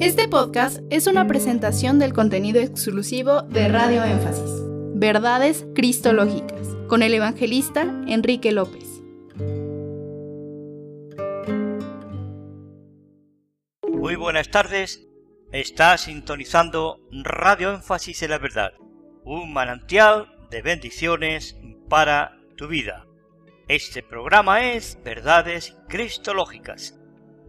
Este 0.00 0.28
podcast 0.28 0.78
es 0.90 1.08
una 1.08 1.26
presentación 1.26 1.98
del 1.98 2.12
contenido 2.12 2.60
exclusivo 2.60 3.42
de 3.42 3.66
Radio 3.66 4.04
Énfasis, 4.04 4.48
Verdades 4.94 5.66
Cristológicas, 5.74 6.68
con 6.86 7.02
el 7.02 7.14
evangelista 7.14 7.82
Enrique 8.06 8.52
López. 8.52 9.02
Muy 13.90 14.14
buenas 14.14 14.48
tardes, 14.52 15.04
está 15.50 15.98
sintonizando 15.98 17.00
Radio 17.10 17.74
Énfasis 17.74 18.22
en 18.22 18.30
la 18.30 18.38
Verdad, 18.38 18.74
un 19.24 19.52
manantial 19.52 20.28
de 20.48 20.62
bendiciones 20.62 21.56
para 21.88 22.38
tu 22.56 22.68
vida. 22.68 23.04
Este 23.66 24.04
programa 24.04 24.64
es 24.64 24.96
Verdades 25.02 25.76
Cristológicas 25.88 26.97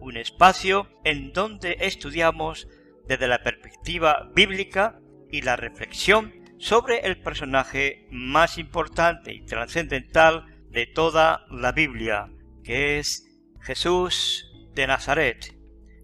un 0.00 0.16
espacio 0.16 0.88
en 1.04 1.32
donde 1.32 1.76
estudiamos 1.80 2.66
desde 3.06 3.28
la 3.28 3.42
perspectiva 3.42 4.30
bíblica 4.34 4.98
y 5.30 5.42
la 5.42 5.56
reflexión 5.56 6.32
sobre 6.58 7.00
el 7.00 7.20
personaje 7.20 8.06
más 8.10 8.58
importante 8.58 9.32
y 9.32 9.44
trascendental 9.44 10.46
de 10.70 10.86
toda 10.86 11.46
la 11.50 11.72
Biblia, 11.72 12.30
que 12.62 12.98
es 12.98 13.26
Jesús 13.62 14.52
de 14.74 14.86
Nazaret, 14.86 15.56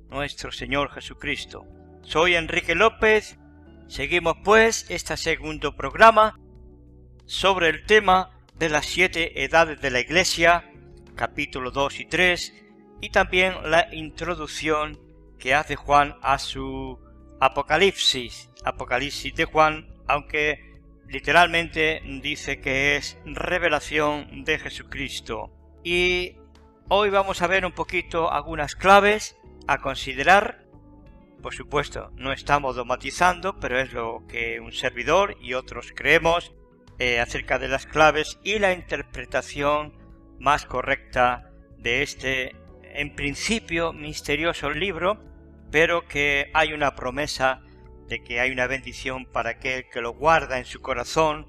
nuestro 0.08 0.50
Señor 0.52 0.90
Jesucristo. 0.90 1.66
Soy 2.02 2.34
Enrique 2.34 2.74
López, 2.74 3.38
seguimos 3.88 4.36
pues 4.44 4.86
este 4.88 5.16
segundo 5.16 5.76
programa 5.76 6.38
sobre 7.26 7.68
el 7.68 7.84
tema 7.84 8.30
de 8.54 8.68
las 8.68 8.86
siete 8.86 9.44
edades 9.44 9.80
de 9.80 9.90
la 9.90 10.00
Iglesia, 10.00 10.70
capítulo 11.14 11.70
2 11.70 12.00
y 12.00 12.04
3, 12.06 12.65
y 13.00 13.10
también 13.10 13.54
la 13.70 13.92
introducción 13.94 14.98
que 15.38 15.54
hace 15.54 15.76
Juan 15.76 16.16
a 16.22 16.38
su 16.38 16.98
Apocalipsis, 17.40 18.50
Apocalipsis 18.64 19.34
de 19.34 19.44
Juan, 19.44 19.94
aunque 20.08 20.66
literalmente 21.08 22.02
dice 22.22 22.60
que 22.60 22.96
es 22.96 23.18
revelación 23.24 24.44
de 24.44 24.58
Jesucristo. 24.58 25.50
Y 25.84 26.36
hoy 26.88 27.10
vamos 27.10 27.42
a 27.42 27.46
ver 27.46 27.64
un 27.64 27.72
poquito 27.72 28.32
algunas 28.32 28.74
claves 28.74 29.36
a 29.66 29.78
considerar. 29.78 30.64
Por 31.42 31.54
supuesto, 31.54 32.10
no 32.14 32.32
estamos 32.32 32.76
dogmatizando, 32.76 33.60
pero 33.60 33.78
es 33.78 33.92
lo 33.92 34.26
que 34.26 34.58
un 34.58 34.72
servidor 34.72 35.36
y 35.40 35.54
otros 35.54 35.92
creemos 35.94 36.52
eh, 36.98 37.20
acerca 37.20 37.58
de 37.58 37.68
las 37.68 37.86
claves 37.86 38.38
y 38.42 38.58
la 38.58 38.72
interpretación 38.72 39.92
más 40.40 40.66
correcta 40.66 41.52
de 41.76 42.02
este 42.02 42.56
en 42.96 43.14
principio 43.14 43.92
misterioso 43.92 44.70
libro, 44.70 45.22
pero 45.70 46.08
que 46.08 46.50
hay 46.54 46.72
una 46.72 46.94
promesa 46.94 47.60
de 48.08 48.22
que 48.22 48.40
hay 48.40 48.50
una 48.50 48.66
bendición 48.66 49.26
para 49.26 49.50
aquel 49.50 49.88
que 49.90 50.00
lo 50.00 50.14
guarda 50.14 50.58
en 50.58 50.64
su 50.64 50.80
corazón, 50.80 51.46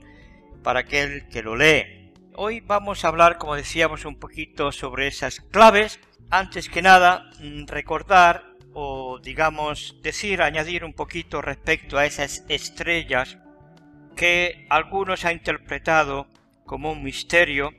para 0.64 0.82
aquel 0.82 1.28
que 1.30 1.44
lo 1.44 1.56
lee. 1.56 2.12
Hoy 2.36 2.60
vamos 2.60 3.04
a 3.04 3.08
hablar, 3.08 3.38
como 3.38 3.56
decíamos, 3.56 4.06
un 4.06 4.20
poquito 4.20 4.72
sobre 4.72 5.08
esas 5.08 5.40
claves. 5.40 6.00
Antes 6.30 6.70
que 6.70 6.82
nada, 6.82 7.30
mm, 7.40 7.66
recordar 7.68 8.44
o 8.74 9.20
digamos 9.20 9.96
decir, 10.04 10.42
añadir 10.42 10.84
un 10.84 10.94
poquito 10.94 11.42
respecto 11.42 11.98
a 11.98 12.06
esas 12.06 12.44
estrellas 12.48 13.38
que 14.16 14.68
algunos 14.70 15.26
han 15.26 15.34
interpretado 15.34 16.28
como 16.66 16.92
un 16.92 17.04
misterio 17.04 17.72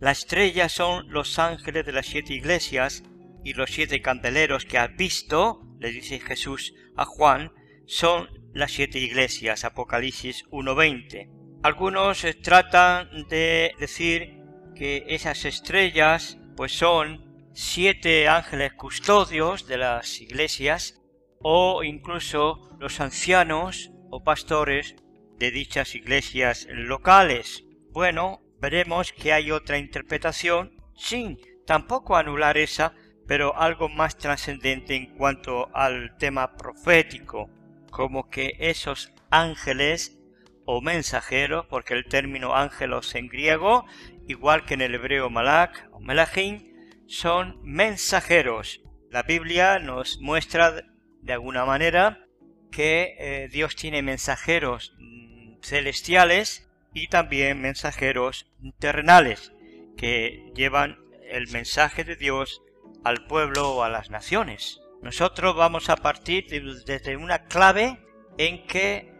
las 0.00 0.20
estrellas 0.20 0.72
son 0.72 1.10
los 1.10 1.38
ángeles 1.38 1.84
de 1.84 1.92
las 1.92 2.06
siete 2.06 2.32
iglesias 2.32 3.02
y 3.44 3.52
los 3.52 3.70
siete 3.70 4.00
candeleros 4.00 4.64
que 4.64 4.78
has 4.78 4.96
visto, 4.96 5.62
le 5.78 5.90
dice 5.92 6.18
Jesús 6.20 6.74
a 6.96 7.04
Juan, 7.04 7.52
son 7.86 8.28
las 8.54 8.72
siete 8.72 8.98
iglesias, 8.98 9.64
Apocalipsis 9.64 10.46
1.20. 10.46 11.30
Algunos 11.62 12.24
eh, 12.24 12.32
tratan 12.32 13.26
de 13.28 13.72
decir 13.78 14.38
que 14.74 15.04
esas 15.08 15.44
estrellas 15.44 16.38
pues 16.56 16.72
son 16.72 17.50
siete 17.52 18.26
ángeles 18.26 18.72
custodios 18.72 19.66
de 19.66 19.76
las 19.76 20.20
iglesias 20.22 20.98
o 21.42 21.84
incluso 21.84 22.70
los 22.78 23.00
ancianos 23.00 23.90
o 24.10 24.24
pastores 24.24 24.96
de 25.38 25.50
dichas 25.50 25.94
iglesias 25.94 26.66
locales. 26.70 27.64
Bueno, 27.90 28.40
veremos 28.60 29.12
que 29.12 29.32
hay 29.32 29.50
otra 29.50 29.78
interpretación 29.78 30.72
sin 30.94 31.38
tampoco 31.66 32.16
anular 32.16 32.58
esa, 32.58 32.94
pero 33.26 33.56
algo 33.56 33.88
más 33.88 34.18
trascendente 34.18 34.94
en 34.94 35.14
cuanto 35.16 35.74
al 35.74 36.16
tema 36.18 36.56
profético, 36.56 37.48
como 37.90 38.28
que 38.28 38.56
esos 38.58 39.12
ángeles 39.30 40.18
o 40.64 40.80
mensajeros, 40.80 41.66
porque 41.66 41.94
el 41.94 42.06
término 42.06 42.54
ángelos 42.54 43.14
en 43.14 43.28
griego, 43.28 43.86
igual 44.26 44.64
que 44.64 44.74
en 44.74 44.82
el 44.82 44.94
hebreo 44.94 45.30
malak 45.30 45.88
o 45.92 46.00
melachim, 46.00 46.74
son 47.06 47.60
mensajeros. 47.62 48.80
La 49.10 49.22
Biblia 49.22 49.78
nos 49.78 50.20
muestra 50.20 50.84
de 51.22 51.32
alguna 51.32 51.64
manera 51.64 52.26
que 52.70 53.16
eh, 53.18 53.48
Dios 53.50 53.74
tiene 53.74 54.02
mensajeros 54.02 54.94
mm, 54.98 55.60
celestiales 55.62 56.69
y 56.92 57.08
también 57.08 57.60
mensajeros 57.60 58.46
terrenales 58.78 59.52
que 59.96 60.50
llevan 60.54 60.98
el 61.30 61.48
mensaje 61.48 62.04
de 62.04 62.16
Dios 62.16 62.62
al 63.04 63.26
pueblo 63.26 63.70
o 63.70 63.82
a 63.82 63.88
las 63.88 64.10
naciones. 64.10 64.80
Nosotros 65.02 65.56
vamos 65.56 65.88
a 65.88 65.96
partir 65.96 66.46
desde 66.84 67.16
una 67.16 67.44
clave 67.44 67.98
en 68.38 68.66
que 68.66 69.12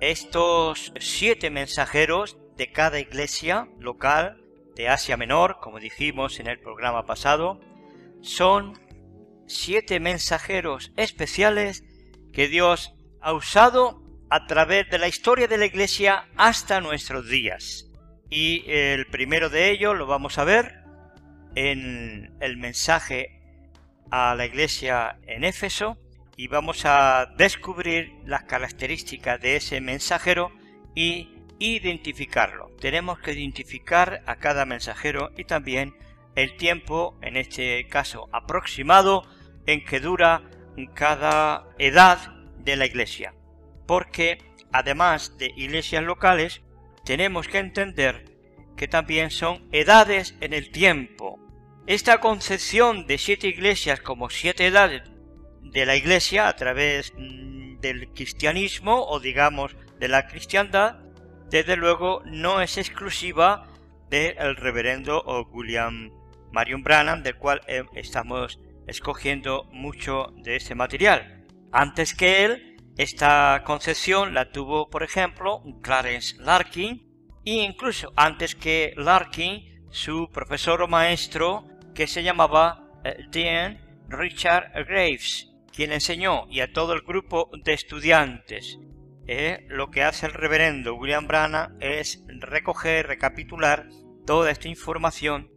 estos 0.00 0.92
siete 1.00 1.50
mensajeros 1.50 2.38
de 2.56 2.70
cada 2.72 3.00
iglesia 3.00 3.68
local 3.78 4.42
de 4.74 4.88
Asia 4.88 5.16
Menor, 5.16 5.58
como 5.60 5.80
dijimos 5.80 6.38
en 6.40 6.46
el 6.46 6.60
programa 6.60 7.04
pasado, 7.04 7.60
son 8.20 8.78
siete 9.46 10.00
mensajeros 10.00 10.92
especiales 10.96 11.84
que 12.32 12.48
Dios 12.48 12.94
ha 13.20 13.32
usado 13.32 14.02
a 14.30 14.46
través 14.46 14.88
de 14.90 14.98
la 14.98 15.08
historia 15.08 15.48
de 15.48 15.58
la 15.58 15.66
Iglesia 15.66 16.28
hasta 16.36 16.80
nuestros 16.80 17.28
días. 17.28 17.86
Y 18.30 18.64
el 18.70 19.06
primero 19.06 19.48
de 19.48 19.70
ellos 19.70 19.96
lo 19.96 20.06
vamos 20.06 20.38
a 20.38 20.44
ver 20.44 20.82
en 21.54 22.36
el 22.40 22.58
mensaje 22.58 23.40
a 24.10 24.34
la 24.34 24.46
Iglesia 24.46 25.18
en 25.26 25.44
Éfeso 25.44 25.98
y 26.36 26.48
vamos 26.48 26.84
a 26.84 27.32
descubrir 27.36 28.12
las 28.26 28.44
características 28.44 29.40
de 29.40 29.56
ese 29.56 29.80
mensajero 29.80 30.52
y 30.94 31.34
identificarlo. 31.58 32.70
Tenemos 32.80 33.18
que 33.20 33.32
identificar 33.32 34.22
a 34.26 34.36
cada 34.36 34.66
mensajero 34.66 35.32
y 35.36 35.44
también 35.44 35.96
el 36.36 36.56
tiempo, 36.56 37.18
en 37.22 37.36
este 37.36 37.88
caso 37.88 38.28
aproximado, 38.32 39.26
en 39.66 39.84
que 39.84 40.00
dura 40.00 40.42
cada 40.94 41.66
edad 41.78 42.18
de 42.58 42.76
la 42.76 42.86
iglesia 42.86 43.34
porque 43.88 44.38
además 44.70 45.38
de 45.38 45.50
iglesias 45.56 46.04
locales, 46.04 46.60
tenemos 47.04 47.48
que 47.48 47.58
entender 47.58 48.26
que 48.76 48.86
también 48.86 49.30
son 49.30 49.66
edades 49.72 50.36
en 50.42 50.52
el 50.52 50.70
tiempo. 50.70 51.40
Esta 51.86 52.20
concepción 52.20 53.06
de 53.06 53.16
siete 53.16 53.48
iglesias 53.48 54.00
como 54.00 54.28
siete 54.28 54.66
edades 54.66 55.02
de 55.62 55.86
la 55.86 55.96
iglesia 55.96 56.48
a 56.48 56.54
través 56.54 57.14
mm, 57.16 57.80
del 57.80 58.12
cristianismo 58.12 59.06
o 59.06 59.20
digamos 59.20 59.74
de 59.98 60.08
la 60.08 60.26
cristiandad, 60.26 61.00
desde 61.50 61.76
luego 61.76 62.22
no 62.26 62.60
es 62.60 62.76
exclusiva 62.76 63.68
del 64.10 64.56
reverendo 64.56 65.24
William 65.50 66.10
Marion 66.52 66.82
Branham, 66.82 67.22
del 67.22 67.36
cual 67.36 67.62
eh, 67.66 67.84
estamos 67.94 68.60
escogiendo 68.86 69.64
mucho 69.72 70.34
de 70.36 70.56
ese 70.56 70.74
material. 70.74 71.46
Antes 71.72 72.14
que 72.14 72.44
él, 72.44 72.77
esta 72.98 73.62
concepción 73.64 74.34
la 74.34 74.50
tuvo, 74.50 74.90
por 74.90 75.04
ejemplo, 75.04 75.62
Clarence 75.82 76.36
Larkin, 76.40 77.06
e 77.44 77.62
incluso 77.62 78.12
antes 78.16 78.56
que 78.56 78.92
Larkin, 78.96 79.86
su 79.88 80.28
profesor 80.32 80.82
o 80.82 80.88
maestro, 80.88 81.64
que 81.94 82.08
se 82.08 82.24
llamaba 82.24 82.90
eh, 83.04 83.16
Dean 83.30 84.04
Richard 84.08 84.72
Graves, 84.88 85.48
quien 85.72 85.92
enseñó 85.92 86.48
y 86.50 86.58
a 86.58 86.72
todo 86.72 86.92
el 86.92 87.02
grupo 87.02 87.50
de 87.64 87.72
estudiantes. 87.72 88.80
Eh, 89.28 89.64
lo 89.68 89.90
que 89.90 90.02
hace 90.02 90.26
el 90.26 90.32
reverendo 90.32 90.96
William 90.96 91.28
Branham 91.28 91.76
es 91.78 92.24
recoger, 92.26 93.06
recapitular 93.06 93.88
toda 94.26 94.50
esta 94.50 94.66
información, 94.66 95.52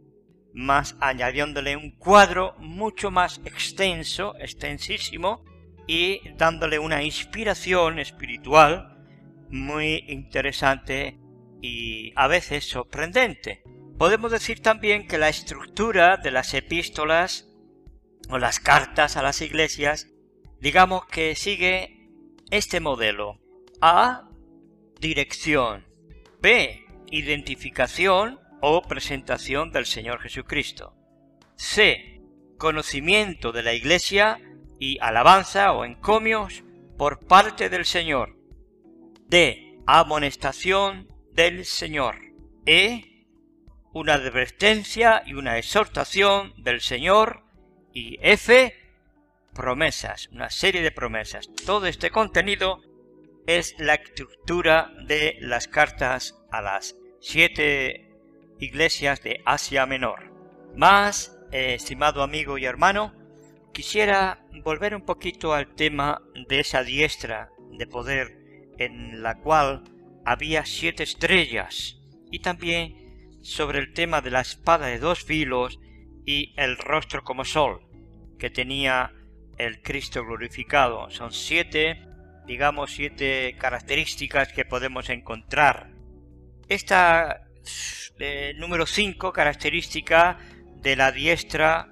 más 0.54 0.96
añadiéndole 1.00 1.76
un 1.76 1.90
cuadro 1.90 2.54
mucho 2.58 3.10
más 3.10 3.40
extenso, 3.44 4.34
extensísimo, 4.38 5.44
y 5.86 6.20
dándole 6.36 6.78
una 6.78 7.02
inspiración 7.02 7.98
espiritual 7.98 8.98
muy 9.50 10.04
interesante 10.08 11.18
y 11.60 12.12
a 12.16 12.26
veces 12.26 12.64
sorprendente. 12.64 13.62
Podemos 13.98 14.32
decir 14.32 14.60
también 14.60 15.06
que 15.06 15.18
la 15.18 15.28
estructura 15.28 16.16
de 16.16 16.30
las 16.30 16.54
epístolas 16.54 17.48
o 18.28 18.38
las 18.38 18.60
cartas 18.60 19.16
a 19.16 19.22
las 19.22 19.40
iglesias 19.42 20.08
digamos 20.62 21.06
que 21.06 21.34
sigue 21.34 22.08
este 22.50 22.78
modelo. 22.78 23.40
A. 23.80 24.28
Dirección. 25.00 25.84
B. 26.40 26.86
Identificación 27.10 28.38
o 28.60 28.82
presentación 28.82 29.72
del 29.72 29.86
Señor 29.86 30.20
Jesucristo. 30.20 30.94
C. 31.56 32.20
Conocimiento 32.58 33.50
de 33.50 33.64
la 33.64 33.74
Iglesia 33.74 34.40
y 34.82 34.98
alabanza 35.00 35.70
o 35.74 35.84
encomios 35.84 36.64
por 36.98 37.20
parte 37.20 37.68
del 37.68 37.84
Señor. 37.84 38.36
D. 39.28 39.78
Amonestación 39.86 41.06
del 41.30 41.64
Señor. 41.66 42.16
E. 42.66 43.28
Una 43.92 44.14
advertencia 44.14 45.22
y 45.24 45.34
una 45.34 45.56
exhortación 45.56 46.52
del 46.56 46.80
Señor. 46.80 47.44
Y 47.92 48.18
F. 48.22 48.74
Promesas, 49.54 50.28
una 50.32 50.50
serie 50.50 50.82
de 50.82 50.90
promesas. 50.90 51.48
Todo 51.64 51.86
este 51.86 52.10
contenido 52.10 52.80
es 53.46 53.76
la 53.78 53.94
estructura 53.94 54.90
de 55.06 55.36
las 55.38 55.68
cartas 55.68 56.42
a 56.50 56.60
las 56.60 56.96
siete 57.20 58.10
iglesias 58.58 59.22
de 59.22 59.42
Asia 59.46 59.86
Menor. 59.86 60.32
Más, 60.74 61.38
eh, 61.52 61.74
estimado 61.74 62.24
amigo 62.24 62.58
y 62.58 62.64
hermano, 62.64 63.21
quisiera 63.72 64.44
volver 64.64 64.94
un 64.94 65.02
poquito 65.02 65.54
al 65.54 65.74
tema 65.74 66.22
de 66.48 66.60
esa 66.60 66.82
diestra 66.82 67.50
de 67.70 67.86
poder 67.86 68.72
en 68.78 69.22
la 69.22 69.38
cual 69.38 69.84
había 70.24 70.64
siete 70.64 71.02
estrellas 71.02 71.98
y 72.30 72.40
también 72.40 73.38
sobre 73.42 73.78
el 73.78 73.92
tema 73.92 74.20
de 74.20 74.30
la 74.30 74.40
espada 74.40 74.86
de 74.86 74.98
dos 74.98 75.24
filos 75.24 75.80
y 76.24 76.54
el 76.56 76.76
rostro 76.78 77.24
como 77.24 77.44
sol 77.44 77.80
que 78.38 78.50
tenía 78.50 79.12
el 79.58 79.82
Cristo 79.82 80.24
glorificado. 80.24 81.10
Son 81.10 81.32
siete 81.32 82.12
digamos, 82.46 82.92
siete 82.92 83.56
características 83.58 84.52
que 84.52 84.64
podemos 84.64 85.08
encontrar. 85.10 85.90
Esta 86.68 87.46
eh, 88.18 88.54
número 88.56 88.86
5, 88.86 89.32
característica 89.32 90.38
de 90.76 90.96
la 90.96 91.12
diestra 91.12 91.91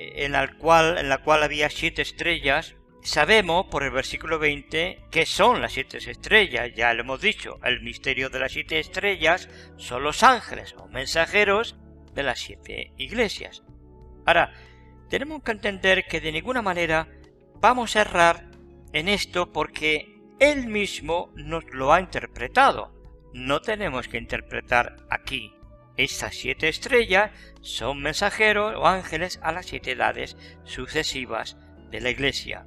en, 0.00 0.32
la 0.32 0.52
cual, 0.56 0.98
en 0.98 1.08
la 1.08 1.18
cual 1.18 1.42
había 1.42 1.68
siete 1.68 2.02
estrellas, 2.02 2.74
sabemos 3.02 3.66
por 3.66 3.82
el 3.82 3.90
versículo 3.90 4.38
20 4.38 5.04
que 5.10 5.26
son 5.26 5.60
las 5.60 5.72
siete 5.72 5.98
estrellas, 5.98 6.70
ya 6.74 6.92
lo 6.94 7.02
hemos 7.02 7.20
dicho, 7.20 7.58
el 7.64 7.82
misterio 7.82 8.30
de 8.30 8.40
las 8.40 8.52
siete 8.52 8.78
estrellas 8.78 9.48
son 9.76 10.02
los 10.02 10.22
ángeles 10.22 10.74
o 10.78 10.88
mensajeros 10.88 11.76
de 12.14 12.22
las 12.22 12.38
siete 12.38 12.92
iglesias. 12.96 13.62
Ahora, 14.26 14.52
tenemos 15.08 15.42
que 15.42 15.52
entender 15.52 16.06
que 16.06 16.20
de 16.20 16.32
ninguna 16.32 16.62
manera 16.62 17.08
vamos 17.60 17.96
a 17.96 18.02
errar 18.02 18.50
en 18.92 19.08
esto 19.08 19.52
porque 19.52 20.20
él 20.38 20.66
mismo 20.68 21.30
nos 21.34 21.64
lo 21.72 21.92
ha 21.92 22.00
interpretado. 22.00 22.92
No 23.32 23.60
tenemos 23.60 24.08
que 24.08 24.18
interpretar 24.18 24.96
aquí. 25.10 25.52
Estas 26.00 26.34
siete 26.34 26.70
estrellas 26.70 27.30
son 27.60 28.00
mensajeros 28.00 28.74
o 28.74 28.86
ángeles 28.86 29.38
a 29.42 29.52
las 29.52 29.66
siete 29.66 29.92
edades 29.92 30.34
sucesivas 30.64 31.58
de 31.90 32.00
la 32.00 32.08
Iglesia. 32.08 32.66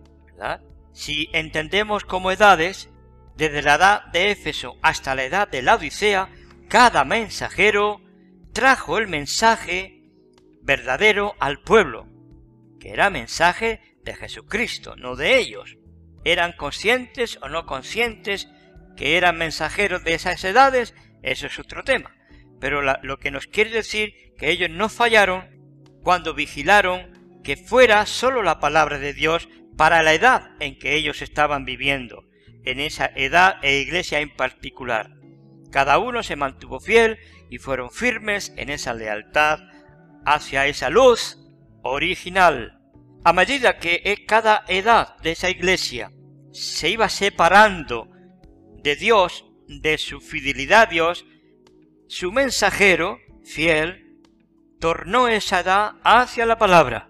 Si 0.91 1.29
entendemos 1.33 2.03
como 2.03 2.29
edades, 2.29 2.91
desde 3.35 3.63
la 3.63 3.73
edad 3.73 4.05
de 4.11 4.29
Éfeso 4.29 4.77
hasta 4.83 5.15
la 5.15 5.23
edad 5.23 5.47
de 5.47 5.63
la 5.63 5.73
Odisea, 5.73 6.29
cada 6.69 7.05
mensajero 7.05 8.01
trajo 8.53 8.99
el 8.99 9.07
mensaje 9.07 10.03
verdadero 10.61 11.33
al 11.39 11.59
pueblo, 11.63 12.07
que 12.79 12.91
era 12.91 13.09
mensaje 13.09 13.97
de 14.03 14.13
Jesucristo, 14.13 14.95
no 14.95 15.15
de 15.15 15.39
ellos 15.39 15.79
eran 16.23 16.53
conscientes 16.53 17.39
o 17.41 17.49
no 17.49 17.65
conscientes 17.65 18.47
que 18.95 19.17
eran 19.17 19.39
mensajeros 19.39 20.03
de 20.03 20.13
esas 20.13 20.43
edades, 20.43 20.93
eso 21.23 21.47
es 21.47 21.57
otro 21.57 21.83
tema. 21.83 22.15
Pero 22.63 22.81
lo 22.81 23.19
que 23.19 23.29
nos 23.29 23.45
quiere 23.47 23.71
decir 23.71 24.33
que 24.37 24.49
ellos 24.49 24.69
no 24.69 24.87
fallaron 24.87 25.49
cuando 26.01 26.33
vigilaron 26.33 27.41
que 27.43 27.57
fuera 27.57 28.05
sólo 28.05 28.41
la 28.41 28.61
palabra 28.61 28.99
de 28.99 29.11
Dios 29.11 29.49
para 29.75 30.01
la 30.01 30.13
edad 30.13 30.51
en 30.61 30.79
que 30.79 30.95
ellos 30.95 31.21
estaban 31.21 31.65
viviendo, 31.65 32.23
en 32.63 32.79
esa 32.79 33.11
edad 33.17 33.57
e 33.63 33.79
iglesia 33.79 34.21
en 34.21 34.33
particular. 34.33 35.09
Cada 35.71 35.97
uno 35.97 36.23
se 36.23 36.37
mantuvo 36.37 36.79
fiel 36.79 37.17
y 37.49 37.57
fueron 37.57 37.91
firmes 37.91 38.53
en 38.55 38.69
esa 38.69 38.93
lealtad 38.93 39.59
hacia 40.25 40.65
esa 40.65 40.89
luz 40.89 41.39
original. 41.81 42.79
A 43.25 43.33
medida 43.33 43.77
que 43.77 44.23
cada 44.25 44.63
edad 44.69 45.17
de 45.17 45.31
esa 45.31 45.49
iglesia 45.49 46.13
se 46.53 46.89
iba 46.89 47.09
separando 47.09 48.09
de 48.81 48.95
Dios, 48.95 49.43
de 49.67 49.97
su 49.97 50.21
fidelidad 50.21 50.83
a 50.83 50.85
Dios, 50.85 51.25
su 52.13 52.31
mensajero, 52.31 53.19
fiel, 53.43 54.19
tornó 54.79 55.29
esa 55.29 55.61
edad 55.61 55.93
hacia 56.03 56.45
la 56.45 56.59
palabra. 56.59 57.09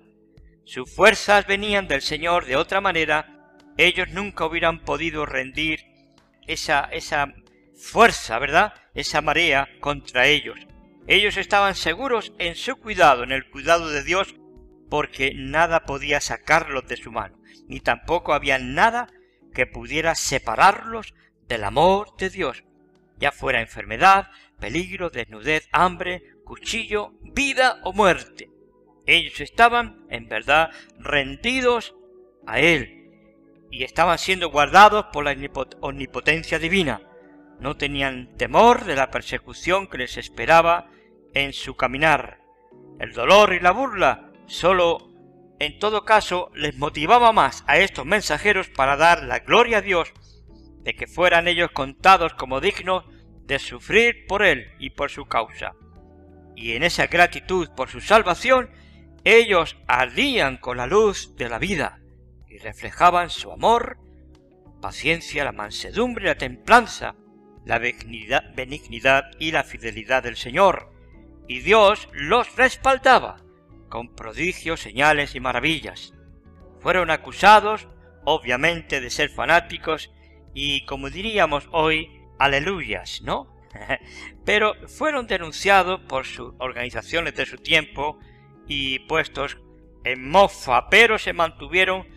Sus 0.63 0.89
fuerzas 0.95 1.45
venían 1.45 1.89
del 1.89 2.01
Señor 2.01 2.45
de 2.45 2.55
otra 2.55 2.79
manera, 2.79 3.57
ellos 3.75 4.07
nunca 4.11 4.45
hubieran 4.45 4.79
podido 4.79 5.25
rendir 5.25 5.81
esa, 6.47 6.85
esa 6.85 7.33
fuerza, 7.75 8.39
¿verdad? 8.39 8.75
Esa 8.94 9.19
marea 9.19 9.67
contra 9.81 10.27
ellos. 10.27 10.57
Ellos 11.05 11.35
estaban 11.35 11.75
seguros 11.75 12.31
en 12.39 12.55
su 12.55 12.77
cuidado, 12.77 13.23
en 13.23 13.33
el 13.33 13.50
cuidado 13.50 13.89
de 13.89 14.03
Dios, 14.03 14.35
porque 14.89 15.33
nada 15.35 15.83
podía 15.83 16.21
sacarlos 16.21 16.88
de 16.88 16.95
su 16.95 17.11
mano, 17.11 17.38
ni 17.67 17.81
tampoco 17.81 18.33
había 18.33 18.57
nada 18.57 19.09
que 19.53 19.67
pudiera 19.67 20.15
separarlos 20.15 21.13
del 21.50 21.65
amor 21.65 22.15
de 22.15 22.29
Dios, 22.29 22.63
ya 23.17 23.33
fuera 23.33 23.59
enfermedad, 23.59 24.29
peligro, 24.63 25.10
desnudez, 25.10 25.68
hambre, 25.74 26.24
cuchillo, 26.45 27.12
vida 27.21 27.81
o 27.83 27.92
muerte. 27.92 28.50
Ellos 29.06 29.42
estaban, 29.42 30.06
en 30.10 30.30
verdad, 30.30 30.71
rendidos 30.98 31.94
a 32.48 32.62
Él 32.62 33.10
y 33.69 33.83
estaban 33.83 34.18
siendo 34.18 34.51
guardados 34.51 35.07
por 35.12 35.25
la 35.25 35.36
omnipotencia 35.81 36.60
divina. 36.60 37.01
No 37.60 37.75
tenían 37.75 38.38
temor 38.38 38.86
de 38.86 38.95
la 38.95 39.12
persecución 39.12 39.88
que 39.88 39.98
les 39.98 40.15
esperaba 40.15 40.89
en 41.33 41.51
su 41.51 41.75
caminar. 41.75 42.39
El 43.00 43.12
dolor 43.12 43.54
y 43.54 43.60
la 43.60 43.71
burla 43.71 44.31
Solo, 44.45 45.10
en 45.60 45.77
todo 45.77 46.06
caso, 46.06 46.51
les 46.56 46.77
motivaba 46.77 47.33
más 47.33 47.65
a 47.68 47.80
estos 47.80 48.06
mensajeros 48.06 48.69
para 48.69 48.95
dar 48.95 49.24
la 49.24 49.39
gloria 49.39 49.79
a 49.79 49.82
Dios 49.82 50.13
de 50.84 50.93
que 50.96 51.08
fueran 51.08 51.50
ellos 51.50 51.72
contados 51.72 52.34
como 52.34 52.62
dignos 52.62 53.03
de 53.45 53.59
sufrir 53.59 54.25
por 54.27 54.43
Él 54.43 54.71
y 54.79 54.91
por 54.91 55.09
su 55.09 55.25
causa. 55.25 55.73
Y 56.55 56.73
en 56.73 56.83
esa 56.83 57.07
gratitud 57.07 57.69
por 57.75 57.89
su 57.89 58.01
salvación, 58.01 58.69
ellos 59.23 59.77
ardían 59.88 60.57
con 60.57 60.77
la 60.77 60.88
luz 60.88 61.35
de 61.35 61.50
la 61.50 61.59
vida 61.59 62.00
y 62.47 62.57
reflejaban 62.57 63.29
su 63.29 63.51
amor, 63.51 63.97
paciencia, 64.81 65.43
la 65.43 65.51
mansedumbre, 65.51 66.25
la 66.25 66.35
templanza, 66.35 67.15
la 67.65 67.79
benignidad, 67.79 68.53
benignidad 68.55 69.31
y 69.39 69.51
la 69.51 69.63
fidelidad 69.63 70.23
del 70.23 70.35
Señor. 70.35 70.91
Y 71.47 71.59
Dios 71.59 72.09
los 72.13 72.55
respaldaba 72.55 73.38
con 73.89 74.13
prodigios, 74.13 74.81
señales 74.81 75.35
y 75.35 75.39
maravillas. 75.39 76.13
Fueron 76.79 77.12
acusados, 77.12 77.88
obviamente, 78.25 79.00
de 79.00 79.09
ser 79.09 79.29
fanáticos 79.29 80.12
y, 80.53 80.85
como 80.85 81.09
diríamos 81.09 81.69
hoy, 81.71 82.09
aleluyas, 82.40 83.22
¿no? 83.24 83.54
Pero 84.46 84.75
fueron 84.88 85.28
denunciados 85.28 86.02
por 86.02 86.25
sus 86.25 86.54
organizaciones 86.60 87.36
de 87.36 87.46
su 87.46 87.58
tiempo 87.58 88.20
y 88.68 89.00
puestos 89.00 89.58
en 90.04 90.30
mofa, 90.30 90.90
pero 90.90 91.18
se 91.18 91.34
mantuvieron 91.34 92.08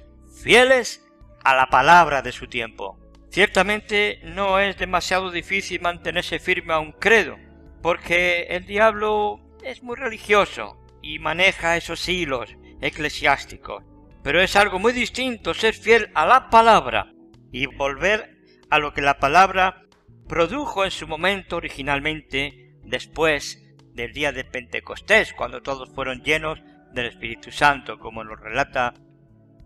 fieles 0.42 1.04
a 1.44 1.54
la 1.54 1.66
palabra 1.66 2.22
de 2.22 2.32
su 2.32 2.48
tiempo. 2.48 2.98
Ciertamente 3.30 4.20
no 4.24 4.58
es 4.58 4.76
demasiado 4.76 5.30
difícil 5.30 5.80
mantenerse 5.80 6.38
firme 6.38 6.72
a 6.72 6.78
un 6.78 6.92
credo, 6.92 7.36
porque 7.82 8.46
el 8.50 8.66
diablo 8.66 9.40
es 9.62 9.82
muy 9.82 9.96
religioso 9.96 10.80
y 11.02 11.18
maneja 11.18 11.76
esos 11.76 12.08
hilos 12.08 12.56
eclesiásticos. 12.80 13.84
Pero 14.22 14.40
es 14.40 14.56
algo 14.56 14.78
muy 14.78 14.92
distinto 14.92 15.54
ser 15.54 15.74
fiel 15.74 16.10
a 16.14 16.26
la 16.26 16.50
palabra 16.50 17.12
y 17.52 17.66
volver 17.66 18.36
a 18.70 18.78
lo 18.78 18.92
que 18.92 19.02
la 19.02 19.18
palabra 19.18 19.85
produjo 20.28 20.84
en 20.84 20.90
su 20.90 21.06
momento 21.06 21.56
originalmente 21.56 22.74
después 22.82 23.62
del 23.94 24.12
día 24.12 24.32
de 24.32 24.44
Pentecostés, 24.44 25.32
cuando 25.32 25.62
todos 25.62 25.94
fueron 25.94 26.22
llenos 26.22 26.60
del 26.92 27.06
Espíritu 27.06 27.50
Santo, 27.50 27.98
como 27.98 28.24
nos 28.24 28.40
relata 28.40 28.94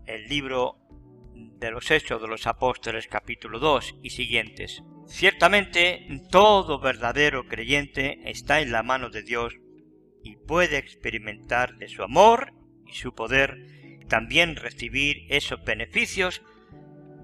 el 0.05 0.27
libro 0.27 0.77
de 1.33 1.71
los 1.71 1.89
Hechos 1.91 2.21
de 2.21 2.27
los 2.27 2.47
Apóstoles 2.47 3.07
capítulo 3.07 3.59
2 3.59 3.99
y 4.03 4.09
siguientes. 4.11 4.83
Ciertamente 5.07 6.21
todo 6.29 6.79
verdadero 6.79 7.47
creyente 7.47 8.19
está 8.25 8.61
en 8.61 8.71
la 8.71 8.83
mano 8.83 9.09
de 9.09 9.23
Dios 9.23 9.55
y 10.23 10.35
puede 10.35 10.77
experimentar 10.77 11.77
de 11.77 11.87
su 11.87 12.03
amor 12.03 12.53
y 12.85 12.93
su 12.93 13.13
poder 13.13 14.05
también 14.07 14.55
recibir 14.55 15.25
esos 15.29 15.63
beneficios 15.63 16.41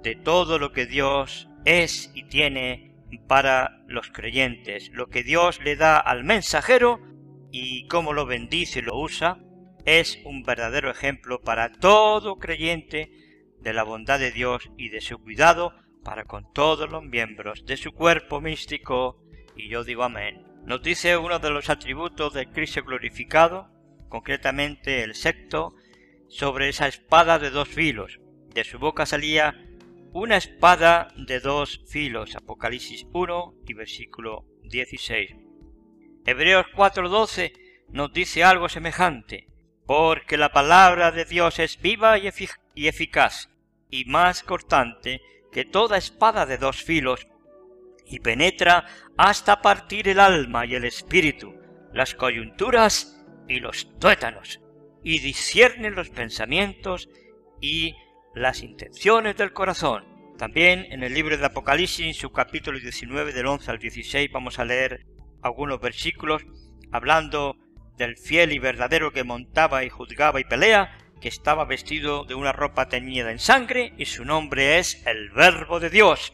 de 0.03 0.15
todo 0.15 0.59
lo 0.59 0.71
que 0.71 0.85
Dios 0.85 1.49
es 1.65 2.11
y 2.13 2.23
tiene 2.23 2.86
para 3.27 3.81
los 3.87 4.09
creyentes, 4.11 4.89
lo 4.91 5.07
que 5.07 5.23
Dios 5.23 5.61
le 5.63 5.75
da 5.75 5.97
al 5.97 6.23
mensajero 6.23 7.01
y 7.51 7.87
cómo 7.87 8.13
lo 8.13 8.25
bendice 8.25 8.79
y 8.79 8.81
lo 8.81 8.97
usa, 8.97 9.39
es 9.85 10.19
un 10.25 10.43
verdadero 10.43 10.91
ejemplo 10.91 11.41
para 11.41 11.71
todo 11.71 12.37
creyente 12.39 13.11
de 13.61 13.73
la 13.73 13.83
bondad 13.83 14.19
de 14.19 14.31
Dios 14.31 14.69
y 14.77 14.89
de 14.89 15.01
su 15.01 15.17
cuidado 15.19 15.73
para 16.03 16.25
con 16.25 16.51
todos 16.53 16.89
los 16.89 17.03
miembros 17.03 17.65
de 17.65 17.77
su 17.77 17.91
cuerpo 17.91 18.41
místico, 18.41 19.21
y 19.55 19.69
yo 19.69 19.83
digo 19.83 20.03
amén. 20.03 20.45
Nos 20.65 20.81
dice 20.83 21.15
uno 21.17 21.39
de 21.39 21.49
los 21.49 21.69
atributos 21.69 22.33
del 22.33 22.49
Cristo 22.49 22.83
glorificado, 22.83 23.69
concretamente 24.09 25.03
el 25.03 25.15
sexto, 25.15 25.75
sobre 26.27 26.69
esa 26.69 26.87
espada 26.87 27.39
de 27.39 27.49
dos 27.49 27.67
filos. 27.69 28.19
De 28.53 28.63
su 28.63 28.79
boca 28.79 29.05
salía 29.05 29.66
una 30.17 30.37
espada 30.37 31.09
de 31.15 31.39
dos 31.39 31.83
filos. 31.87 32.35
Apocalipsis 32.35 33.05
1 33.13 33.53
y 33.67 33.73
versículo 33.75 34.45
16. 34.63 35.35
Hebreos 36.25 36.65
4:12 36.75 37.53
nos 37.89 38.11
dice 38.11 38.43
algo 38.43 38.67
semejante. 38.67 39.47
Porque 39.85 40.35
la 40.37 40.51
palabra 40.51 41.11
de 41.11 41.23
Dios 41.23 41.59
es 41.59 41.79
viva 41.79 42.17
y, 42.17 42.27
eficaz, 42.87 43.49
y 43.91 44.05
más 44.05 44.41
cortante 44.41 45.21
que 45.51 45.65
toda 45.65 45.97
espada 45.97 46.45
de 46.45 46.57
dos 46.57 46.83
filos, 46.83 47.27
y 48.05 48.19
penetra 48.19 48.85
hasta 49.17 49.61
partir 49.61 50.09
el 50.09 50.19
alma 50.19 50.65
y 50.65 50.75
el 50.75 50.83
espíritu, 50.83 51.53
las 51.93 52.15
coyunturas 52.15 53.23
y 53.47 53.61
los 53.61 53.97
tuétanos, 53.97 54.59
y 55.03 55.19
discierne 55.19 55.89
los 55.91 56.09
pensamientos 56.09 57.07
y 57.61 57.95
las 58.33 58.61
intenciones 58.61 59.37
del 59.37 59.53
corazón. 59.53 60.06
También 60.37 60.85
en 60.91 61.01
el 61.03 61.15
libro 61.15 61.35
de 61.35 61.45
Apocalipsis, 61.45 62.05
en 62.05 62.13
su 62.13 62.31
capítulo 62.31 62.79
19 62.79 63.33
del 63.33 63.47
11 63.47 63.71
al 63.71 63.79
16, 63.79 64.31
vamos 64.31 64.59
a 64.59 64.65
leer 64.65 65.03
algunos 65.41 65.81
versículos 65.81 66.45
hablando 66.91 67.57
del 67.97 68.17
fiel 68.17 68.51
y 68.51 68.59
verdadero 68.59 69.11
que 69.11 69.23
montaba 69.23 69.83
y 69.83 69.89
juzgaba 69.89 70.39
y 70.39 70.43
pelea, 70.43 70.95
que 71.19 71.27
estaba 71.27 71.65
vestido 71.65 72.23
de 72.25 72.35
una 72.35 72.51
ropa 72.51 72.87
teñida 72.87 73.31
en 73.31 73.39
sangre, 73.39 73.93
y 73.97 74.05
su 74.05 74.25
nombre 74.25 74.77
es 74.77 75.03
el 75.07 75.31
Verbo 75.31 75.79
de 75.79 75.89
Dios. 75.89 76.33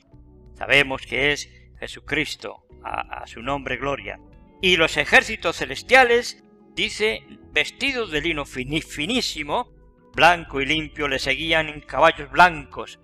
Sabemos 0.58 1.04
que 1.04 1.32
es 1.32 1.50
Jesucristo, 1.80 2.66
a, 2.84 3.24
a 3.24 3.28
su 3.28 3.42
nombre 3.42 3.78
gloria. 3.78 4.20
Y 4.62 4.76
los 4.76 4.98
ejércitos 4.98 5.56
celestiales, 5.56 6.44
dice, 6.76 7.24
vestidos 7.54 8.12
de 8.12 8.20
lino 8.20 8.44
finísimo, 8.44 9.72
blanco 10.14 10.60
y 10.60 10.66
limpio, 10.66 11.08
le 11.08 11.20
seguían 11.20 11.70
en 11.70 11.80
caballos 11.80 12.30
blancos. 12.30 13.00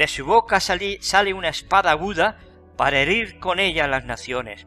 De 0.00 0.08
su 0.08 0.24
boca 0.24 0.60
sale 0.60 1.34
una 1.34 1.50
espada 1.50 1.90
aguda 1.90 2.38
para 2.78 3.00
herir 3.00 3.38
con 3.38 3.58
ella 3.58 3.86
las 3.86 4.06
naciones. 4.06 4.66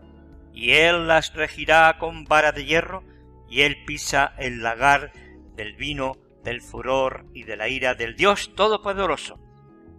Y 0.53 0.73
él 0.73 1.07
las 1.07 1.33
regirá 1.33 1.97
con 1.97 2.25
vara 2.25 2.51
de 2.51 2.65
hierro, 2.65 3.03
y 3.49 3.61
él 3.61 3.83
pisa 3.83 4.35
el 4.37 4.61
lagar 4.61 5.11
del 5.55 5.73
vino 5.73 6.17
del 6.43 6.61
furor 6.61 7.25
y 7.33 7.45
de 7.45 7.57
la 7.57 7.67
ira 7.67 7.95
del 7.95 8.15
Dios 8.15 8.53
Todopoderoso. 8.53 9.39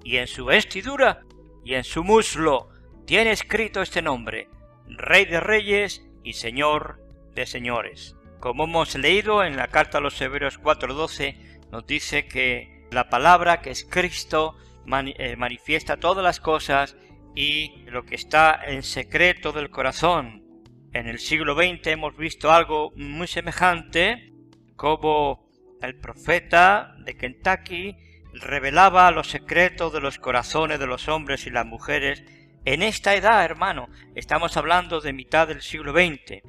Y 0.05 0.19
en 0.19 0.29
su 0.29 0.45
vestidura 0.45 1.23
y 1.65 1.75
en 1.75 1.83
su 1.83 2.05
muslo 2.05 2.69
tiene 3.05 3.33
escrito 3.33 3.83
este 3.83 4.03
nombre, 4.03 4.49
Rey 4.87 5.25
de 5.25 5.41
Reyes 5.41 6.07
y 6.23 6.35
Señor 6.35 7.01
de 7.35 7.47
Señores. 7.47 8.15
Como 8.39 8.67
hemos 8.67 8.95
leído 8.95 9.43
en 9.43 9.57
la 9.57 9.67
carta 9.67 9.99
a 9.99 10.01
los 10.01 10.21
Hebreos 10.21 10.61
4:12, 10.61 11.59
nos 11.73 11.85
dice 11.89 12.29
que 12.29 12.87
la 12.93 13.09
palabra 13.09 13.63
que 13.63 13.71
es 13.71 13.85
Cristo 13.85 14.55
eh, 14.87 15.37
manifiesta 15.37 15.97
todas 15.97 16.23
las 16.23 16.41
cosas 16.41 16.97
y 17.35 17.85
lo 17.87 18.05
que 18.05 18.15
está 18.15 18.61
en 18.67 18.83
secreto 18.83 19.53
del 19.53 19.71
corazón. 19.71 20.45
En 20.93 21.09
el 21.09 21.19
siglo 21.19 21.55
XX 21.55 21.89
hemos 21.89 22.17
visto 22.17 22.53
algo 22.53 22.93
muy 22.95 23.27
semejante, 23.27 24.33
como 24.77 25.49
el 25.83 25.97
profeta 25.97 26.95
de 27.05 27.17
Kentucky 27.17 27.97
revelaba 28.33 29.11
los 29.11 29.29
secretos 29.29 29.93
de 29.93 30.01
los 30.01 30.19
corazones 30.19 30.79
de 30.79 30.87
los 30.87 31.09
hombres 31.09 31.47
y 31.47 31.51
las 31.51 31.67
mujeres 31.67 32.25
en 32.65 32.83
esta 32.83 33.15
edad, 33.15 33.45
hermano. 33.45 33.89
Estamos 34.15 34.57
hablando 34.57 35.01
de 35.01 35.13
mitad 35.13 35.49
del 35.49 35.63
siglo 35.63 35.93
XX, 35.93 36.43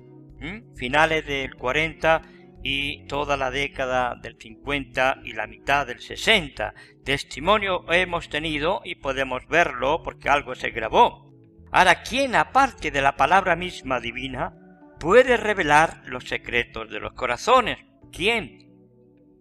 finales 0.76 1.26
del 1.26 1.56
40 1.56 2.22
y 2.68 3.06
toda 3.06 3.38
la 3.38 3.52
década 3.52 4.16
del 4.16 4.38
50 4.40 5.20
y 5.24 5.34
la 5.34 5.46
mitad 5.46 5.86
del 5.86 6.00
60. 6.00 6.74
Testimonio 7.04 7.86
hemos 7.94 8.28
tenido 8.28 8.82
y 8.84 8.96
podemos 8.96 9.48
verlo 9.48 10.02
porque 10.02 10.30
algo 10.30 10.56
se 10.56 10.72
grabó. 10.72 11.32
Ahora, 11.72 12.02
¿quién 12.02 12.34
aparte 12.34 12.90
de 12.90 13.04
la 13.04 13.18
palabra 13.18 13.56
misma 13.56 14.00
divina 14.00 14.58
puede 15.00 15.38
revelar 15.38 16.02
los 16.08 16.24
secretos 16.24 16.90
de 16.90 17.00
los 17.00 17.14
corazones? 17.14 17.78
¿Quién? 18.12 18.68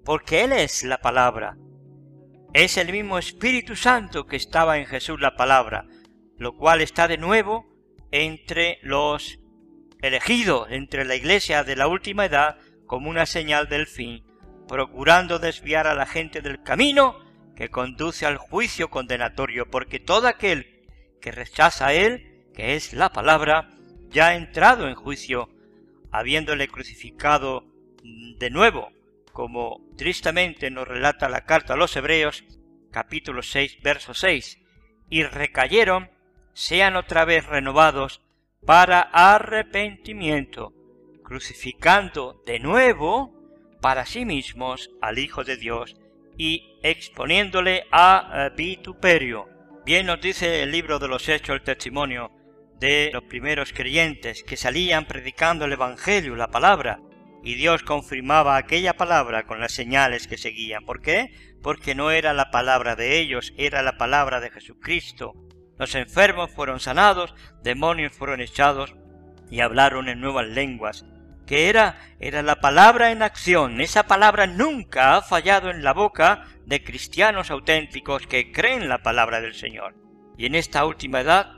Porque 0.04 0.44
Él 0.44 0.52
es 0.52 0.84
la 0.84 0.98
palabra. 0.98 1.56
Es 2.52 2.76
el 2.76 2.92
mismo 2.92 3.16
Espíritu 3.16 3.74
Santo 3.74 4.26
que 4.26 4.36
estaba 4.36 4.76
en 4.76 4.84
Jesús 4.84 5.18
la 5.18 5.34
palabra, 5.34 5.86
lo 6.36 6.58
cual 6.58 6.82
está 6.82 7.08
de 7.08 7.16
nuevo 7.16 7.64
entre 8.10 8.80
los 8.82 9.40
elegidos, 10.02 10.66
entre 10.68 11.06
la 11.06 11.14
iglesia 11.14 11.64
de 11.64 11.76
la 11.76 11.86
última 11.86 12.26
edad 12.26 12.58
como 12.86 13.10
una 13.10 13.26
señal 13.26 13.68
del 13.68 13.86
fin, 13.86 14.24
procurando 14.68 15.38
desviar 15.38 15.86
a 15.86 15.94
la 15.94 16.06
gente 16.06 16.40
del 16.40 16.62
camino 16.62 17.18
que 17.54 17.70
conduce 17.70 18.26
al 18.26 18.36
juicio 18.36 18.90
condenatorio, 18.90 19.70
porque 19.70 20.00
todo 20.00 20.26
aquel 20.28 20.84
que 21.20 21.32
rechaza 21.32 21.92
él, 21.92 22.50
que 22.54 22.74
es 22.74 22.92
la 22.92 23.10
palabra, 23.10 23.70
ya 24.10 24.28
ha 24.28 24.34
entrado 24.36 24.88
en 24.88 24.94
juicio, 24.94 25.50
habiéndole 26.10 26.68
crucificado 26.68 27.64
de 28.02 28.50
nuevo, 28.50 28.92
como 29.32 29.80
tristemente 29.96 30.70
nos 30.70 30.86
relata 30.86 31.28
la 31.28 31.44
carta 31.44 31.74
a 31.74 31.76
los 31.76 31.96
Hebreos, 31.96 32.44
capítulo 32.90 33.42
6, 33.42 33.78
verso 33.82 34.14
6, 34.14 34.60
y 35.10 35.22
recayeron, 35.24 36.10
sean 36.52 36.96
otra 36.96 37.24
vez 37.24 37.46
renovados 37.46 38.22
para 38.64 39.00
arrepentimiento, 39.00 40.72
crucificando 41.24 42.40
de 42.46 42.60
nuevo 42.60 43.34
para 43.80 44.06
sí 44.06 44.24
mismos 44.24 44.90
al 45.02 45.18
Hijo 45.18 45.42
de 45.42 45.56
Dios 45.56 45.96
y 46.38 46.78
exponiéndole 46.82 47.84
a 47.90 48.30
eh, 48.32 48.54
vituperio. 48.56 49.48
Bien 49.84 50.06
nos 50.06 50.20
dice 50.20 50.62
el 50.62 50.70
libro 50.70 50.98
de 50.98 51.08
los 51.08 51.28
Hechos 51.28 51.56
el 51.56 51.62
testimonio 51.62 52.30
de 52.78 53.10
los 53.12 53.24
primeros 53.24 53.72
creyentes 53.72 54.42
que 54.42 54.56
salían 54.56 55.06
predicando 55.06 55.64
el 55.64 55.72
Evangelio, 55.72 56.36
la 56.36 56.48
palabra, 56.48 57.00
y 57.42 57.54
Dios 57.54 57.82
confirmaba 57.82 58.56
aquella 58.56 58.96
palabra 58.96 59.46
con 59.46 59.60
las 59.60 59.72
señales 59.72 60.26
que 60.26 60.38
seguían. 60.38 60.84
¿Por 60.84 61.02
qué? 61.02 61.30
Porque 61.62 61.94
no 61.94 62.10
era 62.10 62.32
la 62.32 62.50
palabra 62.50 62.96
de 62.96 63.18
ellos, 63.18 63.52
era 63.56 63.82
la 63.82 63.98
palabra 63.98 64.40
de 64.40 64.50
Jesucristo. 64.50 65.34
Los 65.78 65.94
enfermos 65.94 66.50
fueron 66.50 66.80
sanados, 66.80 67.34
demonios 67.62 68.12
fueron 68.12 68.40
echados 68.40 68.94
y 69.50 69.60
hablaron 69.60 70.08
en 70.08 70.20
nuevas 70.20 70.46
lenguas 70.46 71.04
que 71.46 71.68
era, 71.68 71.98
era 72.20 72.42
la 72.42 72.60
palabra 72.60 73.12
en 73.12 73.22
acción. 73.22 73.80
Esa 73.80 74.04
palabra 74.06 74.46
nunca 74.46 75.16
ha 75.16 75.22
fallado 75.22 75.70
en 75.70 75.82
la 75.82 75.92
boca 75.92 76.44
de 76.66 76.82
cristianos 76.82 77.50
auténticos 77.50 78.26
que 78.26 78.52
creen 78.52 78.88
la 78.88 79.02
palabra 79.02 79.40
del 79.40 79.54
Señor. 79.54 79.94
Y 80.36 80.46
en 80.46 80.54
esta 80.54 80.84
última 80.84 81.20
edad 81.20 81.52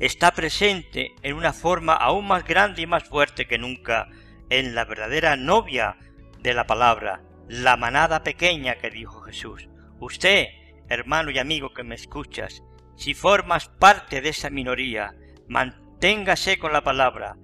está 0.00 0.32
presente 0.32 1.14
en 1.22 1.34
una 1.34 1.52
forma 1.52 1.94
aún 1.94 2.26
más 2.26 2.44
grande 2.44 2.82
y 2.82 2.86
más 2.86 3.04
fuerte 3.04 3.46
que 3.46 3.58
nunca 3.58 4.08
en 4.50 4.74
la 4.74 4.84
verdadera 4.84 5.36
novia 5.36 5.96
de 6.40 6.54
la 6.54 6.66
palabra, 6.66 7.22
la 7.48 7.76
manada 7.76 8.22
pequeña 8.22 8.76
que 8.76 8.90
dijo 8.90 9.20
Jesús. 9.22 9.68
Usted, 10.00 10.48
hermano 10.88 11.30
y 11.30 11.38
amigo 11.38 11.72
que 11.72 11.84
me 11.84 11.94
escuchas, 11.94 12.62
si 12.96 13.14
formas 13.14 13.68
parte 13.68 14.20
de 14.20 14.30
esa 14.30 14.50
minoría, 14.50 15.14
manténgase 15.48 16.58
con 16.58 16.72
la 16.72 16.82
palabra, 16.82 17.36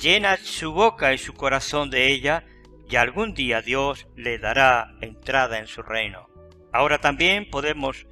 llena 0.00 0.36
su 0.36 0.72
boca 0.72 1.12
y 1.14 1.18
su 1.18 1.34
corazón 1.34 1.90
de 1.90 2.08
ella, 2.12 2.44
y 2.88 2.96
algún 2.96 3.34
día 3.34 3.62
Dios 3.62 4.06
le 4.14 4.38
dará 4.38 4.94
entrada 5.00 5.58
en 5.58 5.66
su 5.66 5.82
reino. 5.82 6.28
Ahora 6.72 6.98
también 6.98 7.50
podemos 7.50 8.06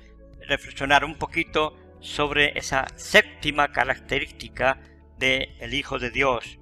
reflexionar 0.49 1.05
un 1.05 1.17
poquito 1.17 1.77
sobre 2.01 2.59
esa 2.59 2.87
séptima 2.97 3.73
característica 3.73 4.81
del 5.19 5.55
el 5.61 5.75
Hijo 5.75 5.99
de 5.99 6.11
Dios. 6.11 6.59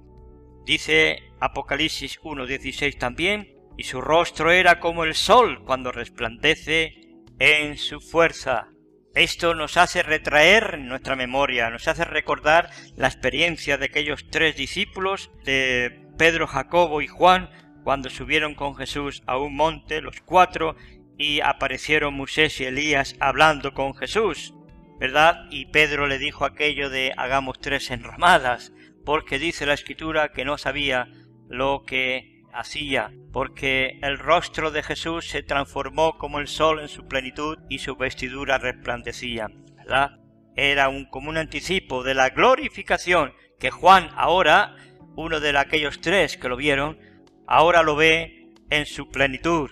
Dice 0.65 1.23
Apocalipsis 1.39 2.19
1.16 2.21 2.97
también, 2.97 3.53
y 3.77 3.83
su 3.83 4.01
rostro 4.01 4.51
era 4.51 4.79
como 4.79 5.03
el 5.03 5.15
sol 5.15 5.63
cuando 5.65 5.91
resplandece 5.91 6.95
en 7.39 7.77
su 7.77 7.99
fuerza. 7.99 8.72
Esto 9.15 9.53
nos 9.53 9.77
hace 9.77 10.01
retraer 10.01 10.79
nuestra 10.79 11.15
memoria, 11.15 11.69
nos 11.69 11.87
hace 11.87 12.03
recordar 12.03 12.71
la 12.95 13.07
experiencia 13.07 13.77
de 13.77 13.85
aquellos 13.85 14.27
tres 14.31 14.55
discípulos 14.55 15.29
de 15.45 16.07
Pedro, 16.17 16.47
Jacobo 16.47 16.99
y 16.99 17.07
Juan 17.07 17.51
cuando 17.83 18.09
subieron 18.09 18.55
con 18.55 18.75
Jesús 18.75 19.21
a 19.27 19.37
un 19.37 19.55
monte, 19.55 20.01
los 20.01 20.21
cuatro, 20.21 20.75
y 21.17 21.41
aparecieron 21.41 22.15
Moisés 22.15 22.59
y 22.59 22.65
Elías 22.65 23.15
hablando 23.19 23.75
con 23.75 23.93
Jesús, 23.93 24.55
¿verdad? 24.99 25.45
Y 25.51 25.67
Pedro 25.67 26.07
le 26.07 26.17
dijo 26.17 26.43
aquello 26.43 26.89
de 26.89 27.13
hagamos 27.15 27.59
tres 27.59 27.91
enramadas, 27.91 28.73
porque 29.05 29.37
dice 29.37 29.67
la 29.67 29.75
escritura 29.75 30.31
que 30.31 30.45
no 30.45 30.57
sabía 30.57 31.07
lo 31.49 31.83
que 31.85 32.32
hacía, 32.53 33.11
porque 33.31 33.99
el 34.01 34.19
rostro 34.19 34.71
de 34.71 34.83
Jesús 34.83 35.27
se 35.27 35.43
transformó 35.43 36.17
como 36.17 36.39
el 36.39 36.47
sol 36.47 36.79
en 36.79 36.87
su 36.87 37.07
plenitud 37.07 37.57
y 37.69 37.79
su 37.79 37.95
vestidura 37.95 38.57
resplandecía, 38.57 39.49
¿verdad? 39.75 40.19
Era 40.55 40.89
un, 40.89 41.05
como 41.05 41.29
un 41.29 41.37
anticipo 41.37 42.03
de 42.03 42.13
la 42.13 42.29
glorificación 42.29 43.33
que 43.59 43.71
Juan 43.71 44.09
ahora, 44.15 44.75
uno 45.15 45.39
de 45.39 45.57
aquellos 45.57 46.01
tres 46.01 46.37
que 46.37 46.49
lo 46.49 46.57
vieron, 46.57 46.99
ahora 47.47 47.83
lo 47.83 47.95
ve 47.95 48.49
en 48.69 48.85
su 48.85 49.09
plenitud, 49.09 49.69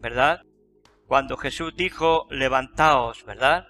¿verdad? 0.00 0.42
Cuando 1.06 1.36
Jesús 1.36 1.74
dijo, 1.76 2.26
levantaos, 2.30 3.24
¿verdad? 3.24 3.66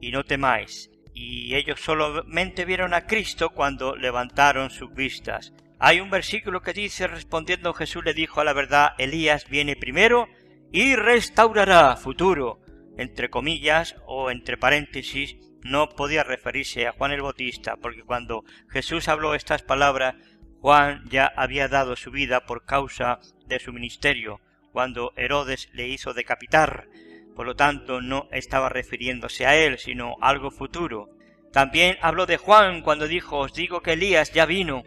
Y 0.00 0.10
no 0.10 0.24
temáis. 0.24 0.90
Y 1.12 1.54
ellos 1.54 1.80
solamente 1.80 2.64
vieron 2.64 2.92
a 2.94 3.06
Cristo 3.06 3.50
cuando 3.50 3.94
levantaron 3.94 4.70
sus 4.70 4.92
vistas. 4.92 5.52
Hay 5.86 6.00
un 6.00 6.08
versículo 6.08 6.62
que 6.62 6.72
dice, 6.72 7.06
respondiendo 7.06 7.74
Jesús 7.74 8.02
le 8.02 8.14
dijo 8.14 8.40
a 8.40 8.44
la 8.44 8.54
verdad, 8.54 8.94
Elías 8.96 9.50
viene 9.50 9.76
primero 9.76 10.28
y 10.72 10.96
restaurará 10.96 11.94
futuro, 11.96 12.58
entre 12.96 13.28
comillas 13.28 13.94
o 14.06 14.30
entre 14.30 14.56
paréntesis, 14.56 15.36
no 15.62 15.90
podía 15.90 16.24
referirse 16.24 16.86
a 16.86 16.92
Juan 16.92 17.12
el 17.12 17.20
Bautista, 17.20 17.76
porque 17.76 18.02
cuando 18.02 18.44
Jesús 18.70 19.08
habló 19.08 19.34
estas 19.34 19.60
palabras, 19.60 20.14
Juan 20.62 21.04
ya 21.10 21.30
había 21.36 21.68
dado 21.68 21.96
su 21.96 22.10
vida 22.10 22.46
por 22.46 22.64
causa 22.64 23.20
de 23.46 23.58
su 23.58 23.70
ministerio, 23.74 24.40
cuando 24.72 25.12
Herodes 25.16 25.68
le 25.74 25.86
hizo 25.86 26.14
decapitar. 26.14 26.88
Por 27.36 27.44
lo 27.44 27.56
tanto, 27.56 28.00
no 28.00 28.26
estaba 28.32 28.70
refiriéndose 28.70 29.44
a 29.44 29.54
él, 29.54 29.76
sino 29.78 30.16
algo 30.22 30.50
futuro. 30.50 31.10
También 31.52 31.98
habló 32.00 32.24
de 32.24 32.38
Juan 32.38 32.80
cuando 32.80 33.06
dijo, 33.06 33.40
os 33.40 33.52
digo 33.52 33.82
que 33.82 33.92
Elías 33.92 34.32
ya 34.32 34.46
vino. 34.46 34.82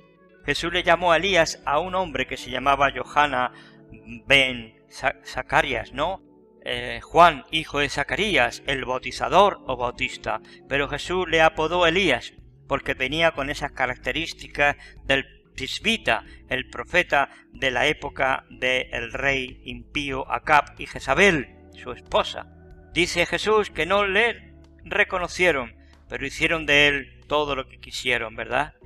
Jesús 0.47 0.71
le 0.71 0.81
llamó 0.81 1.11
a 1.11 1.17
Elías 1.17 1.61
a 1.65 1.77
un 1.79 1.93
hombre 1.93 2.25
que 2.25 2.37
se 2.37 2.49
llamaba 2.49 2.93
Johanna 2.95 3.51
ben 4.25 4.81
Zacarias, 5.25 5.91
¿no? 5.91 6.23
Eh, 6.63 7.01
Juan, 7.03 7.43
hijo 7.51 7.79
de 7.79 7.89
Zacarías, 7.89 8.63
el 8.65 8.85
bautizador 8.85 9.59
o 9.67 9.75
bautista, 9.75 10.39
pero 10.69 10.87
Jesús 10.87 11.27
le 11.27 11.41
apodó 11.41 11.85
Elías, 11.85 12.33
porque 12.65 12.93
venía 12.93 13.31
con 13.31 13.49
esas 13.49 13.73
características 13.73 14.77
del 15.03 15.25
tisbita, 15.53 16.23
el 16.47 16.69
profeta 16.69 17.29
de 17.51 17.69
la 17.69 17.87
época 17.87 18.45
del 18.49 19.11
rey 19.11 19.59
impío 19.65 20.31
Acab 20.31 20.79
y 20.79 20.85
Jezabel, 20.85 21.57
su 21.73 21.91
esposa. 21.91 22.47
Dice 22.93 23.25
Jesús 23.25 23.69
que 23.69 23.85
no 23.85 24.05
le 24.05 24.53
reconocieron, 24.85 25.75
pero 26.07 26.25
hicieron 26.25 26.65
de 26.65 26.87
él 26.87 27.21
todo 27.27 27.53
lo 27.53 27.67
que 27.67 27.81
quisieron, 27.81 28.37
¿verdad? 28.37 28.76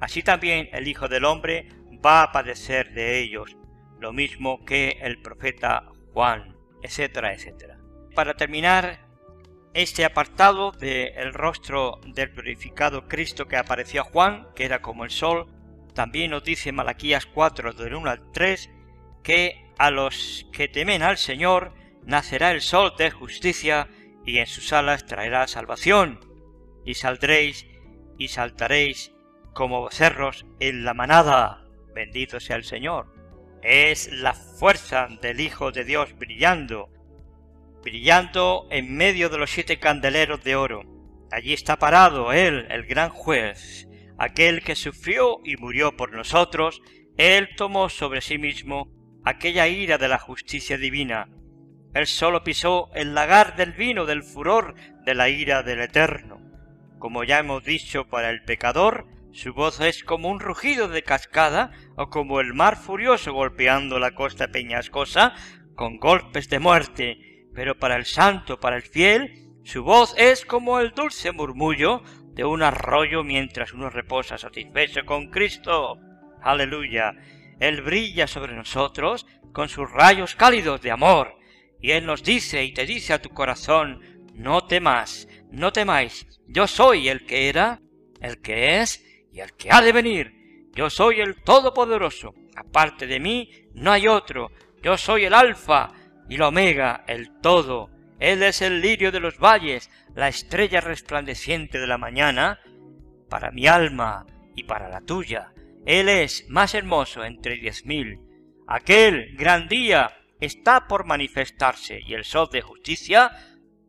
Así 0.00 0.22
también 0.22 0.68
el 0.72 0.88
Hijo 0.88 1.08
del 1.08 1.24
Hombre 1.24 1.68
va 2.04 2.22
a 2.22 2.32
padecer 2.32 2.92
de 2.92 3.18
ellos, 3.18 3.56
lo 3.98 4.12
mismo 4.12 4.64
que 4.64 4.98
el 5.00 5.20
profeta 5.20 5.90
Juan 6.12 6.58
etcétera, 6.82 7.32
etcétera. 7.32 7.78
Para 8.14 8.34
terminar 8.34 9.06
este 9.74 10.04
apartado 10.04 10.72
del 10.72 11.34
rostro 11.34 12.00
del 12.06 12.30
glorificado 12.30 13.08
Cristo 13.08 13.46
que 13.46 13.56
apareció 13.56 14.02
a 14.02 14.04
Juan, 14.04 14.48
que 14.54 14.64
era 14.64 14.80
como 14.80 15.04
el 15.04 15.10
sol, 15.10 15.46
también 15.94 16.30
nos 16.30 16.44
dice 16.44 16.72
Malaquías 16.72 17.26
4 17.26 17.72
del 17.72 17.94
1 17.94 18.10
al 18.10 18.32
3 18.32 18.70
que 19.22 19.72
a 19.78 19.90
los 19.90 20.46
que 20.52 20.68
temen 20.68 21.02
al 21.02 21.18
Señor 21.18 21.74
nacerá 22.04 22.52
el 22.52 22.60
sol 22.60 22.94
de 22.96 23.10
justicia 23.10 23.88
y 24.24 24.38
en 24.38 24.46
sus 24.46 24.72
alas 24.72 25.06
traerá 25.06 25.46
salvación, 25.46 26.20
y 26.84 26.94
saldréis 26.94 27.66
y 28.18 28.28
saltaréis 28.28 29.12
como 29.58 29.90
cerros 29.90 30.46
en 30.60 30.84
la 30.84 30.94
manada. 30.94 31.64
Bendito 31.92 32.38
sea 32.38 32.54
el 32.54 32.64
Señor 32.64 33.18
es 33.60 34.12
la 34.12 34.34
fuerza 34.34 35.08
del 35.20 35.40
Hijo 35.40 35.72
de 35.72 35.84
Dios 35.84 36.16
brillando, 36.16 36.90
brillando 37.82 38.68
en 38.70 38.94
medio 38.94 39.28
de 39.28 39.38
los 39.38 39.50
siete 39.50 39.80
candeleros 39.80 40.44
de 40.44 40.54
oro. 40.54 40.84
Allí 41.32 41.52
está 41.52 41.76
parado 41.76 42.32
Él, 42.32 42.66
el 42.70 42.86
gran 42.86 43.10
juez, 43.10 43.88
aquel 44.16 44.62
que 44.62 44.76
sufrió 44.76 45.40
y 45.44 45.56
murió 45.56 45.96
por 45.96 46.12
nosotros, 46.12 46.80
Él 47.16 47.48
tomó 47.56 47.88
sobre 47.88 48.20
sí 48.20 48.38
mismo 48.38 48.88
aquella 49.24 49.66
ira 49.66 49.98
de 49.98 50.08
la 50.08 50.18
justicia 50.18 50.78
divina. 50.78 51.28
Él 51.94 52.06
solo 52.06 52.44
pisó 52.44 52.90
el 52.94 53.12
lagar 53.12 53.56
del 53.56 53.72
vino 53.72 54.06
del 54.06 54.22
furor 54.22 54.74
de 55.04 55.14
la 55.14 55.28
ira 55.28 55.62
del 55.62 55.80
Eterno. 55.80 56.40
Como 56.98 57.24
ya 57.24 57.40
hemos 57.40 57.64
dicho 57.64 58.06
para 58.08 58.30
el 58.30 58.44
pecador, 58.44 59.17
su 59.38 59.54
voz 59.54 59.78
es 59.78 60.02
como 60.02 60.30
un 60.30 60.40
rugido 60.40 60.88
de 60.88 61.04
cascada 61.04 61.70
o 61.94 62.10
como 62.10 62.40
el 62.40 62.54
mar 62.54 62.76
furioso 62.76 63.32
golpeando 63.32 64.00
la 64.00 64.10
costa 64.10 64.48
peñascosa 64.48 65.32
con 65.76 65.98
golpes 65.98 66.48
de 66.48 66.58
muerte. 66.58 67.46
Pero 67.54 67.78
para 67.78 67.94
el 67.94 68.04
santo, 68.04 68.58
para 68.58 68.74
el 68.74 68.82
fiel, 68.82 69.48
su 69.62 69.84
voz 69.84 70.12
es 70.18 70.44
como 70.44 70.80
el 70.80 70.90
dulce 70.90 71.30
murmullo 71.30 72.02
de 72.32 72.44
un 72.44 72.64
arroyo 72.64 73.22
mientras 73.22 73.72
uno 73.72 73.90
reposa 73.90 74.38
satisfecho 74.38 75.06
con 75.06 75.30
Cristo. 75.30 76.00
Aleluya. 76.42 77.14
Él 77.60 77.82
brilla 77.82 78.26
sobre 78.26 78.56
nosotros 78.56 79.24
con 79.52 79.68
sus 79.68 79.88
rayos 79.88 80.34
cálidos 80.34 80.82
de 80.82 80.90
amor. 80.90 81.38
Y 81.80 81.92
Él 81.92 82.06
nos 82.06 82.24
dice 82.24 82.64
y 82.64 82.74
te 82.74 82.86
dice 82.86 83.12
a 83.12 83.22
tu 83.22 83.28
corazón, 83.28 84.02
no 84.34 84.66
temas, 84.66 85.28
no 85.52 85.72
temáis, 85.72 86.26
yo 86.48 86.66
soy 86.66 87.08
el 87.08 87.24
que 87.24 87.48
era, 87.48 87.80
el 88.20 88.40
que 88.40 88.80
es 88.80 89.04
el 89.40 89.52
que 89.54 89.70
ha 89.70 89.80
de 89.80 89.92
venir. 89.92 90.70
Yo 90.74 90.90
soy 90.90 91.20
el 91.20 91.42
Todopoderoso. 91.42 92.34
Aparte 92.54 93.06
de 93.06 93.20
mí 93.20 93.50
no 93.74 93.92
hay 93.92 94.08
otro. 94.08 94.52
Yo 94.82 94.96
soy 94.96 95.24
el 95.24 95.34
Alfa 95.34 95.92
y 96.28 96.36
el 96.36 96.42
Omega, 96.42 97.04
el 97.06 97.40
Todo. 97.40 97.90
Él 98.20 98.42
es 98.42 98.62
el 98.62 98.80
lirio 98.80 99.12
de 99.12 99.20
los 99.20 99.38
valles, 99.38 99.90
la 100.14 100.28
estrella 100.28 100.80
resplandeciente 100.80 101.78
de 101.78 101.86
la 101.86 101.98
mañana, 101.98 102.60
para 103.28 103.50
mi 103.50 103.66
alma 103.66 104.26
y 104.56 104.64
para 104.64 104.88
la 104.88 105.00
tuya. 105.00 105.52
Él 105.86 106.08
es 106.08 106.48
más 106.48 106.74
hermoso 106.74 107.24
entre 107.24 107.56
diez 107.56 107.84
mil. 107.84 108.20
Aquel 108.66 109.36
gran 109.36 109.68
día 109.68 110.16
está 110.40 110.86
por 110.86 111.06
manifestarse 111.06 112.00
y 112.04 112.14
el 112.14 112.24
sol 112.24 112.48
de 112.52 112.62
justicia 112.62 113.32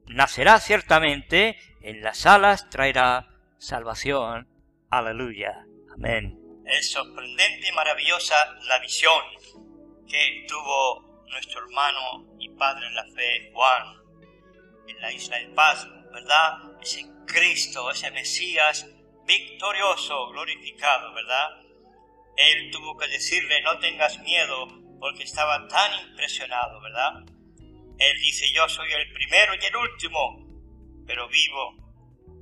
nacerá 0.07 0.59
ciertamente, 0.59 1.57
en 1.81 2.01
las 2.01 2.25
alas 2.25 2.69
traerá 2.69 3.27
salvación 3.57 4.47
Aleluya. 4.91 5.65
Amén. 5.93 6.39
Es 6.65 6.91
sorprendente 6.91 7.67
y 7.67 7.71
maravillosa 7.73 8.36
la 8.67 8.80
visión 8.80 9.21
que 10.08 10.45
tuvo 10.47 11.23
nuestro 11.30 11.62
hermano 11.62 12.25
y 12.39 12.49
padre 12.49 12.88
en 12.88 12.95
la 12.95 13.06
fe, 13.06 13.52
Juan, 13.54 13.97
en 14.88 14.99
la 14.99 15.12
isla 15.12 15.38
del 15.38 15.54
Paz, 15.54 15.88
¿verdad? 16.12 16.58
Ese 16.82 17.06
Cristo, 17.25 17.91
ese 17.91 18.10
Mesías 18.12 18.88
victorioso, 19.30 20.30
glorificado, 20.30 21.13
¿verdad? 21.13 21.49
Él 22.36 22.71
tuvo 22.71 22.97
que 22.97 23.08
decirle, 23.08 23.62
no 23.62 23.78
tengas 23.78 24.17
miedo, 24.21 24.67
porque 24.99 25.23
estaba 25.23 25.67
tan 25.67 26.10
impresionado, 26.10 26.82
¿verdad? 26.82 27.25
Él 27.99 28.19
dice, 28.21 28.52
yo 28.54 28.67
soy 28.67 28.91
el 28.91 29.13
primero 29.13 29.54
y 29.54 29.65
el 29.65 29.75
último, 29.75 30.47
pero 31.06 31.28
vivo 31.28 31.75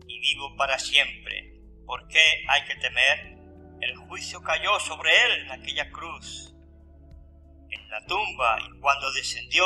y 0.08 0.20
vivo 0.20 0.56
para 0.56 0.80
siempre. 0.80 1.47
¿Por 1.88 2.06
qué 2.10 2.44
hay 2.50 2.66
que 2.66 2.76
temer? 2.76 3.38
El 3.80 3.96
juicio 3.96 4.42
cayó 4.42 4.78
sobre 4.82 5.10
él 5.10 5.46
en 5.46 5.52
aquella 5.52 5.90
cruz, 5.90 6.54
en 7.70 7.90
la 7.90 8.06
tumba, 8.06 8.58
y 8.60 8.80
cuando 8.82 9.10
descendió, 9.14 9.66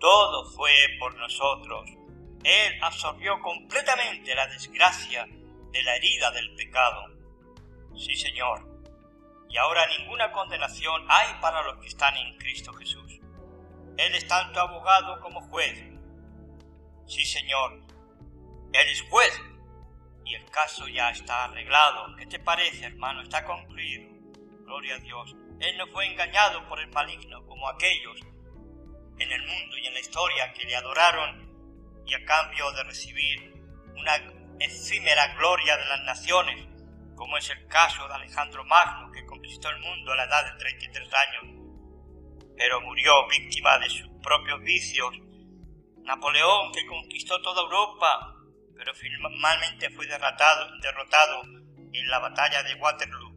todo 0.00 0.50
fue 0.52 0.70
por 0.98 1.14
nosotros. 1.16 1.90
Él 2.42 2.78
absorbió 2.80 3.38
completamente 3.42 4.34
la 4.34 4.46
desgracia 4.46 5.26
de 5.72 5.82
la 5.82 5.96
herida 5.96 6.30
del 6.30 6.54
pecado. 6.54 7.04
Sí, 7.98 8.16
Señor. 8.16 8.66
Y 9.50 9.58
ahora 9.58 9.86
ninguna 9.98 10.32
condenación 10.32 11.04
hay 11.06 11.34
para 11.42 11.62
los 11.64 11.76
que 11.82 11.88
están 11.88 12.16
en 12.16 12.34
Cristo 12.38 12.72
Jesús. 12.72 13.20
Él 13.98 14.14
es 14.14 14.26
tanto 14.26 14.58
abogado 14.58 15.20
como 15.20 15.42
juez. 15.50 15.84
Sí, 17.06 17.26
Señor. 17.26 17.82
Él 18.72 18.88
es 18.88 19.02
juez 19.10 19.38
y 20.26 20.34
el 20.34 20.44
caso 20.50 20.88
ya 20.88 21.10
está 21.10 21.44
arreglado. 21.44 22.14
¿Qué 22.16 22.26
te 22.26 22.40
parece, 22.40 22.86
hermano? 22.86 23.22
Está 23.22 23.44
concluido. 23.44 24.10
Gloria 24.64 24.96
a 24.96 24.98
Dios. 24.98 25.36
Él 25.60 25.78
no 25.78 25.86
fue 25.86 26.06
engañado 26.06 26.68
por 26.68 26.80
el 26.80 26.88
maligno 26.88 27.46
como 27.46 27.68
aquellos 27.68 28.20
en 29.18 29.32
el 29.32 29.42
mundo 29.42 29.78
y 29.78 29.86
en 29.86 29.94
la 29.94 30.00
historia 30.00 30.52
que 30.52 30.64
le 30.64 30.76
adoraron 30.76 32.04
y 32.04 32.14
a 32.14 32.24
cambio 32.24 32.70
de 32.72 32.84
recibir 32.84 33.54
una 33.94 34.16
efímera 34.58 35.34
gloria 35.36 35.76
de 35.76 35.86
las 35.86 36.02
naciones, 36.02 36.66
como 37.14 37.38
es 37.38 37.48
el 37.48 37.66
caso 37.68 38.06
de 38.08 38.14
Alejandro 38.14 38.64
Magno, 38.64 39.10
que 39.12 39.24
conquistó 39.24 39.70
el 39.70 39.78
mundo 39.78 40.12
a 40.12 40.16
la 40.16 40.24
edad 40.24 40.52
de 40.52 40.58
33 40.58 41.08
años, 41.14 41.54
pero 42.56 42.80
murió 42.80 43.26
víctima 43.28 43.78
de 43.78 43.88
sus 43.88 44.08
propios 44.22 44.60
vicios 44.60 45.14
Napoleón 46.06 46.70
que 46.72 46.86
conquistó 46.86 47.40
toda 47.42 47.62
Europa, 47.62 48.35
pero 48.76 48.94
finalmente 48.94 49.90
fue 49.90 50.06
derrotado, 50.06 51.42
en 51.92 52.08
la 52.10 52.18
batalla 52.18 52.62
de 52.62 52.74
Waterloo 52.74 53.34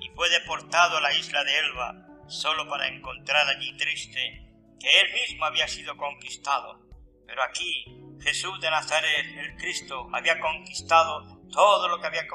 y 0.00 0.08
fue 0.14 0.30
deportado 0.30 0.96
a 0.96 1.00
la 1.00 1.12
isla 1.12 1.44
de 1.44 1.58
Elba 1.58 1.94
solo 2.26 2.68
para 2.68 2.88
encontrar 2.88 3.46
allí 3.48 3.76
triste 3.76 4.42
que 4.80 5.00
él 5.00 5.12
mismo 5.12 5.44
había 5.44 5.68
sido 5.68 5.96
conquistado. 5.96 6.80
Pero 7.26 7.42
aquí 7.42 7.84
Jesús 8.20 8.60
de 8.60 8.70
Nazaret, 8.70 9.26
el 9.38 9.56
Cristo, 9.56 10.08
había 10.12 10.38
conquistado 10.40 11.42
todo 11.52 11.88
lo 11.88 12.00
que 12.00 12.06
había 12.06 12.26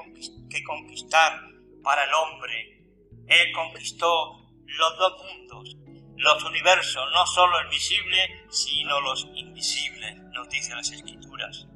que 0.49 0.63
conquistar 0.63 1.39
para 1.83 2.03
el 2.03 2.13
hombre. 2.13 2.83
Él 3.27 3.51
conquistó 3.53 4.41
los 4.65 4.97
dos 4.97 5.23
mundos, 5.23 5.77
los 6.17 6.43
universos, 6.43 7.11
no 7.13 7.25
solo 7.25 7.59
el 7.59 7.67
visible, 7.67 8.45
sino 8.49 9.01
los 9.01 9.27
invisibles, 9.33 10.17
nos 10.33 10.49
dicen 10.49 10.77
las 10.77 10.91
escrituras. 10.91 11.67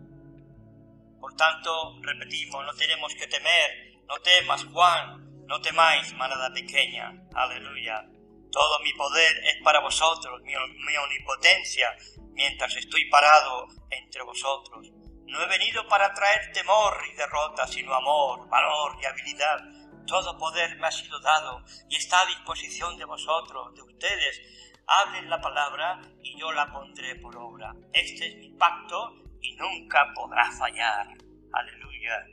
Por 1.19 1.35
tanto, 1.35 1.97
repetimos, 2.01 2.65
no 2.65 2.73
tenemos 2.73 3.13
que 3.15 3.27
temer, 3.27 4.01
no 4.07 4.17
temas, 4.19 4.63
Juan, 4.65 5.45
no 5.47 5.61
temáis, 5.61 6.13
manada 6.13 6.53
pequeña, 6.53 7.13
aleluya. 7.33 8.05
Todo 8.51 8.79
mi 8.79 8.93
poder 8.93 9.35
es 9.45 9.61
para 9.63 9.79
vosotros, 9.79 10.41
mi, 10.41 10.53
mi 10.53 10.97
omnipotencia, 10.97 11.95
mientras 12.33 12.75
estoy 12.75 13.09
parado 13.09 13.67
entre 13.89 14.23
vosotros. 14.23 14.87
No 15.25 15.41
he 15.41 15.47
venido 15.47 15.87
para 15.87 16.13
traer 16.13 16.51
temor 16.53 16.97
y 17.11 17.15
derrota, 17.15 17.67
sino 17.67 17.93
amor, 17.93 18.47
valor 18.47 18.97
y 19.01 19.05
habilidad. 19.05 19.59
Todo 20.05 20.37
poder 20.37 20.77
me 20.77 20.87
ha 20.87 20.91
sido 20.91 21.19
dado 21.19 21.63
y 21.89 21.95
está 21.95 22.21
a 22.21 22.25
disposición 22.27 22.97
de 22.97 23.05
vosotros, 23.05 23.73
de 23.73 23.81
ustedes. 23.81 24.41
Hablen 24.87 25.29
la 25.29 25.41
palabra 25.41 25.99
y 26.21 26.39
yo 26.39 26.51
la 26.51 26.71
pondré 26.71 27.15
por 27.15 27.35
obra. 27.37 27.73
Este 27.91 28.27
es 28.27 28.35
mi 28.37 28.49
pacto 28.51 29.24
y 29.45 29.55
nunca 29.55 30.11
podrá 30.13 30.51
fallar. 30.51 31.07
Aleluya. 31.53 32.25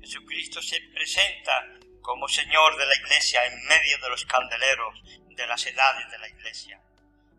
Jesucristo 0.00 0.60
se 0.62 0.80
presenta 0.92 1.66
como 2.02 2.28
Señor 2.28 2.76
de 2.76 2.86
la 2.86 2.96
Iglesia 2.96 3.44
en 3.46 3.64
medio 3.66 3.98
de 4.02 4.10
los 4.10 4.24
candeleros 4.26 5.02
de 5.28 5.46
las 5.46 5.64
edades 5.66 6.10
de 6.10 6.18
la 6.18 6.28
Iglesia. 6.28 6.80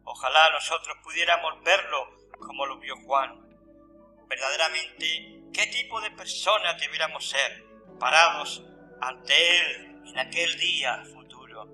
Ojalá 0.04 0.50
nosotros 0.52 0.98
pudiéramos 1.04 1.62
verlo 1.64 2.30
como 2.40 2.66
lo 2.66 2.80
vio 2.80 2.96
Juan. 3.06 3.40
Verdaderamente, 4.28 5.42
¿qué 5.54 5.68
tipo 5.68 6.02
de 6.02 6.12
personas 6.12 6.80
debiéramos 6.80 7.30
ser 7.30 7.64
parados 8.00 8.64
ante 9.02 9.60
Él 9.60 10.02
en 10.06 10.20
aquel 10.20 10.58
día 10.58 11.04
futuro? 11.06 11.68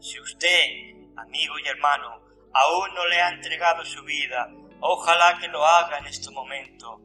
Si 0.00 0.20
usted, 0.20 0.94
amigo 1.16 1.58
y 1.58 1.66
hermano, 1.66 2.22
aún 2.52 2.94
no 2.94 3.06
le 3.06 3.20
ha 3.20 3.30
entregado 3.30 3.84
su 3.84 4.02
vida, 4.04 4.48
ojalá 4.82 5.38
que 5.40 5.48
lo 5.48 5.64
haga 5.64 5.98
en 5.98 6.06
este 6.06 6.30
momento. 6.30 7.00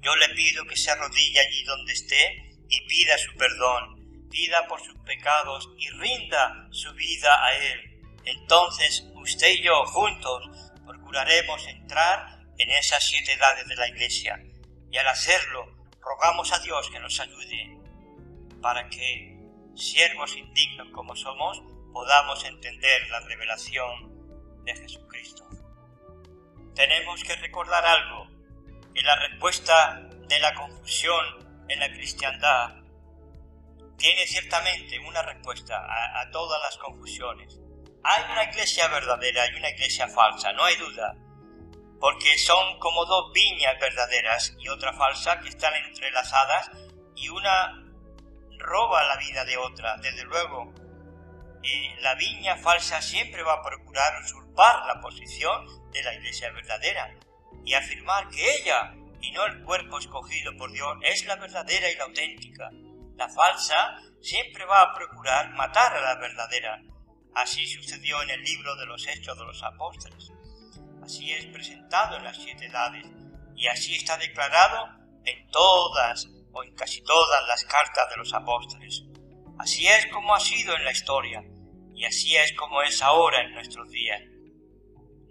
Yo 0.00 0.14
le 0.16 0.28
pido 0.30 0.64
que 0.66 0.76
se 0.76 0.90
arrodille 0.90 1.40
allí 1.40 1.64
donde 1.64 1.92
esté 1.92 2.56
y 2.68 2.86
pida 2.86 3.18
su 3.18 3.34
perdón, 3.36 4.28
pida 4.30 4.66
por 4.68 4.80
sus 4.80 4.96
pecados 5.00 5.68
y 5.76 5.90
rinda 5.90 6.68
su 6.70 6.92
vida 6.94 7.44
a 7.44 7.54
Él 7.54 7.92
entonces 8.24 9.04
usted 9.14 9.50
y 9.50 9.62
yo 9.62 9.84
juntos 9.86 10.72
procuraremos 10.86 11.66
entrar 11.66 12.40
en 12.58 12.70
esas 12.70 13.04
siete 13.04 13.32
edades 13.32 13.66
de 13.66 13.76
la 13.76 13.88
Iglesia 13.88 14.40
y 14.90 14.96
al 14.96 15.08
hacerlo 15.08 15.74
rogamos 16.00 16.52
a 16.52 16.60
Dios 16.60 16.88
que 16.90 17.00
nos 17.00 17.18
ayude 17.18 17.78
para 18.60 18.88
que, 18.88 19.36
siervos 19.74 20.36
indignos 20.36 20.88
como 20.92 21.16
somos, 21.16 21.60
podamos 21.92 22.44
entender 22.44 23.08
la 23.10 23.20
revelación 23.20 24.64
de 24.64 24.76
Jesucristo. 24.76 25.11
Tenemos 26.74 27.22
que 27.24 27.36
recordar 27.36 27.84
algo, 27.84 28.28
en 28.94 29.06
la 29.06 29.16
respuesta 29.16 30.08
de 30.28 30.40
la 30.40 30.54
confusión 30.54 31.42
en 31.68 31.80
la 31.80 31.88
cristiandad 31.88 32.76
tiene 33.96 34.26
ciertamente 34.26 34.98
una 34.98 35.22
respuesta 35.22 35.76
a, 36.20 36.28
todas 36.30 36.60
las 36.60 36.76
confusiones 36.76 37.58
hay 38.04 38.24
una 38.32 38.44
iglesia 38.44 38.88
verdadera 38.88 39.46
y 39.46 39.54
una 39.54 39.70
iglesia 39.70 40.08
falsa, 40.08 40.52
no 40.52 40.64
hay 40.64 40.74
duda, 40.76 41.14
porque 42.00 42.36
son 42.36 42.78
como 42.80 43.04
dos 43.04 43.32
viñas 43.32 43.78
verdaderas 43.80 44.56
y 44.58 44.68
otra 44.68 44.92
falsa 44.92 45.38
que 45.40 45.48
están 45.48 45.74
entrelazadas 45.74 46.70
y 47.14 47.28
una 47.28 47.80
roba 48.58 49.04
la 49.04 49.16
vida 49.18 49.44
de 49.44 49.56
otra, 49.56 49.96
desde 49.98 50.24
luego. 50.24 50.72
la 52.00 52.14
viña 52.16 52.56
falsa 52.56 53.00
siempre 53.00 53.44
va 53.44 53.54
a 53.54 53.62
procurar 53.62 54.14
usurpar 54.52 54.86
la 54.86 55.00
posición 55.00 55.66
de 55.92 56.02
la 56.02 56.14
iglesia 56.14 56.50
verdadera 56.52 57.14
y 57.64 57.74
afirmar 57.74 58.28
que 58.28 58.56
ella 58.56 58.94
y 59.20 59.30
no 59.32 59.46
el 59.46 59.62
cuerpo 59.62 59.98
escogido 59.98 60.56
por 60.56 60.72
Dios 60.72 60.96
es 61.02 61.24
la 61.26 61.36
verdadera 61.36 61.90
y 61.90 61.96
la 61.96 62.04
auténtica. 62.04 62.70
La 63.16 63.28
falsa 63.28 63.98
siempre 64.20 64.64
va 64.64 64.82
a 64.82 64.94
procurar 64.94 65.50
matar 65.54 65.96
a 65.96 66.00
la 66.00 66.14
verdadera 66.16 66.82
Así 67.34 67.66
sucedió 67.66 68.22
en 68.22 68.28
el 68.28 68.42
libro 68.42 68.76
de 68.76 68.84
los 68.84 69.06
Hechos 69.06 69.38
de 69.38 69.44
los 69.46 69.62
Apóstoles. 69.62 70.30
Así 71.02 71.32
es 71.32 71.46
presentado 71.46 72.18
en 72.18 72.24
las 72.24 72.36
siete 72.36 72.66
edades 72.66 73.06
y 73.56 73.68
así 73.68 73.94
está 73.94 74.18
declarado 74.18 74.90
en 75.24 75.48
todas 75.48 76.28
o 76.52 76.62
en 76.62 76.74
casi 76.74 77.00
todas 77.02 77.48
las 77.48 77.64
cartas 77.64 78.10
de 78.10 78.16
los 78.18 78.34
apóstoles. 78.34 79.04
Así 79.58 79.86
es 79.86 80.06
como 80.12 80.34
ha 80.34 80.40
sido 80.40 80.76
en 80.76 80.84
la 80.84 80.92
historia 80.92 81.42
y 81.94 82.04
así 82.04 82.36
es 82.36 82.52
como 82.52 82.82
es 82.82 83.00
ahora 83.00 83.40
en 83.40 83.54
nuestros 83.54 83.88
días. 83.88 84.20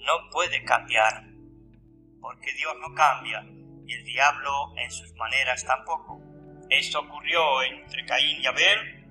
No 0.06 0.30
puede 0.32 0.64
cambiar, 0.64 1.26
porque 2.20 2.54
Dios 2.54 2.74
no 2.82 2.94
cambia 2.94 3.46
y 3.86 3.94
el 3.94 4.04
diablo 4.04 4.74
en 4.78 4.92
sus 4.92 5.14
maneras 5.16 5.64
tampoco. 5.66 6.20
Esto 6.70 7.02
ocurrió 7.02 7.62
entre 7.64 8.06
Caín 8.06 8.42
y 8.42 8.46
Abel 8.46 9.06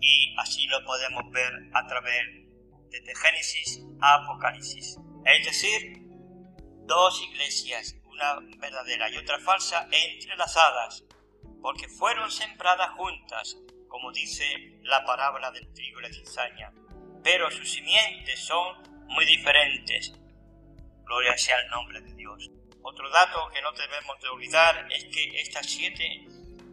y 0.00 0.34
así 0.38 0.66
lo 0.68 0.84
podemos 0.84 1.30
ver 1.30 1.52
a 1.72 1.86
través 1.86 2.22
de 2.90 3.14
Génesis 3.14 3.84
a 4.00 4.14
Apocalipsis. 4.14 4.98
Es 5.24 5.44
decir, 5.44 5.98
dos 6.86 7.22
iglesias, 7.30 7.96
una 8.04 8.36
verdadera 8.58 9.10
y 9.10 9.18
otra 9.18 9.38
falsa, 9.38 9.88
entrelazadas, 9.90 11.04
porque 11.60 11.88
fueron 11.88 12.30
sembradas 12.30 12.90
juntas, 12.96 13.58
como 13.88 14.12
dice 14.12 14.80
la 14.82 15.04
palabra 15.04 15.50
del 15.50 15.70
trigo 15.72 16.00
y 16.00 16.02
la 16.04 16.12
cizaña, 16.12 16.72
pero 17.22 17.50
sus 17.50 17.70
simientes 17.70 18.40
son 18.40 18.97
muy 19.08 19.24
diferentes. 19.24 20.12
Gloria 21.04 21.36
sea 21.36 21.60
el 21.60 21.68
nombre 21.68 22.00
de 22.00 22.14
Dios. 22.14 22.50
Otro 22.82 23.10
dato 23.10 23.50
que 23.52 23.62
no 23.62 23.72
debemos 23.72 24.20
de 24.20 24.28
olvidar 24.28 24.86
es 24.90 25.04
que 25.04 25.40
estas 25.40 25.66
siete 25.66 26.04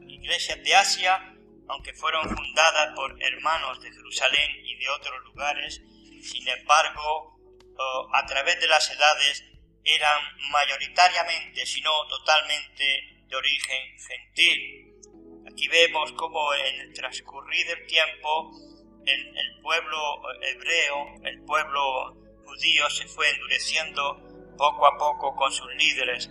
iglesias 0.08 0.64
de 0.64 0.76
Asia 0.76 1.36
aunque 1.68 1.94
fueron 1.94 2.24
fundadas 2.36 2.94
por 2.96 3.22
hermanos 3.22 3.82
de 3.82 3.92
Jerusalén 3.92 4.52
y 4.64 4.76
de 4.76 4.90
otros 4.90 5.24
lugares, 5.26 5.82
sin 6.22 6.48
embargo, 6.48 7.40
a 8.14 8.26
través 8.26 8.60
de 8.60 8.68
las 8.68 8.90
edades 8.92 9.44
eran 9.84 10.20
mayoritariamente, 10.52 11.66
si 11.66 11.82
no 11.82 11.92
totalmente, 12.08 13.24
de 13.28 13.36
origen 13.36 14.00
gentil. 14.00 14.94
Aquí 15.52 15.68
vemos 15.68 16.12
cómo 16.14 16.54
en 16.54 16.82
el 16.82 16.94
transcurrir 16.94 17.68
del 17.68 17.86
tiempo 17.88 18.52
el, 19.06 19.38
el 19.38 19.62
pueblo 19.62 20.22
hebreo, 20.42 21.16
el 21.24 21.44
pueblo 21.44 22.25
judío 22.46 22.90
se 22.90 23.08
fue 23.08 23.30
endureciendo 23.32 24.22
poco 24.58 24.88
a 24.88 24.98
poco 24.98 25.36
con 25.36 25.52
sus 25.52 25.74
líderes 25.76 26.30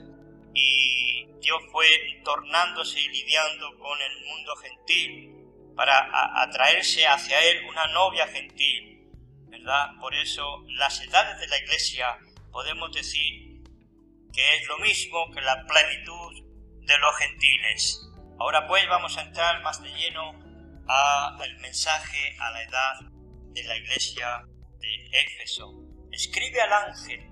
y 0.55 1.27
Dios 1.40 1.62
fue 1.70 1.87
tornándose 2.24 3.00
y 3.00 3.09
lidiando 3.09 3.77
con 3.79 4.00
el 4.00 4.24
mundo 4.24 4.57
gentil 4.57 5.74
para 5.77 6.42
atraerse 6.42 7.07
hacia 7.07 7.42
él 7.50 7.66
una 7.68 7.87
novia 7.88 8.27
gentil, 8.29 9.11
¿verdad? 9.48 9.90
Por 10.00 10.14
eso 10.14 10.64
las 10.68 11.00
edades 11.03 11.40
de 11.40 11.48
la 11.48 11.59
iglesia 11.59 12.18
podemos 12.53 12.92
decir 12.92 13.62
que 14.33 14.57
es 14.57 14.66
lo 14.68 14.79
mismo 14.79 15.31
que 15.33 15.40
la 15.40 15.66
plenitud 15.66 16.44
de 16.81 16.98
los 16.98 17.16
gentiles. 17.16 18.00
Ahora 18.38 18.66
pues 18.66 18.87
vamos 18.88 19.16
a 19.16 19.22
entrar 19.22 19.62
más 19.62 19.83
de 19.83 19.90
lleno 19.90 20.33
al 20.87 21.57
mensaje 21.61 22.37
a 22.38 22.50
la 22.50 22.62
edad 22.62 22.94
de 23.53 23.62
la 23.64 23.77
iglesia 23.77 24.42
de 24.81 25.09
Éfeso. 25.12 25.93
Escribe 26.14 26.61
al 26.61 26.72
ángel 26.72 27.29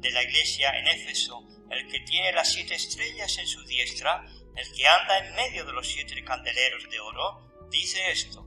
de 0.00 0.10
la 0.10 0.22
iglesia 0.22 0.70
en 0.78 0.88
Éfeso 0.88 1.46
el 1.70 1.86
que 1.88 2.00
tiene 2.00 2.32
las 2.32 2.50
siete 2.50 2.74
estrellas 2.74 3.36
en 3.36 3.46
su 3.46 3.62
diestra, 3.64 4.24
el 4.56 4.72
que 4.72 4.86
anda 4.86 5.18
en 5.18 5.34
medio 5.34 5.66
de 5.66 5.72
los 5.72 5.86
siete 5.86 6.24
candeleros 6.24 6.88
de 6.88 6.98
oro, 6.98 7.68
dice 7.70 8.10
esto, 8.10 8.46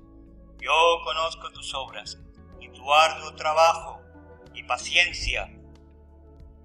yo 0.59 0.73
conozco 1.03 1.51
tus 1.51 1.71
obras 1.75 2.17
y 2.59 2.69
tu 2.69 2.91
arduo 2.91 3.35
trabajo 3.35 4.01
y 4.55 4.63
paciencia, 4.63 5.51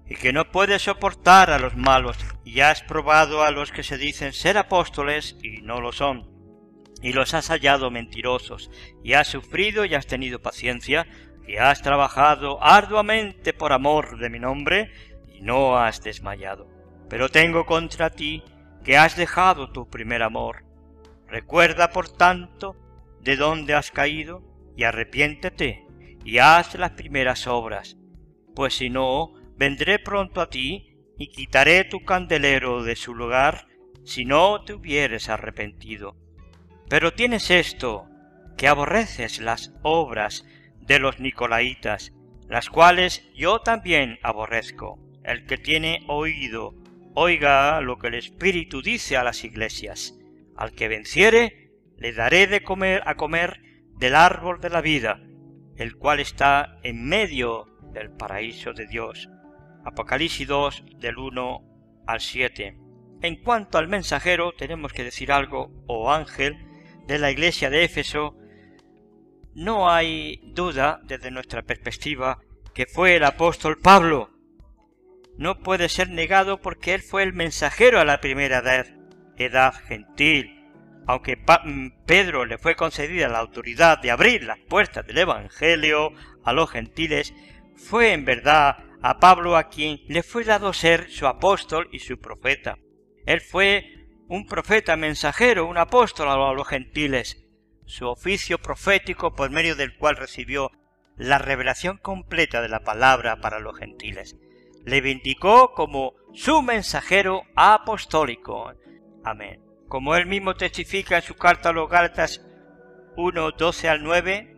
y 0.07 0.15
que 0.15 0.33
no 0.33 0.51
puedes 0.51 0.81
soportar 0.81 1.51
a 1.51 1.59
los 1.59 1.75
malos, 1.75 2.17
y 2.43 2.61
has 2.61 2.81
probado 2.81 3.43
a 3.43 3.51
los 3.51 3.71
que 3.71 3.83
se 3.83 3.97
dicen 3.97 4.33
ser 4.33 4.57
apóstoles 4.57 5.35
y 5.43 5.61
no 5.61 5.79
lo 5.79 5.91
son, 5.91 6.27
y 7.03 7.13
los 7.13 7.35
has 7.35 7.49
hallado 7.49 7.91
mentirosos, 7.91 8.71
y 9.03 9.13
has 9.13 9.27
sufrido 9.27 9.85
y 9.85 9.93
has 9.93 10.07
tenido 10.07 10.41
paciencia, 10.41 11.07
y 11.47 11.57
has 11.57 11.81
trabajado 11.81 12.63
arduamente 12.63 13.53
por 13.53 13.73
amor 13.73 14.17
de 14.17 14.29
mi 14.29 14.39
nombre, 14.39 14.91
y 15.33 15.41
no 15.41 15.77
has 15.77 16.01
desmayado. 16.03 16.67
Pero 17.09 17.29
tengo 17.29 17.65
contra 17.65 18.09
ti 18.09 18.43
que 18.83 18.97
has 18.97 19.15
dejado 19.15 19.71
tu 19.71 19.89
primer 19.89 20.23
amor. 20.23 20.63
Recuerda, 21.27 21.91
por 21.91 22.09
tanto, 22.09 22.75
de 23.21 23.35
dónde 23.35 23.73
has 23.73 23.91
caído, 23.91 24.43
y 24.75 24.83
arrepiéntete, 24.83 25.85
y 26.23 26.37
haz 26.37 26.75
las 26.75 26.91
primeras 26.91 27.47
obras, 27.47 27.97
pues 28.55 28.75
si 28.75 28.89
no, 28.89 29.33
vendré 29.55 29.99
pronto 29.99 30.41
a 30.41 30.49
ti, 30.49 30.97
y 31.17 31.27
quitaré 31.27 31.83
tu 31.83 32.03
candelero 32.03 32.83
de 32.83 32.95
su 32.95 33.13
lugar, 33.13 33.67
si 34.03 34.25
no 34.25 34.63
te 34.63 34.73
hubieres 34.73 35.29
arrepentido. 35.29 36.15
Pero 36.89 37.13
tienes 37.13 37.51
esto, 37.51 38.07
que 38.57 38.67
aborreces 38.67 39.39
las 39.39 39.73
obras 39.81 40.45
de 40.91 40.99
los 40.99 41.21
nicolaitas, 41.21 42.11
las 42.49 42.69
cuales 42.69 43.23
yo 43.33 43.59
también 43.59 44.19
aborrezco. 44.23 44.99
El 45.23 45.45
que 45.45 45.57
tiene 45.57 46.03
oído, 46.09 46.75
oiga 47.13 47.79
lo 47.79 47.97
que 47.97 48.07
el 48.07 48.15
Espíritu 48.15 48.81
dice 48.81 49.15
a 49.15 49.23
las 49.23 49.45
iglesias. 49.45 50.19
Al 50.57 50.73
que 50.73 50.89
venciere, 50.89 51.71
le 51.97 52.11
daré 52.11 52.47
de 52.47 52.61
comer 52.61 53.03
a 53.05 53.15
comer 53.15 53.61
del 53.99 54.15
árbol 54.15 54.59
de 54.59 54.69
la 54.69 54.81
vida, 54.81 55.21
el 55.77 55.95
cual 55.95 56.19
está 56.19 56.77
en 56.83 57.05
medio 57.05 57.67
del 57.93 58.11
paraíso 58.11 58.73
de 58.73 58.85
Dios. 58.85 59.29
Apocalipsis 59.85 60.45
2 60.45 60.83
del 60.99 61.17
1 61.19 62.03
al 62.05 62.19
7. 62.19 62.77
En 63.21 63.37
cuanto 63.37 63.77
al 63.77 63.87
mensajero, 63.87 64.51
tenemos 64.57 64.91
que 64.91 65.05
decir 65.05 65.31
algo, 65.31 65.71
o 65.87 66.11
ángel, 66.11 66.57
de 67.07 67.17
la 67.17 67.31
iglesia 67.31 67.69
de 67.69 67.85
Éfeso, 67.85 68.35
no 69.53 69.89
hay 69.89 70.39
duda, 70.43 71.01
desde 71.03 71.31
nuestra 71.31 71.61
perspectiva, 71.63 72.39
que 72.73 72.85
fue 72.85 73.15
el 73.15 73.23
apóstol 73.23 73.79
Pablo. 73.79 74.29
No 75.37 75.59
puede 75.59 75.89
ser 75.89 76.09
negado 76.09 76.61
porque 76.61 76.93
él 76.93 77.01
fue 77.01 77.23
el 77.23 77.33
mensajero 77.33 77.99
a 77.99 78.05
la 78.05 78.21
primera 78.21 78.59
edad, 78.59 78.87
edad 79.37 79.73
gentil. 79.73 80.57
Aunque 81.07 81.35
mm, 81.35 82.05
Pedro 82.05 82.45
le 82.45 82.57
fue 82.57 82.75
concedida 82.75 83.27
la 83.27 83.39
autoridad 83.39 83.99
de 83.99 84.11
abrir 84.11 84.43
las 84.43 84.59
puertas 84.59 85.05
del 85.05 85.17
Evangelio 85.17 86.13
a 86.43 86.53
los 86.53 86.69
gentiles, 86.69 87.33
fue 87.75 88.13
en 88.13 88.25
verdad 88.25 88.77
a 89.01 89.19
Pablo 89.19 89.57
a 89.57 89.69
quien 89.69 90.01
le 90.07 90.23
fue 90.23 90.43
dado 90.43 90.73
ser 90.73 91.09
su 91.09 91.27
apóstol 91.27 91.89
y 91.91 91.99
su 91.99 92.19
profeta. 92.19 92.77
Él 93.25 93.41
fue 93.41 94.07
un 94.27 94.45
profeta 94.45 94.95
mensajero, 94.95 95.65
un 95.65 95.77
apóstol 95.77 96.29
a 96.29 96.53
los 96.53 96.67
gentiles, 96.67 97.43
su 97.91 98.07
oficio 98.07 98.57
profético 98.57 99.35
por 99.35 99.51
medio 99.51 99.75
del 99.75 99.97
cual 99.97 100.15
recibió 100.15 100.71
la 101.17 101.37
revelación 101.37 101.97
completa 101.97 102.61
de 102.61 102.69
la 102.69 102.79
palabra 102.79 103.41
para 103.41 103.59
los 103.59 103.77
gentiles. 103.77 104.37
Le 104.85 105.01
vindicó 105.01 105.73
como 105.73 106.13
su 106.33 106.61
mensajero 106.61 107.43
apostólico. 107.53 108.71
Amén. 109.23 109.61
Como 109.89 110.15
él 110.15 110.25
mismo 110.25 110.55
testifica 110.55 111.17
en 111.17 111.21
su 111.21 111.35
carta 111.35 111.69
a 111.69 111.73
los 111.73 111.89
Gálatas 111.89 112.41
1, 113.17 113.51
12 113.51 113.89
al 113.89 114.03
9, 114.03 114.55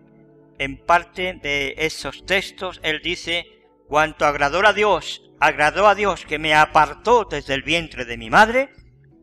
en 0.59 0.77
parte 0.77 1.33
de 1.41 1.73
esos 1.79 2.25
textos 2.25 2.79
él 2.83 3.01
dice, 3.03 3.47
cuanto 3.87 4.25
agradó 4.25 4.65
a 4.65 4.73
Dios, 4.73 5.23
agradó 5.39 5.87
a 5.87 5.95
Dios 5.95 6.23
que 6.25 6.37
me 6.37 6.53
apartó 6.53 7.25
desde 7.25 7.55
el 7.55 7.63
vientre 7.63 8.05
de 8.05 8.17
mi 8.17 8.29
madre 8.29 8.69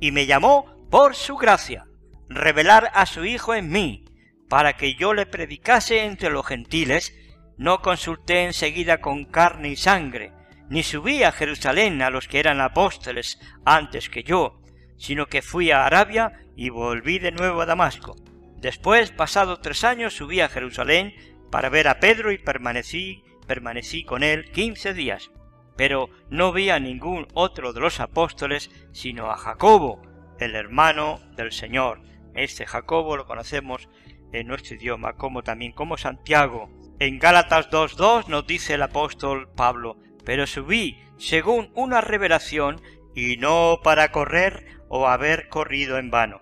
y 0.01 0.11
me 0.11 0.27
llamó 0.27 0.88
por 0.90 1.14
su 1.14 1.37
gracia 1.37 1.87
revelar 2.31 2.90
a 2.95 3.07
su 3.07 3.25
Hijo 3.25 3.55
en 3.55 3.69
mí, 3.71 4.05
para 4.49 4.75
que 4.75 4.95
yo 4.95 5.12
le 5.14 5.27
predicase 5.27 6.05
entre 6.05 6.31
los 6.31 6.47
gentiles, 6.47 7.12
no 7.59 7.83
consulté 7.83 8.45
enseguida 8.45 9.01
con 9.01 9.25
carne 9.25 9.71
y 9.71 9.77
sangre, 9.77 10.33
ni 10.69 10.83
subí 10.85 11.25
a 11.25 11.33
Jerusalén 11.33 12.01
a 12.01 12.11
los 12.11 12.29
que 12.29 12.38
eran 12.38 12.61
apóstoles 12.61 13.38
antes 13.64 14.09
que 14.09 14.23
yo, 14.23 14.62
sino 14.97 15.27
que 15.27 15.43
fui 15.43 15.73
a 15.73 15.85
Arabia 15.85 16.33
y 16.57 16.71
volví 16.71 17.19
de 17.19 17.33
nuevo 17.33 17.61
a 17.61 17.66
Damasco. 17.66 18.16
Después, 18.57 19.11
pasados 19.11 19.61
tres 19.61 19.83
años, 19.85 20.14
subí 20.14 20.40
a 20.40 20.49
Jerusalén 20.49 21.14
para 21.51 21.69
ver 21.69 21.88
a 21.88 21.99
Pedro 21.99 22.31
y 22.31 22.38
permanecí, 22.38 23.25
permanecí 23.47 24.05
con 24.05 24.23
él 24.23 24.53
quince 24.53 24.95
días. 24.95 25.31
Pero 25.77 26.11
no 26.29 26.53
vi 26.53 26.71
a 26.71 26.79
ningún 26.79 27.27
otro 27.35 27.73
de 27.73 27.81
los 27.81 27.99
apóstoles, 27.99 28.71
sino 28.93 29.31
a 29.31 29.37
Jacobo, 29.37 30.03
el 30.38 30.55
hermano 30.55 31.21
del 31.37 31.53
Señor, 31.53 32.03
este 32.35 32.66
Jacobo 32.66 33.16
lo 33.16 33.27
conocemos 33.27 33.88
en 34.33 34.47
nuestro 34.47 34.77
idioma 34.77 35.14
como 35.14 35.43
también 35.43 35.73
como 35.73 35.97
Santiago. 35.97 36.71
En 36.99 37.19
Gálatas 37.19 37.71
2.2 37.71 38.29
nos 38.29 38.47
dice 38.47 38.75
el 38.75 38.83
apóstol 38.83 39.51
Pablo, 39.57 39.97
pero 40.25 40.47
subí 40.47 40.99
según 41.19 41.71
una 41.75 42.01
revelación 42.01 42.81
y 43.14 43.37
no 43.37 43.81
para 43.83 44.12
correr 44.12 44.81
o 44.88 45.07
haber 45.07 45.49
corrido 45.49 45.99
en 45.99 46.11
vano. 46.11 46.40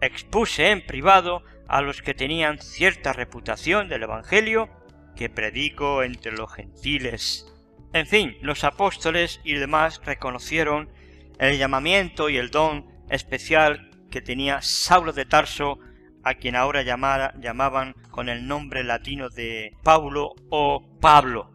Expuse 0.00 0.70
en 0.70 0.84
privado 0.84 1.42
a 1.68 1.82
los 1.82 2.02
que 2.02 2.14
tenían 2.14 2.58
cierta 2.58 3.12
reputación 3.12 3.88
del 3.88 4.04
Evangelio 4.04 4.68
que 5.16 5.28
predico 5.28 6.02
entre 6.02 6.32
los 6.32 6.52
gentiles. 6.52 7.52
En 7.92 8.06
fin, 8.06 8.36
los 8.40 8.64
apóstoles 8.64 9.40
y 9.44 9.54
demás 9.54 10.00
reconocieron 10.04 10.90
el 11.38 11.58
llamamiento 11.58 12.28
y 12.28 12.36
el 12.36 12.50
don 12.50 12.86
especial 13.10 13.87
que 14.10 14.22
tenía 14.22 14.62
Saulo 14.62 15.12
de 15.12 15.24
Tarso, 15.24 15.78
a 16.22 16.34
quien 16.34 16.56
ahora 16.56 16.82
llamaban 16.82 17.94
con 18.10 18.28
el 18.28 18.46
nombre 18.46 18.84
latino 18.84 19.30
de 19.30 19.76
Paulo 19.82 20.34
o 20.50 20.98
Pablo. 21.00 21.52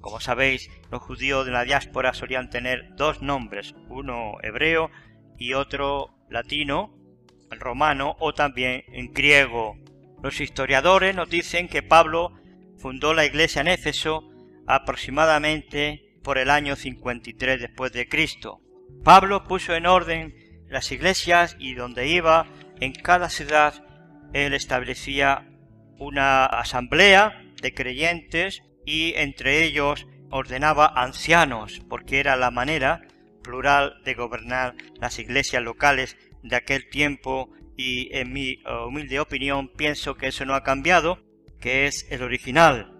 Como 0.00 0.20
sabéis, 0.20 0.70
los 0.90 1.02
judíos 1.02 1.44
de 1.44 1.52
la 1.52 1.64
diáspora 1.64 2.14
solían 2.14 2.48
tener 2.48 2.94
dos 2.96 3.22
nombres, 3.22 3.74
uno 3.88 4.36
hebreo 4.42 4.90
y 5.38 5.54
otro 5.54 6.14
latino, 6.30 6.96
romano 7.50 8.16
o 8.20 8.32
también 8.32 8.84
en 8.88 9.12
griego. 9.12 9.76
Los 10.22 10.40
historiadores 10.40 11.14
nos 11.14 11.28
dicen 11.28 11.68
que 11.68 11.82
Pablo 11.82 12.32
fundó 12.78 13.14
la 13.14 13.24
iglesia 13.24 13.60
en 13.60 13.68
Éfeso 13.68 14.30
aproximadamente 14.66 16.18
por 16.22 16.38
el 16.38 16.50
año 16.50 16.76
53 16.76 17.60
después 17.60 17.92
de 17.92 18.08
Cristo. 18.08 18.60
Pablo 19.04 19.44
puso 19.44 19.74
en 19.74 19.86
orden 19.86 20.34
las 20.68 20.90
iglesias 20.92 21.56
y 21.58 21.74
donde 21.74 22.08
iba, 22.08 22.46
en 22.80 22.92
cada 22.92 23.30
ciudad, 23.30 23.84
él 24.32 24.54
establecía 24.54 25.48
una 25.98 26.44
asamblea 26.46 27.42
de 27.62 27.72
creyentes 27.72 28.62
y 28.84 29.14
entre 29.16 29.64
ellos 29.64 30.06
ordenaba 30.30 30.86
ancianos, 30.86 31.82
porque 31.88 32.20
era 32.20 32.36
la 32.36 32.50
manera 32.50 33.02
plural 33.42 34.02
de 34.04 34.14
gobernar 34.14 34.74
las 35.00 35.18
iglesias 35.18 35.62
locales 35.62 36.16
de 36.42 36.56
aquel 36.56 36.88
tiempo 36.88 37.50
y 37.76 38.14
en 38.16 38.32
mi 38.32 38.50
eh, 38.50 38.60
humilde 38.86 39.20
opinión 39.20 39.68
pienso 39.68 40.16
que 40.16 40.28
eso 40.28 40.44
no 40.44 40.54
ha 40.54 40.62
cambiado, 40.62 41.22
que 41.60 41.86
es 41.86 42.06
el 42.10 42.22
original. 42.22 42.92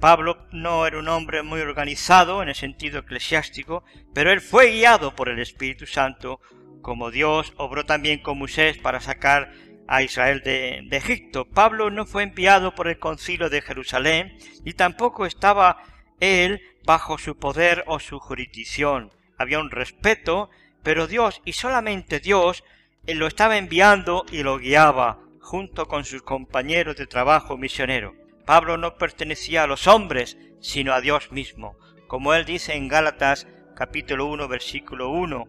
Pablo 0.00 0.46
no 0.50 0.86
era 0.86 0.98
un 0.98 1.08
hombre 1.08 1.42
muy 1.42 1.60
organizado 1.60 2.42
en 2.42 2.48
el 2.48 2.54
sentido 2.54 3.00
eclesiástico, 3.00 3.84
pero 4.14 4.32
él 4.32 4.40
fue 4.40 4.72
guiado 4.72 5.14
por 5.14 5.28
el 5.28 5.38
Espíritu 5.38 5.86
Santo 5.86 6.40
como 6.82 7.10
Dios 7.10 7.52
obró 7.56 7.84
también 7.84 8.20
con 8.20 8.38
Moisés 8.38 8.78
para 8.78 9.00
sacar 9.00 9.52
a 9.86 10.02
Israel 10.02 10.40
de, 10.44 10.86
Egipto. 10.92 11.46
Pablo 11.46 11.90
no 11.90 12.06
fue 12.06 12.22
enviado 12.22 12.74
por 12.74 12.86
el 12.86 12.98
concilio 12.98 13.50
de 13.50 13.60
Jerusalén 13.60 14.38
y 14.64 14.74
tampoco 14.74 15.26
estaba 15.26 15.82
él 16.20 16.62
bajo 16.84 17.18
su 17.18 17.36
poder 17.36 17.82
o 17.86 17.98
su 17.98 18.20
jurisdicción. 18.20 19.10
Había 19.36 19.58
un 19.58 19.70
respeto, 19.70 20.48
pero 20.82 21.06
Dios 21.06 21.42
y 21.44 21.54
solamente 21.54 22.20
Dios 22.20 22.62
eh, 23.06 23.14
lo 23.14 23.26
estaba 23.26 23.58
enviando 23.58 24.24
y 24.30 24.42
lo 24.42 24.58
guiaba 24.58 25.18
junto 25.40 25.88
con 25.88 26.04
sus 26.04 26.22
compañeros 26.22 26.96
de 26.96 27.06
trabajo 27.06 27.56
misionero. 27.56 28.14
Pablo 28.46 28.76
no 28.76 28.96
pertenecía 28.96 29.64
a 29.64 29.66
los 29.66 29.88
hombres, 29.88 30.38
sino 30.60 30.92
a 30.92 31.00
Dios 31.00 31.32
mismo, 31.32 31.76
como 32.06 32.34
él 32.34 32.44
dice 32.44 32.74
en 32.74 32.88
Gálatas 32.88 33.48
capítulo 33.74 34.26
1 34.26 34.46
versículo 34.46 35.10
1, 35.10 35.48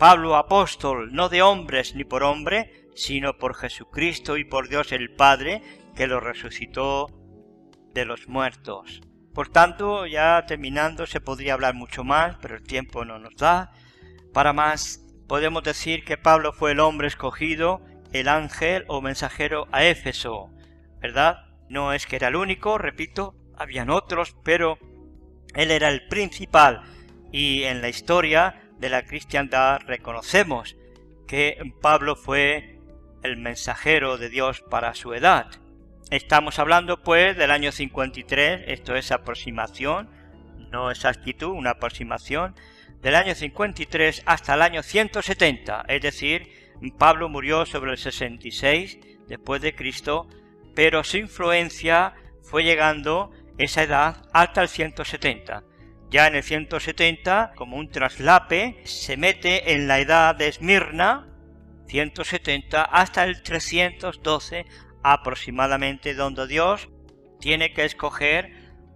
Pablo 0.00 0.34
apóstol, 0.36 1.12
no 1.12 1.28
de 1.28 1.42
hombres 1.42 1.94
ni 1.94 2.04
por 2.04 2.22
hombre, 2.22 2.88
sino 2.94 3.36
por 3.36 3.54
Jesucristo 3.54 4.38
y 4.38 4.46
por 4.46 4.70
Dios 4.70 4.92
el 4.92 5.10
Padre, 5.14 5.62
que 5.94 6.06
lo 6.06 6.20
resucitó 6.20 7.10
de 7.92 8.06
los 8.06 8.26
muertos. 8.26 9.02
Por 9.34 9.50
tanto, 9.50 10.06
ya 10.06 10.42
terminando, 10.46 11.04
se 11.04 11.20
podría 11.20 11.52
hablar 11.52 11.74
mucho 11.74 12.02
más, 12.02 12.38
pero 12.40 12.56
el 12.56 12.62
tiempo 12.62 13.04
no 13.04 13.18
nos 13.18 13.36
da. 13.36 13.72
Para 14.32 14.54
más, 14.54 15.04
podemos 15.28 15.64
decir 15.64 16.02
que 16.02 16.16
Pablo 16.16 16.54
fue 16.54 16.72
el 16.72 16.80
hombre 16.80 17.06
escogido, 17.06 17.82
el 18.14 18.28
ángel 18.28 18.86
o 18.88 19.02
mensajero 19.02 19.68
a 19.70 19.84
Éfeso, 19.84 20.48
¿verdad? 21.02 21.44
No 21.68 21.92
es 21.92 22.06
que 22.06 22.16
era 22.16 22.28
el 22.28 22.36
único, 22.36 22.78
repito, 22.78 23.34
habían 23.54 23.90
otros, 23.90 24.34
pero 24.44 24.78
él 25.54 25.70
era 25.70 25.90
el 25.90 26.08
principal 26.08 26.84
y 27.32 27.64
en 27.64 27.82
la 27.82 27.90
historia 27.90 28.69
de 28.80 28.88
la 28.88 29.04
cristiandad 29.04 29.80
reconocemos 29.86 30.76
que 31.26 31.58
Pablo 31.80 32.16
fue 32.16 32.78
el 33.22 33.36
mensajero 33.36 34.16
de 34.16 34.30
Dios 34.30 34.62
para 34.62 34.94
su 34.94 35.12
edad. 35.14 35.46
Estamos 36.10 36.58
hablando 36.58 37.02
pues 37.02 37.36
del 37.36 37.50
año 37.50 37.70
53, 37.70 38.62
esto 38.66 38.96
es 38.96 39.12
aproximación, 39.12 40.08
no 40.70 40.90
exactitud, 40.90 41.48
una 41.48 41.70
aproximación, 41.70 42.56
del 43.02 43.14
año 43.14 43.34
53 43.34 44.22
hasta 44.26 44.54
el 44.54 44.62
año 44.62 44.82
170, 44.82 45.84
es 45.88 46.02
decir, 46.02 46.74
Pablo 46.98 47.28
murió 47.28 47.66
sobre 47.66 47.92
el 47.92 47.98
66 47.98 48.98
después 49.28 49.62
de 49.62 49.74
Cristo, 49.74 50.26
pero 50.74 51.04
su 51.04 51.18
influencia 51.18 52.14
fue 52.42 52.64
llegando 52.64 53.30
esa 53.58 53.82
edad 53.82 54.22
hasta 54.32 54.62
el 54.62 54.68
170. 54.68 55.62
Ya 56.10 56.26
en 56.26 56.34
el 56.34 56.42
170, 56.42 57.52
como 57.54 57.76
un 57.76 57.88
traslape, 57.88 58.80
se 58.84 59.16
mete 59.16 59.74
en 59.74 59.86
la 59.86 60.00
edad 60.00 60.34
de 60.34 60.48
Esmirna, 60.48 61.28
170, 61.86 62.82
hasta 62.82 63.24
el 63.24 63.42
312 63.42 64.66
aproximadamente, 65.04 66.14
donde 66.14 66.48
Dios 66.48 66.88
tiene 67.38 67.72
que 67.72 67.84
escoger 67.84 68.52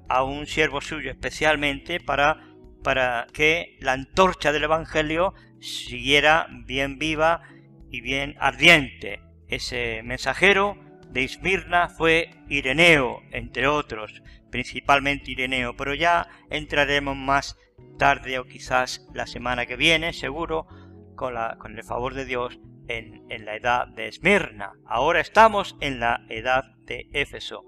a 0.08 0.24
un 0.24 0.46
siervo 0.46 0.80
suyo 0.80 1.10
especialmente 1.10 2.00
para, 2.00 2.48
para 2.82 3.28
que 3.32 3.78
la 3.80 3.92
antorcha 3.92 4.50
del 4.50 4.64
Evangelio 4.64 5.34
siguiera 5.60 6.48
bien 6.66 6.98
viva 6.98 7.42
y 7.90 8.00
bien 8.00 8.34
ardiente. 8.40 9.20
Ese 9.46 10.02
mensajero 10.02 10.83
de 11.14 11.22
Esmirna 11.22 11.88
fue 11.88 12.30
Ireneo, 12.48 13.22
entre 13.30 13.68
otros, 13.68 14.20
principalmente 14.50 15.30
Ireneo, 15.30 15.76
pero 15.76 15.94
ya 15.94 16.26
entraremos 16.50 17.16
más 17.16 17.56
tarde 17.98 18.40
o 18.40 18.46
quizás 18.46 19.06
la 19.14 19.28
semana 19.28 19.64
que 19.64 19.76
viene, 19.76 20.12
seguro, 20.12 20.66
con, 21.14 21.34
la, 21.34 21.56
con 21.60 21.78
el 21.78 21.84
favor 21.84 22.14
de 22.14 22.24
Dios, 22.24 22.58
en, 22.88 23.24
en 23.30 23.44
la 23.44 23.54
edad 23.54 23.86
de 23.86 24.08
Esmirna. 24.08 24.72
Ahora 24.86 25.20
estamos 25.20 25.76
en 25.80 26.00
la 26.00 26.26
edad 26.28 26.64
de 26.84 27.08
Éfeso. 27.12 27.64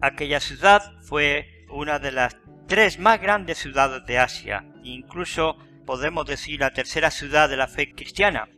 Aquella 0.00 0.40
ciudad 0.40 0.82
fue 1.02 1.64
una 1.70 2.00
de 2.00 2.10
las 2.10 2.36
tres 2.66 2.98
más 2.98 3.22
grandes 3.22 3.58
ciudades 3.58 4.04
de 4.04 4.18
Asia, 4.18 4.66
incluso 4.82 5.56
podemos 5.86 6.26
decir 6.26 6.58
la 6.58 6.72
tercera 6.72 7.12
ciudad 7.12 7.48
de 7.48 7.56
la 7.56 7.68
fe 7.68 7.94
cristiana. 7.94 8.48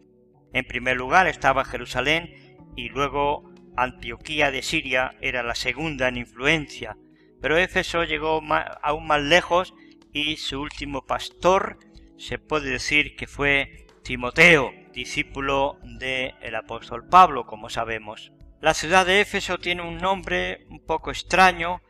En 0.55 0.65
primer 0.65 0.97
lugar 0.97 1.27
estaba 1.27 1.67
Jerusalén 1.67 2.57
y 2.77 2.89
luego 2.89 3.50
Antioquía 3.83 4.51
de 4.51 4.62
Siria 4.62 5.16
era 5.21 5.43
la 5.43 5.55
segunda 5.55 6.09
en 6.09 6.19
influencia, 6.19 6.97
pero 7.40 7.57
Éfeso 7.57 8.05
llegó 8.05 8.43
aún 8.83 9.07
más 9.07 9.23
lejos 9.23 9.75
y 10.12 10.37
su 10.37 10.61
último 10.61 11.07
pastor 11.07 11.79
se 12.19 12.38
puede 12.38 12.71
decir 12.71 13.16
que 13.16 13.27
fue 13.27 13.87
Timoteo, 14.03 14.73
discípulo 14.93 15.79
del 15.83 16.55
apóstol 16.55 17.09
Pablo, 17.09 17.47
como 17.47 17.71
sabemos. 17.71 18.33
La 18.61 18.75
ciudad 18.75 19.07
de 19.07 19.23
Éfeso 19.23 19.59
tiene 19.59 19.81
un 19.81 19.97
nombre 19.97 20.66
un 20.69 20.85
poco 20.85 21.11
extraño 21.11 21.81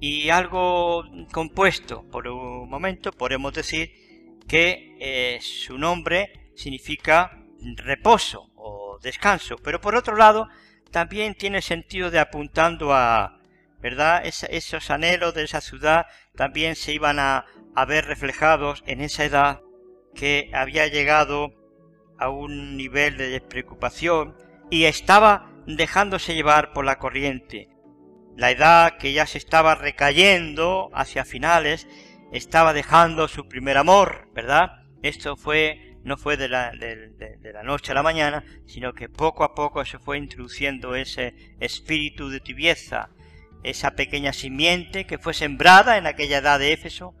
y 0.00 0.28
algo 0.28 1.04
compuesto. 1.32 2.08
Por 2.08 2.28
un 2.28 2.70
momento 2.70 3.10
podemos 3.10 3.52
decir 3.52 4.38
que 4.46 4.96
eh, 5.00 5.38
su 5.40 5.76
nombre 5.76 6.50
significa 6.54 7.42
reposo 7.76 8.52
o 8.54 8.98
descanso, 9.02 9.56
pero 9.56 9.80
por 9.80 9.96
otro 9.96 10.14
lado 10.14 10.48
también 10.92 11.34
tiene 11.34 11.62
sentido 11.62 12.10
de 12.10 12.20
apuntando 12.20 12.94
a, 12.94 13.40
¿verdad? 13.80 14.22
esos 14.24 14.90
anhelos 14.90 15.34
de 15.34 15.42
esa 15.42 15.60
ciudad 15.60 16.06
también 16.36 16.76
se 16.76 16.92
iban 16.92 17.18
a, 17.18 17.46
a 17.74 17.84
ver 17.84 18.04
reflejados 18.04 18.84
en 18.86 19.00
esa 19.00 19.24
edad 19.24 19.60
que 20.14 20.50
había 20.54 20.86
llegado 20.86 21.52
a 22.18 22.28
un 22.28 22.76
nivel 22.76 23.16
de 23.16 23.30
despreocupación 23.30 24.36
y 24.70 24.84
estaba 24.84 25.50
dejándose 25.66 26.34
llevar 26.34 26.72
por 26.72 26.84
la 26.84 26.98
corriente. 26.98 27.68
La 28.36 28.50
edad 28.50 28.98
que 28.98 29.12
ya 29.12 29.26
se 29.26 29.38
estaba 29.38 29.74
recayendo 29.74 30.90
hacia 30.94 31.24
finales 31.24 31.88
estaba 32.32 32.72
dejando 32.72 33.28
su 33.28 33.48
primer 33.48 33.76
amor, 33.76 34.28
¿verdad? 34.32 34.84
Esto 35.02 35.36
fue 35.36 35.91
no 36.04 36.16
fue 36.16 36.36
de 36.36 36.48
la, 36.48 36.72
de, 36.72 37.38
la, 37.52 37.62
noche 37.62 37.92
a 37.92 37.94
la 37.94 38.02
mañana, 38.02 38.44
sino 38.66 38.92
que 38.92 39.08
poco 39.08 39.44
a 39.44 39.54
poco 39.54 39.84
se 39.84 39.98
fue 39.98 40.18
introduciendo 40.18 40.94
ese 40.94 41.34
espíritu 41.60 42.28
de 42.28 42.40
tibieza, 42.40 43.10
esa 43.62 43.92
pequeña 43.92 44.32
simiente 44.32 45.06
que 45.06 45.18
fue 45.18 45.34
sembrada 45.34 45.96
en 45.96 46.06
aquella 46.06 46.38
edad 46.38 46.58
de 46.58 46.72
Éfeso, 46.72 47.14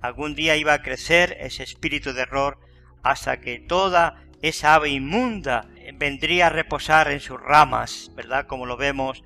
algún 0.00 0.34
día 0.34 0.56
iba 0.56 0.72
a 0.72 0.82
crecer 0.82 1.36
ese 1.40 1.62
espíritu 1.62 2.12
de 2.12 2.22
error 2.22 2.58
hasta 3.02 3.40
que 3.40 3.58
toda 3.58 4.24
esa 4.42 4.74
ave 4.74 4.90
inmunda 4.90 5.68
vendría 5.94 6.46
a 6.46 6.50
reposar 6.50 7.10
en 7.10 7.20
sus 7.20 7.40
ramas, 7.40 8.12
¿verdad? 8.14 8.46
Como 8.46 8.66
lo 8.66 8.76
vemos 8.76 9.22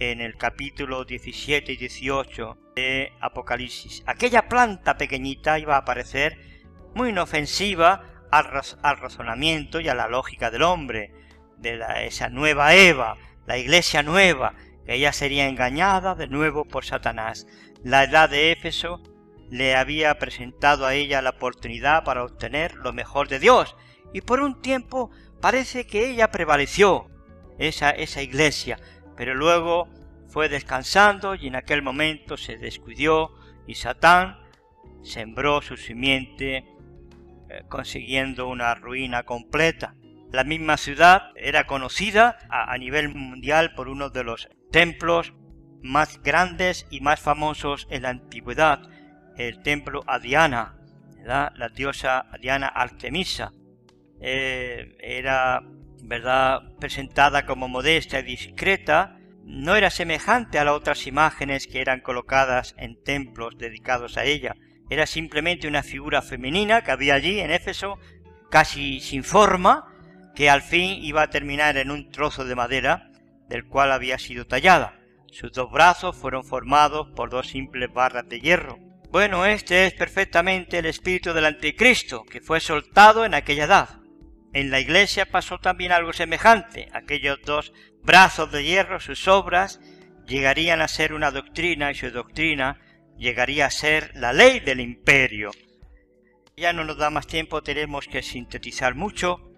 en 0.00 0.20
el 0.20 0.36
capítulo 0.36 1.04
17 1.04 1.72
y 1.72 1.76
18 1.76 2.58
de 2.74 3.12
Apocalipsis. 3.20 4.02
Aquella 4.06 4.48
planta 4.48 4.96
pequeñita 4.96 5.58
iba 5.58 5.76
a 5.76 5.80
aparecer 5.80 6.38
muy 6.94 7.10
inofensiva 7.10 8.09
al, 8.30 8.98
razonamiento 8.98 9.80
y 9.80 9.88
a 9.88 9.94
la 9.94 10.08
lógica 10.08 10.50
del 10.50 10.62
hombre, 10.62 11.12
de 11.58 11.80
esa 12.06 12.28
nueva 12.28 12.74
Eva, 12.74 13.16
la 13.46 13.58
iglesia 13.58 14.02
nueva, 14.02 14.54
que 14.86 14.94
ella 14.94 15.12
sería 15.12 15.48
engañada 15.48 16.14
de 16.14 16.28
nuevo 16.28 16.64
por 16.64 16.84
Satanás. 16.84 17.46
La 17.82 18.04
edad 18.04 18.30
de 18.30 18.52
Éfeso 18.52 19.02
le 19.50 19.76
había 19.76 20.18
presentado 20.18 20.86
a 20.86 20.94
ella 20.94 21.22
la 21.22 21.30
oportunidad 21.30 22.04
para 22.04 22.24
obtener 22.24 22.74
lo 22.76 22.92
mejor 22.92 23.28
de 23.28 23.40
Dios, 23.40 23.76
y 24.12 24.20
por 24.20 24.40
un 24.40 24.60
tiempo 24.62 25.10
parece 25.40 25.86
que 25.86 26.08
ella 26.10 26.30
prevaleció, 26.30 27.08
esa, 27.58 27.90
esa 27.90 28.22
iglesia, 28.22 28.78
pero 29.16 29.34
luego 29.34 29.88
fue 30.28 30.48
descansando 30.48 31.34
y 31.34 31.48
en 31.48 31.56
aquel 31.56 31.82
momento 31.82 32.36
se 32.36 32.56
descuidó 32.56 33.34
y 33.66 33.74
Satán 33.74 34.38
sembró 35.02 35.60
su 35.60 35.76
simiente 35.76 36.64
consiguiendo 37.68 38.48
una 38.48 38.74
ruina 38.74 39.24
completa. 39.24 39.94
La 40.32 40.44
misma 40.44 40.76
ciudad 40.76 41.32
era 41.34 41.66
conocida 41.66 42.38
a, 42.48 42.76
nivel 42.78 43.08
mundial 43.08 43.74
por 43.74 43.88
uno 43.88 44.10
de 44.10 44.24
los 44.24 44.48
templos 44.70 45.34
más 45.82 46.22
grandes 46.22 46.86
y 46.90 47.00
más 47.00 47.20
famosos 47.20 47.88
en 47.90 48.02
la 48.02 48.10
antigüedad, 48.10 48.82
el 49.36 49.62
templo 49.62 50.04
a 50.06 50.18
Diana, 50.18 50.76
la 51.24 51.70
diosa 51.74 52.26
Diana 52.40 52.68
Artemisa. 52.68 53.52
Eh, 54.20 54.96
era 55.00 55.62
verdad 56.02 56.76
presentada 56.78 57.46
como 57.46 57.68
modesta 57.68 58.20
y 58.20 58.22
discreta, 58.22 59.16
no 59.44 59.76
era 59.76 59.90
semejante 59.90 60.58
a 60.58 60.64
las 60.64 60.74
otras 60.74 61.06
imágenes 61.06 61.66
que 61.66 61.80
eran 61.80 62.00
colocadas 62.00 62.74
en 62.78 63.02
templos 63.02 63.56
dedicados 63.58 64.16
a 64.16 64.24
ella, 64.24 64.54
era 64.90 65.06
simplemente 65.06 65.68
una 65.68 65.84
figura 65.84 66.20
femenina 66.20 66.82
que 66.82 66.90
había 66.90 67.14
allí 67.14 67.40
en 67.40 67.52
Éfeso, 67.52 67.98
casi 68.50 69.00
sin 69.00 69.22
forma, 69.24 69.86
que 70.34 70.50
al 70.50 70.62
fin 70.62 71.02
iba 71.02 71.22
a 71.22 71.30
terminar 71.30 71.76
en 71.76 71.90
un 71.90 72.10
trozo 72.10 72.44
de 72.44 72.56
madera 72.56 73.10
del 73.48 73.66
cual 73.66 73.92
había 73.92 74.18
sido 74.18 74.46
tallada. 74.46 74.98
Sus 75.30 75.52
dos 75.52 75.70
brazos 75.70 76.16
fueron 76.16 76.44
formados 76.44 77.08
por 77.14 77.30
dos 77.30 77.48
simples 77.48 77.92
barras 77.92 78.28
de 78.28 78.40
hierro. 78.40 78.78
Bueno, 79.10 79.46
este 79.46 79.86
es 79.86 79.94
perfectamente 79.94 80.78
el 80.78 80.86
espíritu 80.86 81.32
del 81.32 81.46
anticristo, 81.46 82.24
que 82.24 82.40
fue 82.40 82.60
soltado 82.60 83.24
en 83.24 83.34
aquella 83.34 83.64
edad. 83.64 84.00
En 84.52 84.70
la 84.70 84.80
iglesia 84.80 85.26
pasó 85.26 85.58
también 85.58 85.92
algo 85.92 86.12
semejante. 86.12 86.88
Aquellos 86.92 87.38
dos 87.44 87.72
brazos 88.02 88.50
de 88.50 88.64
hierro, 88.64 88.98
sus 88.98 89.28
obras, 89.28 89.80
llegarían 90.26 90.80
a 90.80 90.88
ser 90.88 91.12
una 91.12 91.30
doctrina 91.30 91.92
y 91.92 91.94
su 91.94 92.10
doctrina 92.10 92.80
llegaría 93.20 93.66
a 93.66 93.70
ser 93.70 94.10
la 94.14 94.32
ley 94.32 94.60
del 94.60 94.80
imperio. 94.80 95.50
Ya 96.56 96.72
no 96.72 96.84
nos 96.84 96.96
da 96.96 97.10
más 97.10 97.26
tiempo, 97.26 97.62
tenemos 97.62 98.08
que 98.08 98.22
sintetizar 98.22 98.94
mucho 98.94 99.52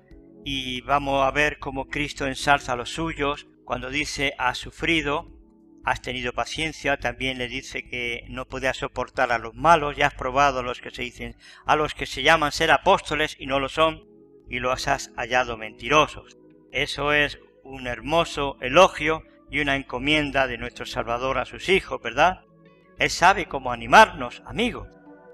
y 0.44 0.80
vamos 0.80 1.24
a 1.24 1.30
ver 1.30 1.58
cómo 1.60 1.86
Cristo 1.86 2.26
ensalza 2.26 2.72
a 2.72 2.76
los 2.76 2.90
suyos 2.90 3.46
cuando 3.64 3.88
dice 3.88 4.34
ha 4.36 4.54
sufrido, 4.56 5.30
has 5.84 6.02
tenido 6.02 6.32
paciencia, 6.32 6.98
también 6.98 7.38
le 7.38 7.46
dice 7.46 7.88
que 7.88 8.24
no 8.28 8.48
podía 8.48 8.74
soportar 8.74 9.30
a 9.30 9.38
los 9.38 9.54
malos, 9.54 9.96
ya 9.96 10.08
has 10.08 10.14
probado 10.14 10.58
a 10.58 10.62
los 10.64 10.80
que 10.80 10.90
se 10.90 11.02
dicen, 11.02 11.36
a 11.64 11.76
los 11.76 11.94
que 11.94 12.06
se 12.06 12.24
llaman 12.24 12.50
ser 12.50 12.72
apóstoles 12.72 13.36
y 13.38 13.46
no 13.46 13.60
lo 13.60 13.68
son, 13.68 14.04
y 14.48 14.58
los 14.58 14.88
has 14.88 15.12
hallado 15.16 15.56
mentirosos. 15.56 16.36
Eso 16.72 17.12
es 17.12 17.38
un 17.62 17.86
hermoso 17.86 18.58
elogio 18.60 19.22
y 19.50 19.60
una 19.60 19.76
encomienda 19.76 20.48
de 20.48 20.58
nuestro 20.58 20.84
Salvador 20.84 21.38
a 21.38 21.44
sus 21.44 21.68
hijos, 21.68 22.02
¿verdad? 22.02 22.42
Él 22.98 23.10
sabe 23.10 23.46
cómo 23.46 23.72
animarnos, 23.72 24.42
amigos, 24.46 24.88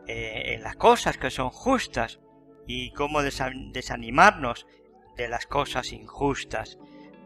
eh, 0.06 0.54
en 0.54 0.62
las 0.62 0.76
cosas 0.76 1.18
que 1.18 1.30
son 1.30 1.50
justas 1.50 2.18
y 2.66 2.92
cómo 2.92 3.22
desanimarnos 3.22 4.66
de 5.16 5.28
las 5.28 5.46
cosas 5.46 5.92
injustas 5.92 6.78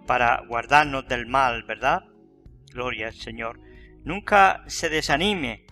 para 0.06 0.42
guardarnos 0.48 1.06
del 1.06 1.26
mal, 1.26 1.62
¿verdad? 1.64 2.04
Gloria 2.72 3.08
al 3.08 3.14
Señor. 3.14 3.60
Nunca 4.04 4.64
se 4.66 4.88
desanime, 4.88 5.66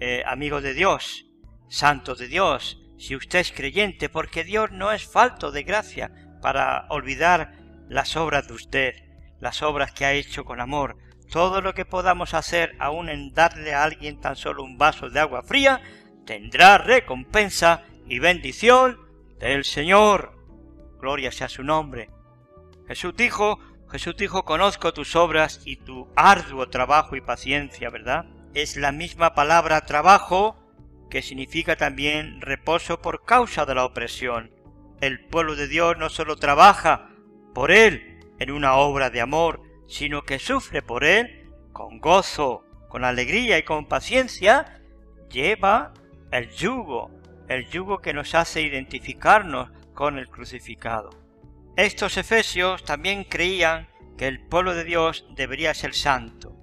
eh, 0.00 0.22
amigo 0.26 0.60
de 0.60 0.74
Dios, 0.74 1.26
santo 1.68 2.14
de 2.14 2.28
Dios, 2.28 2.80
si 2.96 3.16
usted 3.16 3.40
es 3.40 3.52
creyente, 3.52 4.08
porque 4.08 4.44
Dios 4.44 4.70
no 4.70 4.92
es 4.92 5.06
falto 5.06 5.50
de 5.50 5.64
gracia 5.64 6.10
para 6.40 6.86
olvidar 6.88 7.52
las 7.88 8.16
obras 8.16 8.46
de 8.48 8.54
usted, 8.54 8.94
las 9.40 9.62
obras 9.62 9.92
que 9.92 10.04
ha 10.04 10.12
hecho 10.12 10.44
con 10.44 10.60
amor, 10.60 10.96
todo 11.30 11.60
lo 11.60 11.74
que 11.74 11.84
podamos 11.84 12.34
hacer 12.34 12.76
aún 12.78 13.08
en 13.08 13.32
darle 13.32 13.74
a 13.74 13.84
alguien 13.84 14.20
tan 14.20 14.36
solo 14.36 14.62
un 14.62 14.78
vaso 14.78 15.10
de 15.10 15.20
agua 15.20 15.42
fría 15.42 15.80
tendrá 16.24 16.78
recompensa 16.78 17.82
y 18.06 18.18
bendición 18.18 18.98
del 19.38 19.64
Señor. 19.64 20.32
Gloria 21.00 21.32
sea 21.32 21.48
su 21.48 21.62
nombre. 21.62 22.10
Jesús 22.86 23.14
dijo, 23.16 23.58
Jesús 23.90 24.16
dijo, 24.16 24.44
conozco 24.44 24.92
tus 24.92 25.16
obras 25.16 25.60
y 25.64 25.76
tu 25.76 26.08
arduo 26.16 26.68
trabajo 26.68 27.16
y 27.16 27.20
paciencia, 27.20 27.90
¿verdad? 27.90 28.26
Es 28.54 28.76
la 28.76 28.92
misma 28.92 29.34
palabra 29.34 29.82
trabajo 29.82 30.56
que 31.10 31.22
significa 31.22 31.76
también 31.76 32.40
reposo 32.40 33.00
por 33.00 33.24
causa 33.24 33.66
de 33.66 33.74
la 33.74 33.84
opresión. 33.84 34.50
El 35.00 35.24
pueblo 35.26 35.56
de 35.56 35.68
Dios 35.68 35.96
no 35.98 36.08
solo 36.08 36.36
trabaja 36.36 37.10
por 37.54 37.70
Él 37.70 38.20
en 38.38 38.50
una 38.50 38.74
obra 38.74 39.10
de 39.10 39.20
amor, 39.20 39.62
sino 39.86 40.22
que 40.22 40.38
sufre 40.38 40.82
por 40.82 41.04
Él 41.04 41.50
con 41.72 41.98
gozo, 41.98 42.64
con 42.88 43.04
alegría 43.04 43.58
y 43.58 43.64
con 43.64 43.86
paciencia, 43.86 44.80
lleva 45.28 45.92
el 46.30 46.50
yugo, 46.50 47.10
el 47.48 47.68
yugo 47.68 47.98
que 47.98 48.14
nos 48.14 48.34
hace 48.34 48.62
identificarnos 48.62 49.70
con 49.92 50.18
el 50.18 50.28
crucificado. 50.28 51.10
Estos 51.76 52.16
efesios 52.16 52.84
también 52.84 53.24
creían 53.24 53.88
que 54.16 54.28
el 54.28 54.46
pueblo 54.46 54.74
de 54.74 54.84
Dios 54.84 55.26
debería 55.34 55.74
ser 55.74 55.94
santo. 55.94 56.56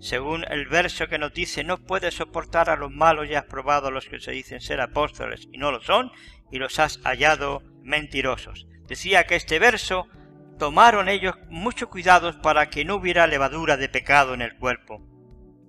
Según 0.00 0.44
el 0.50 0.66
verso 0.66 1.06
que 1.06 1.18
nos 1.18 1.32
dice, 1.32 1.64
no 1.64 1.78
puedes 1.78 2.14
soportar 2.14 2.70
a 2.70 2.76
los 2.76 2.90
malos 2.90 3.28
y 3.28 3.34
has 3.34 3.44
probado 3.44 3.88
a 3.88 3.90
los 3.90 4.06
que 4.06 4.20
se 4.20 4.32
dicen 4.32 4.60
ser 4.60 4.80
apóstoles 4.80 5.48
y 5.52 5.58
no 5.58 5.70
lo 5.70 5.82
son, 5.82 6.10
y 6.50 6.58
los 6.58 6.78
has 6.78 6.98
hallado 7.04 7.62
mentirosos. 7.82 8.66
Decía 8.86 9.24
que 9.24 9.36
este 9.36 9.58
verso 9.58 10.08
tomaron 10.58 11.08
ellos 11.08 11.34
mucho 11.48 11.88
cuidado 11.88 12.40
para 12.40 12.70
que 12.70 12.84
no 12.84 12.96
hubiera 12.96 13.26
levadura 13.26 13.76
de 13.76 13.88
pecado 13.88 14.34
en 14.34 14.42
el 14.42 14.56
cuerpo. 14.56 15.02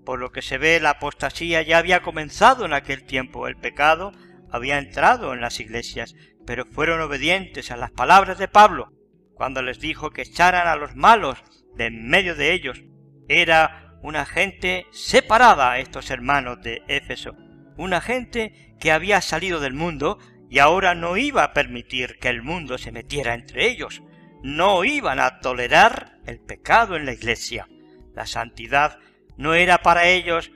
Por 0.06 0.20
lo 0.20 0.32
que 0.32 0.42
se 0.42 0.58
ve, 0.58 0.80
la 0.80 0.92
apostasía 0.92 1.62
ya 1.64 1.80
había 1.80 2.02
comenzado 2.02 2.66
en 2.66 2.74
aquel 2.74 3.06
tiempo. 3.06 3.48
El 3.48 3.58
pecado 3.58 4.12
había 4.52 4.78
entrado 4.78 5.34
en 5.34 5.42
las 5.42 5.60
iglesias, 5.60 6.16
pero 6.46 6.66
fueron 6.66 7.02
obedientes 7.02 7.72
a 7.72 7.78
las 7.78 7.92
palabras 7.92 8.38
de 8.38 8.48
Pablo 8.48 8.92
cuando 9.34 9.62
les 9.62 9.80
dijo 9.80 10.12
que 10.12 10.22
echaran 10.22 10.68
a 10.68 10.76
los 10.76 10.96
malos 10.96 11.44
de 11.76 11.88
en 11.88 12.08
medio 12.08 12.36
de 12.36 12.54
ellos. 12.54 12.82
Era 13.28 13.98
una 14.02 14.26
gente 14.26 14.86
separada, 14.92 15.80
estos 15.80 16.10
hermanos 16.10 16.62
de 16.62 16.84
Éfeso, 16.88 17.36
una 17.78 18.02
gente 18.02 18.76
que 18.80 18.92
había 18.92 19.22
salido 19.22 19.60
del 19.60 19.74
mundo 19.74 20.20
y 20.50 20.60
ahora 20.60 20.96
no 20.96 21.18
iba 21.18 21.44
a 21.44 21.54
permitir 21.54 22.18
que 22.20 22.30
el 22.30 22.42
mundo 22.42 22.78
se 22.78 22.92
metiera 22.92 23.34
entre 23.34 23.68
ellos. 23.68 24.02
No 24.46 24.84
iban 24.84 25.20
a 25.20 25.39
tolerar 25.39 26.20
el 26.28 26.39
pecado 26.39 26.96
en 26.96 27.08
la 27.08 27.14
iglesia. 27.14 27.68
La 28.14 28.28
santidad 28.28 29.00
no 29.38 29.56
era 29.56 29.80
para 29.80 30.06
ellos 30.06 30.52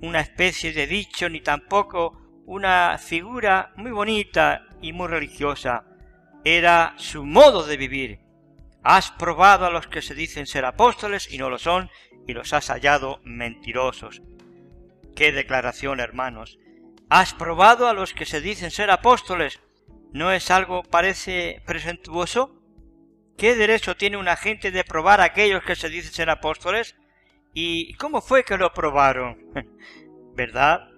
una 0.00 0.20
especie 0.20 0.72
de 0.72 0.86
dicho 0.86 1.28
ni 1.28 1.40
tampoco 1.40 2.20
una 2.46 2.96
figura 2.98 3.72
muy 3.74 3.90
bonita 3.90 4.68
y 4.80 4.92
muy 4.92 5.08
religiosa. 5.08 5.86
Era 6.44 6.94
su 6.98 7.24
modo 7.24 7.66
de 7.66 7.76
vivir. 7.76 8.20
Has 8.84 9.10
probado 9.10 9.66
a 9.66 9.70
los 9.70 9.88
que 9.88 10.02
se 10.02 10.14
dicen 10.14 10.46
ser 10.46 10.64
apóstoles 10.64 11.28
y 11.28 11.38
no 11.38 11.50
lo 11.50 11.58
son, 11.58 11.90
y 12.28 12.34
los 12.34 12.52
has 12.52 12.68
hallado 12.68 13.18
mentirosos. 13.24 14.22
Qué 15.16 15.32
declaración, 15.32 15.98
hermanos. 15.98 16.60
Has 17.10 17.34
probado 17.34 17.88
a 17.88 17.92
los 17.92 18.14
que 18.14 18.24
se 18.24 18.40
dicen 18.40 18.70
ser 18.70 18.92
apóstoles. 18.92 19.58
¿No 20.12 20.30
es 20.30 20.48
algo 20.52 20.84
parece 20.84 21.60
presentuoso? 21.66 22.61
¿Qué 23.36 23.56
derecho 23.56 23.96
tiene 23.96 24.16
una 24.16 24.36
gente 24.36 24.70
de 24.70 24.84
probar 24.84 25.20
a 25.20 25.24
aquellos 25.24 25.62
que 25.64 25.76
se 25.76 25.88
dicen 25.88 26.12
ser 26.12 26.30
apóstoles? 26.30 26.96
¿Y 27.54 27.94
cómo 27.94 28.20
fue 28.20 28.44
que 28.44 28.56
lo 28.56 28.72
probaron? 28.72 29.38
¿Verdad? 30.34 30.88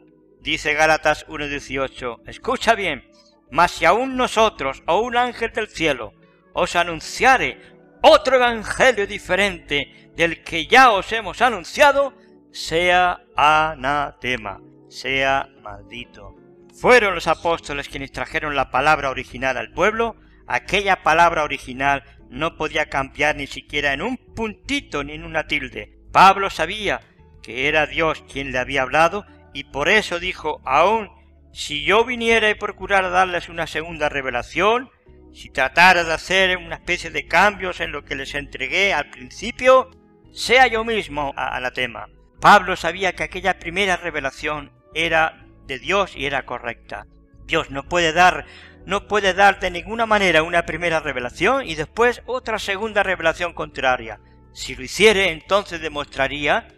Dice 0.40 0.74
Gálatas 0.74 1.26
1.18, 1.26 2.20
escucha 2.26 2.74
bien, 2.74 3.10
mas 3.50 3.70
si 3.70 3.86
aún 3.86 4.16
nosotros 4.16 4.82
o 4.86 5.00
un 5.00 5.16
ángel 5.16 5.52
del 5.52 5.68
cielo 5.68 6.12
os 6.52 6.76
anunciare 6.76 7.60
otro 8.02 8.36
evangelio 8.36 9.06
diferente 9.06 10.10
del 10.14 10.44
que 10.44 10.66
ya 10.66 10.92
os 10.92 11.10
hemos 11.12 11.40
anunciado, 11.40 12.12
sea 12.52 13.24
anatema, 13.34 14.60
sea 14.88 15.48
maldito. 15.62 16.36
Fueron 16.74 17.14
los 17.14 17.26
apóstoles 17.26 17.88
quienes 17.88 18.12
trajeron 18.12 18.54
la 18.54 18.70
palabra 18.70 19.10
original 19.10 19.56
al 19.56 19.72
pueblo, 19.72 20.16
aquella 20.46 21.02
palabra 21.02 21.44
original 21.44 22.04
no 22.30 22.56
podía 22.56 22.86
cambiar 22.86 23.36
ni 23.36 23.46
siquiera 23.46 23.92
en 23.92 24.02
un 24.02 24.16
puntito 24.16 25.04
ni 25.04 25.12
en 25.12 25.24
una 25.24 25.46
tilde. 25.46 25.98
Pablo 26.12 26.50
sabía 26.50 27.00
que 27.42 27.68
era 27.68 27.86
Dios 27.86 28.24
quien 28.30 28.52
le 28.52 28.58
había 28.58 28.82
hablado 28.82 29.26
y 29.52 29.64
por 29.64 29.88
eso 29.88 30.18
dijo, 30.18 30.60
aún 30.64 31.10
si 31.52 31.84
yo 31.84 32.04
viniera 32.04 32.50
y 32.50 32.54
procurara 32.54 33.10
darles 33.10 33.48
una 33.48 33.66
segunda 33.68 34.08
revelación, 34.08 34.90
si 35.32 35.50
tratara 35.50 36.02
de 36.02 36.12
hacer 36.12 36.56
una 36.56 36.76
especie 36.76 37.10
de 37.10 37.26
cambios 37.26 37.80
en 37.80 37.92
lo 37.92 38.04
que 38.04 38.16
les 38.16 38.34
entregué 38.34 38.92
al 38.92 39.10
principio, 39.10 39.90
sea 40.32 40.66
yo 40.66 40.84
mismo 40.84 41.32
anatema. 41.36 42.08
Pablo 42.40 42.76
sabía 42.76 43.14
que 43.14 43.22
aquella 43.22 43.58
primera 43.58 43.96
revelación 43.96 44.72
era 44.94 45.46
de 45.66 45.78
Dios 45.78 46.16
y 46.16 46.26
era 46.26 46.44
correcta. 46.44 47.06
Dios 47.46 47.70
no 47.70 47.84
puede 47.84 48.12
dar 48.12 48.46
no 48.86 49.08
puede 49.08 49.34
dar 49.34 49.60
de 49.60 49.70
ninguna 49.70 50.06
manera 50.06 50.42
una 50.42 50.66
primera 50.66 51.00
revelación 51.00 51.66
y 51.66 51.74
después 51.74 52.22
otra 52.26 52.58
segunda 52.58 53.02
revelación 53.02 53.52
contraria. 53.52 54.20
Si 54.52 54.74
lo 54.74 54.82
hiciere, 54.82 55.30
entonces 55.30 55.80
demostraría 55.80 56.68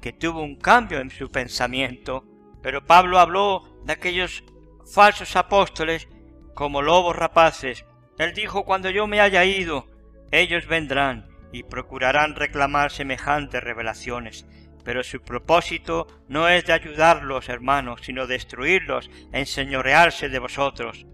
que 0.00 0.12
tuvo 0.12 0.42
un 0.42 0.56
cambio 0.56 1.00
en 1.00 1.10
su 1.10 1.30
pensamiento, 1.30 2.24
pero 2.62 2.84
Pablo 2.84 3.18
habló 3.18 3.62
de 3.84 3.92
aquellos 3.92 4.44
falsos 4.92 5.36
apóstoles 5.36 6.08
como 6.54 6.82
lobos 6.82 7.16
rapaces. 7.16 7.84
Él 8.18 8.32
dijo, 8.34 8.64
cuando 8.64 8.90
yo 8.90 9.06
me 9.06 9.20
haya 9.20 9.44
ido, 9.44 9.86
ellos 10.30 10.66
vendrán 10.66 11.28
y 11.52 11.62
procurarán 11.62 12.34
reclamar 12.34 12.90
semejantes 12.90 13.62
revelaciones. 13.62 14.46
Pero 14.84 15.02
su 15.02 15.20
propósito 15.20 16.06
no 16.28 16.48
es 16.48 16.64
de 16.66 16.72
ayudarlos, 16.72 17.48
hermanos, 17.48 18.00
sino 18.04 18.26
destruirlos, 18.26 19.10
enseñorearse 19.32 20.28
de 20.28 20.38
vosotros. 20.38 21.06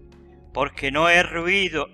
Porque 0.53 0.91
no 0.91 1.09
he 1.09 1.23
rehuido, 1.23 1.87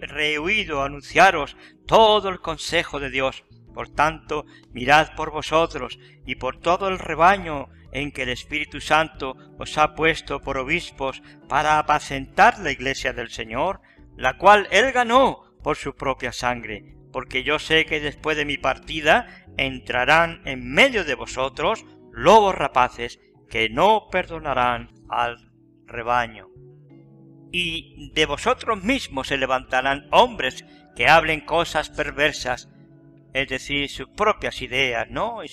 anunciaros 0.83 1.55
todo 1.85 2.29
el 2.29 2.39
consejo 2.39 2.99
de 2.99 3.09
Dios, 3.09 3.45
por 3.73 3.89
tanto, 3.89 4.45
mirad 4.71 5.15
por 5.15 5.31
vosotros 5.31 5.97
y 6.25 6.35
por 6.35 6.59
todo 6.59 6.89
el 6.89 6.99
rebaño 6.99 7.69
en 7.91 8.11
que 8.11 8.23
el 8.23 8.29
Espíritu 8.29 8.81
Santo 8.81 9.35
os 9.57 9.77
ha 9.77 9.95
puesto 9.95 10.41
por 10.41 10.57
obispos 10.57 11.21
para 11.47 11.79
apacentar 11.79 12.59
la 12.59 12.71
iglesia 12.71 13.13
del 13.13 13.29
Señor, 13.29 13.81
la 14.17 14.37
cual 14.37 14.67
Él 14.71 14.91
ganó 14.91 15.43
por 15.63 15.77
su 15.77 15.95
propia 15.95 16.31
sangre, 16.31 16.95
porque 17.11 17.43
yo 17.43 17.57
sé 17.57 17.85
que 17.85 17.99
después 17.99 18.37
de 18.37 18.45
mi 18.45 18.57
partida 18.57 19.45
entrarán 19.57 20.41
en 20.45 20.69
medio 20.71 21.03
de 21.03 21.15
vosotros 21.15 21.85
lobos 22.11 22.55
rapaces 22.55 23.19
que 23.49 23.69
no 23.69 24.07
perdonarán 24.11 24.91
al 25.09 25.51
rebaño. 25.85 26.48
Y 27.51 28.11
de 28.13 28.25
vosotros 28.25 28.83
mismos 28.83 29.27
se 29.27 29.37
levantarán 29.37 30.07
hombres 30.11 30.65
que 30.95 31.07
hablen 31.07 31.41
cosas 31.41 31.89
perversas 31.89 32.69
es 33.33 33.47
decir, 33.47 33.89
sus 33.89 34.09
propias 34.09 34.61
ideas, 34.61 35.09
¿no? 35.09 35.43
Y 35.43 35.49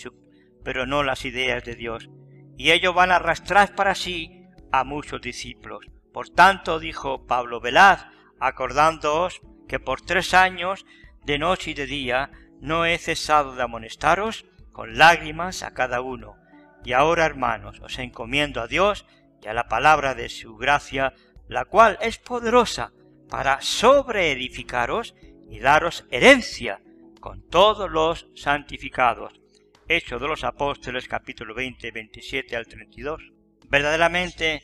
pero 0.65 0.87
no 0.87 1.03
las 1.03 1.25
ideas 1.25 1.65
de 1.65 1.75
Dios. 1.75 2.09
Y 2.57 2.73
ellos 2.73 2.95
van 2.95 3.13
a 3.13 3.17
arrastrar 3.17 3.75
para 3.75 3.95
sí 3.95 4.47
a 4.73 4.83
muchos 4.85 5.21
discípulos. 5.21 5.87
Por 6.13 6.31
tanto, 6.31 6.81
dijo 6.81 7.27
Pablo, 7.27 7.61
velad, 7.61 7.99
acordándoos 8.41 9.43
que 9.69 9.79
por 9.79 10.01
tres 10.01 10.35
años, 10.35 10.87
de 11.25 11.39
noche 11.39 11.73
y 11.73 11.75
de 11.75 11.87
día, 11.87 12.31
no 12.61 12.87
he 12.87 12.97
cesado 12.99 13.55
de 13.55 13.63
amonestaros 13.63 14.47
con 14.73 14.97
lágrimas 14.97 15.63
a 15.63 15.75
cada 15.75 16.01
uno. 16.01 16.37
Y 16.85 16.93
ahora, 16.93 17.27
hermanos, 17.27 17.81
os 17.81 17.99
encomiendo 17.99 18.61
a 18.61 18.69
Dios 18.69 19.07
y 19.43 19.49
a 19.49 19.55
la 19.55 19.69
palabra 19.69 20.15
de 20.15 20.29
su 20.29 20.57
gracia, 20.57 21.15
la 21.49 21.65
cual 21.65 21.99
es 22.01 22.19
poderosa 22.19 22.93
para 23.29 23.61
sobreedificaros 23.61 25.15
y 25.49 25.59
daros 25.59 26.05
herencia 26.11 26.81
con 27.21 27.43
todos 27.49 27.91
los 27.91 28.29
santificados. 28.35 29.41
Hechos 29.89 30.21
de 30.21 30.29
los 30.29 30.45
Apóstoles 30.45 31.09
capítulo 31.09 31.55
20, 31.55 31.91
27 31.91 32.57
al 32.57 32.67
32. 32.67 33.23
Verdaderamente, 33.69 34.63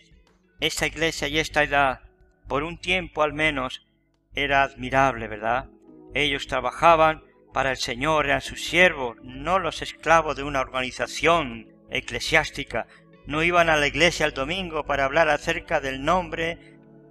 esta 0.60 0.86
iglesia 0.86 1.28
y 1.28 1.38
esta 1.38 1.62
edad, 1.62 2.02
por 2.48 2.62
un 2.62 2.78
tiempo 2.78 3.22
al 3.22 3.32
menos, 3.32 3.86
era 4.34 4.62
admirable, 4.62 5.28
¿verdad? 5.28 5.70
Ellos 6.14 6.46
trabajaban 6.46 7.22
para 7.52 7.70
el 7.70 7.76
Señor, 7.76 8.26
eran 8.26 8.40
sus 8.40 8.64
siervos, 8.64 9.16
no 9.22 9.58
los 9.58 9.82
esclavos 9.82 10.36
de 10.36 10.42
una 10.42 10.60
organización 10.60 11.68
eclesiástica. 11.90 12.86
No 13.26 13.42
iban 13.42 13.70
a 13.70 13.76
la 13.76 13.86
iglesia 13.86 14.26
el 14.26 14.34
domingo 14.34 14.84
para 14.84 15.04
hablar 15.04 15.28
acerca 15.28 15.80
del 15.80 16.04
nombre 16.04 16.58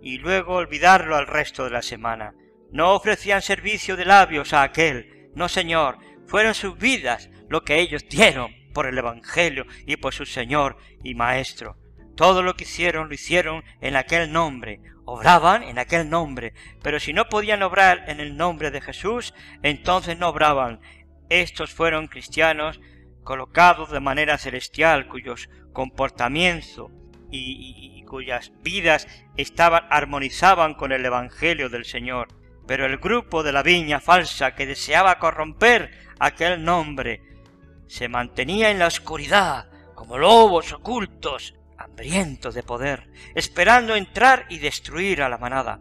y 0.01 0.18
luego 0.18 0.55
olvidarlo 0.55 1.16
al 1.16 1.28
resto 1.28 1.64
de 1.64 1.72
la 1.72 1.82
semana. 1.82 2.34
No 2.72 2.93
ofrecían 2.93 3.41
servicio 3.41 3.95
de 3.95 4.05
labios 4.05 4.53
a 4.53 4.64
aquel 4.64 5.22
no, 5.34 5.47
Señor, 5.47 5.97
fueron 6.28 6.53
sus 6.53 6.78
vidas 6.78 7.30
lo 7.47 7.64
que 7.64 7.80
ellos 7.80 8.07
dieron 8.09 8.53
por 8.74 8.86
el 8.86 8.97
Evangelio 8.97 9.66
y 9.86 9.95
por 9.95 10.14
su 10.14 10.26
Señor 10.26 10.78
y 11.03 11.16
Maestro. 11.16 11.78
Todo 12.16 12.43
lo 12.43 12.55
que 12.55 12.66
hicieron 12.66 13.07
lo 13.07 13.14
hicieron 13.14 13.64
en 13.80 13.95
aquel 13.95 14.32
nombre, 14.32 14.82
obraban 15.05 15.64
en 15.64 15.80
aquel 15.80 16.09
nombre, 16.09 16.53
pero 16.84 16.99
si 16.99 17.14
no 17.14 17.30
podían 17.30 17.64
obrar 17.64 18.03
en 18.07 18.20
el 18.20 18.36
nombre 18.36 18.72
de 18.72 18.82
Jesús, 18.82 19.34
entonces 19.64 20.18
no 20.18 20.28
obraban. 20.28 20.82
Estos 21.30 21.72
fueron 21.72 22.07
cristianos 22.07 22.82
colocados 23.24 23.91
de 23.91 23.99
manera 23.99 24.38
celestial, 24.38 25.07
cuyos 25.07 25.49
comportamientos 25.74 26.91
y, 27.30 27.97
y, 27.97 28.03
cuyas 28.03 28.51
vidas 28.61 29.07
estaban 29.38 29.84
armonizaban 29.89 30.74
con 30.74 30.91
el 30.91 31.05
Evangelio 31.05 31.69
del 31.69 31.86
Señor. 31.86 32.28
Pero 32.67 32.86
el 32.86 32.97
grupo 32.97 33.41
de 33.41 33.53
la 33.53 33.63
viña 33.63 33.99
falsa 33.99 34.53
que 34.53 34.65
deseaba 34.65 35.17
corromper 35.17 35.91
aquel 36.19 36.63
nombre 36.63 37.22
se 37.88 38.07
mantenía 38.09 38.69
en 38.69 38.80
la 38.80 38.88
oscuridad 38.88 39.69
como 39.95 40.17
lobos 40.17 40.74
ocultos 40.74 41.55
hambrientos 41.78 42.53
de 42.53 42.63
poder, 42.63 43.09
esperando 43.36 43.95
entrar 43.95 44.45
y 44.49 44.59
destruir 44.59 45.22
a 45.22 45.30
la 45.30 45.38
manada. 45.38 45.80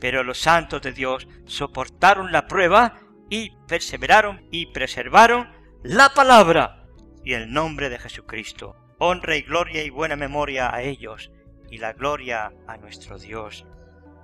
Pero 0.00 0.22
los 0.22 0.38
santos 0.38 0.82
de 0.82 0.92
Dios 0.92 1.26
soportaron 1.46 2.32
la 2.32 2.46
prueba 2.46 3.00
y 3.28 3.50
perseveraron 3.66 4.46
y 4.50 4.66
preservaron 4.66 5.50
la 5.82 6.10
palabra 6.14 6.79
y 7.24 7.34
el 7.34 7.52
nombre 7.52 7.88
de 7.88 7.98
Jesucristo. 7.98 8.76
Honra 8.98 9.36
y 9.36 9.42
gloria 9.42 9.82
y 9.82 9.90
buena 9.90 10.16
memoria 10.16 10.74
a 10.74 10.82
ellos 10.82 11.30
y 11.70 11.78
la 11.78 11.92
gloria 11.92 12.52
a 12.66 12.76
nuestro 12.76 13.18
Dios. 13.18 13.66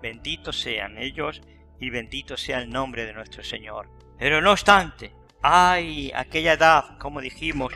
Benditos 0.02 0.60
sean 0.60 0.98
ellos 0.98 1.40
y 1.80 1.90
bendito 1.90 2.36
sea 2.36 2.58
el 2.58 2.70
nombre 2.70 3.06
de 3.06 3.12
nuestro 3.12 3.42
Señor. 3.42 3.88
Pero 4.18 4.40
no 4.40 4.52
obstante, 4.52 5.12
ay, 5.42 6.12
aquella 6.14 6.54
edad, 6.54 6.98
como 6.98 7.20
dijimos, 7.20 7.72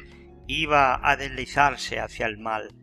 iba 0.47 1.01
a 1.03 1.17
deslizarse 1.17 2.01
hacia 2.01 2.27
el 2.27 2.39
mal. 2.39 2.75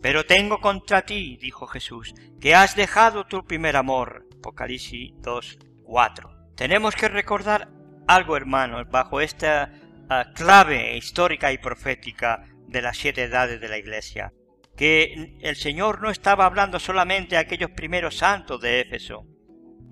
Pero 0.00 0.24
tengo 0.24 0.60
contra 0.60 1.02
ti, 1.02 1.36
dijo 1.36 1.66
Jesús, 1.66 2.14
que 2.40 2.54
has 2.54 2.76
dejado 2.76 3.24
tu 3.24 3.44
primer 3.44 3.76
amor. 3.76 4.26
Apocalipsis 4.38 5.12
2, 5.18 5.58
4. 5.84 6.54
Tenemos 6.54 6.94
que 6.94 7.08
recordar 7.08 7.68
algo, 8.06 8.36
hermanos, 8.36 8.88
bajo 8.88 9.20
esta 9.20 9.72
ah, 10.08 10.32
clave 10.34 10.96
histórica 10.96 11.52
y 11.52 11.58
profética 11.58 12.48
de 12.66 12.82
las 12.82 12.96
siete 12.96 13.24
edades 13.24 13.60
de 13.60 13.68
la 13.68 13.78
Iglesia, 13.78 14.32
que 14.76 15.36
el 15.40 15.56
Señor 15.56 16.02
no 16.02 16.10
estaba 16.10 16.46
hablando 16.46 16.78
solamente 16.78 17.36
a 17.36 17.40
aquellos 17.40 17.70
primeros 17.70 18.16
santos 18.16 18.60
de 18.60 18.80
Éfeso. 18.80 19.26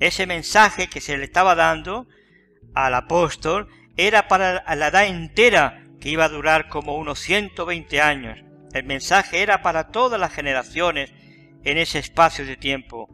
Ese 0.00 0.26
mensaje 0.26 0.88
que 0.88 1.00
se 1.00 1.16
le 1.16 1.24
estaba 1.24 1.54
dando 1.54 2.06
al 2.74 2.94
apóstol 2.94 3.68
era 3.96 4.28
para 4.28 4.64
la 4.74 4.88
edad 4.88 5.06
entera 5.06 5.84
que 6.00 6.10
iba 6.10 6.24
a 6.24 6.28
durar 6.28 6.68
como 6.68 6.96
unos 6.96 7.20
120 7.20 8.00
años, 8.00 8.44
el 8.74 8.84
mensaje 8.84 9.40
era 9.40 9.62
para 9.62 9.92
todas 9.92 10.18
las 10.20 10.32
generaciones 10.32 11.12
en 11.62 11.78
ese 11.78 12.00
espacio 12.00 12.44
de 12.44 12.56
tiempo. 12.56 13.08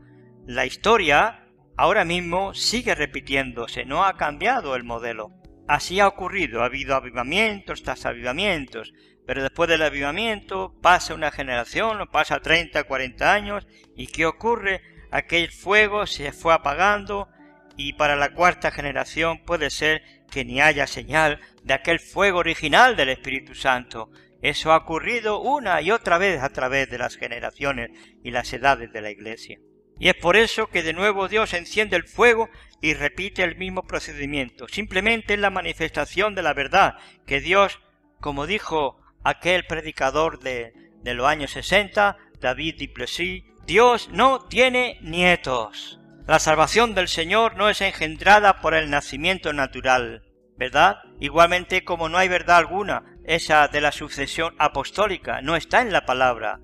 La 0.46 0.64
historia 0.64 1.44
ahora 1.76 2.06
mismo 2.06 2.54
sigue 2.54 2.94
repitiéndose, 2.94 3.84
no 3.84 4.06
ha 4.06 4.16
cambiado 4.16 4.74
el 4.74 4.84
modelo. 4.84 5.32
Así 5.70 6.00
ha 6.00 6.08
ocurrido, 6.08 6.62
ha 6.62 6.64
habido 6.64 6.96
avivamientos 6.96 7.84
tras 7.84 8.04
avivamientos, 8.04 8.92
pero 9.24 9.40
después 9.40 9.70
del 9.70 9.82
avivamiento 9.82 10.74
pasa 10.82 11.14
una 11.14 11.30
generación, 11.30 12.08
pasa 12.10 12.40
30, 12.40 12.82
40 12.82 13.32
años, 13.32 13.68
y 13.94 14.08
¿qué 14.08 14.26
ocurre? 14.26 14.82
Aquel 15.12 15.52
fuego 15.52 16.08
se 16.08 16.32
fue 16.32 16.54
apagando 16.54 17.28
y 17.76 17.92
para 17.92 18.16
la 18.16 18.34
cuarta 18.34 18.72
generación 18.72 19.44
puede 19.44 19.70
ser 19.70 20.02
que 20.28 20.44
ni 20.44 20.60
haya 20.60 20.88
señal 20.88 21.38
de 21.62 21.74
aquel 21.74 22.00
fuego 22.00 22.40
original 22.40 22.96
del 22.96 23.10
Espíritu 23.10 23.54
Santo, 23.54 24.10
eso 24.42 24.72
ha 24.72 24.78
ocurrido 24.78 25.40
una 25.40 25.80
y 25.82 25.92
otra 25.92 26.18
vez 26.18 26.42
a 26.42 26.48
través 26.48 26.90
de 26.90 26.98
las 26.98 27.14
generaciones 27.14 27.92
y 28.24 28.32
las 28.32 28.52
edades 28.52 28.92
de 28.92 29.02
la 29.02 29.12
Iglesia. 29.12 29.60
Y 30.00 30.08
es 30.08 30.14
por 30.14 30.36
eso 30.36 30.68
que 30.68 30.82
de 30.82 30.94
nuevo 30.94 31.28
Dios 31.28 31.54
enciende 31.54 31.94
el 31.94 32.08
fuego 32.08 32.48
y 32.80 32.94
repite 32.94 33.42
el 33.42 33.56
mismo 33.56 33.82
procedimiento. 33.82 34.66
Simplemente 34.68 35.34
es 35.34 35.40
la 35.40 35.50
manifestación 35.50 36.34
de 36.34 36.42
la 36.42 36.54
verdad 36.54 36.96
que 37.26 37.40
Dios, 37.40 37.80
como 38.20 38.46
dijo 38.46 39.00
aquel 39.22 39.66
predicador 39.66 40.40
de, 40.40 40.72
de 41.02 41.14
los 41.14 41.26
años 41.26 41.50
60, 41.52 42.16
David 42.40 42.76
Duplessis, 42.78 43.44
Dios 43.66 44.08
no 44.12 44.46
tiene 44.46 44.98
nietos. 45.02 46.00
La 46.26 46.38
salvación 46.38 46.94
del 46.94 47.08
Señor 47.08 47.56
no 47.56 47.68
es 47.68 47.80
engendrada 47.80 48.60
por 48.60 48.74
el 48.74 48.90
nacimiento 48.90 49.52
natural, 49.52 50.22
¿verdad? 50.56 50.98
Igualmente 51.18 51.84
como 51.84 52.08
no 52.08 52.18
hay 52.18 52.28
verdad 52.28 52.58
alguna 52.58 53.04
esa 53.24 53.68
de 53.68 53.80
la 53.80 53.92
sucesión 53.92 54.54
apostólica, 54.58 55.40
no 55.42 55.56
está 55.56 55.82
en 55.82 55.92
la 55.92 56.04
palabra. 56.06 56.60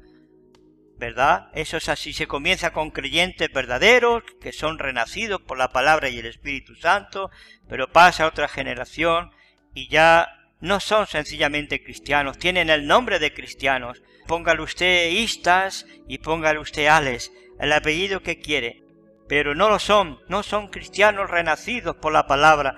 ¿Verdad? 0.99 1.49
Eso 1.53 1.77
es 1.77 1.89
así. 1.89 2.13
Se 2.13 2.27
comienza 2.27 2.73
con 2.73 2.91
creyentes 2.91 3.53
verdaderos, 3.53 4.23
que 4.41 4.53
son 4.53 4.79
renacidos 4.79 5.43
por 5.43 5.59
la 5.59 5.71
palabra 5.71 6.09
y 6.09 6.19
el 6.19 6.27
Espíritu 6.27 6.75
Santo, 6.75 7.31
pero 7.69 7.93
pasa 7.93 8.27
otra 8.27 8.49
generación 8.49 9.31
y 9.75 9.89
ya 9.89 10.37
no 10.61 10.81
son 10.81 11.07
sencillamente 11.07 11.83
cristianos, 11.83 12.39
tienen 12.39 12.71
el 12.71 12.87
nombre 12.87 13.19
de 13.19 13.35
cristianos. 13.35 14.03
Póngale 14.27 14.63
usted 14.63 15.11
Istas 15.11 15.87
y 16.09 16.19
póngale 16.19 16.59
usted 16.59 16.87
Ales, 16.87 17.31
el 17.61 17.73
apellido 17.73 18.23
que 18.23 18.41
quiere. 18.41 18.83
Pero 19.29 19.55
no 19.55 19.69
lo 19.69 19.79
son, 19.79 20.21
no 20.29 20.43
son 20.43 20.69
cristianos 20.69 21.31
renacidos 21.31 21.97
por 21.97 22.13
la 22.13 22.27
palabra, 22.27 22.77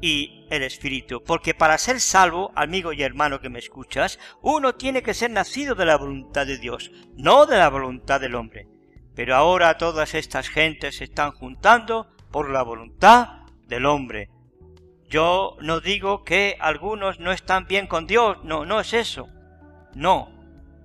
y 0.00 0.46
el 0.50 0.62
Espíritu, 0.62 1.22
porque 1.22 1.54
para 1.54 1.78
ser 1.78 2.00
salvo, 2.00 2.52
amigo 2.54 2.92
y 2.92 3.02
hermano 3.02 3.40
que 3.40 3.48
me 3.48 3.58
escuchas, 3.58 4.18
uno 4.42 4.74
tiene 4.74 5.02
que 5.02 5.14
ser 5.14 5.30
nacido 5.30 5.74
de 5.74 5.86
la 5.86 5.96
voluntad 5.96 6.46
de 6.46 6.58
Dios, 6.58 6.90
no 7.16 7.46
de 7.46 7.58
la 7.58 7.68
voluntad 7.68 8.20
del 8.20 8.34
hombre. 8.34 8.68
Pero 9.14 9.34
ahora 9.34 9.78
todas 9.78 10.14
estas 10.14 10.48
gentes 10.48 10.96
se 10.96 11.04
están 11.04 11.32
juntando 11.32 12.08
por 12.30 12.50
la 12.50 12.62
voluntad 12.62 13.46
del 13.66 13.86
hombre. 13.86 14.28
Yo 15.08 15.56
no 15.60 15.80
digo 15.80 16.24
que 16.24 16.56
algunos 16.60 17.18
no 17.18 17.32
están 17.32 17.66
bien 17.66 17.86
con 17.86 18.06
Dios, 18.06 18.38
no, 18.44 18.64
no 18.64 18.80
es 18.80 18.92
eso. 18.92 19.28
No, 19.94 20.36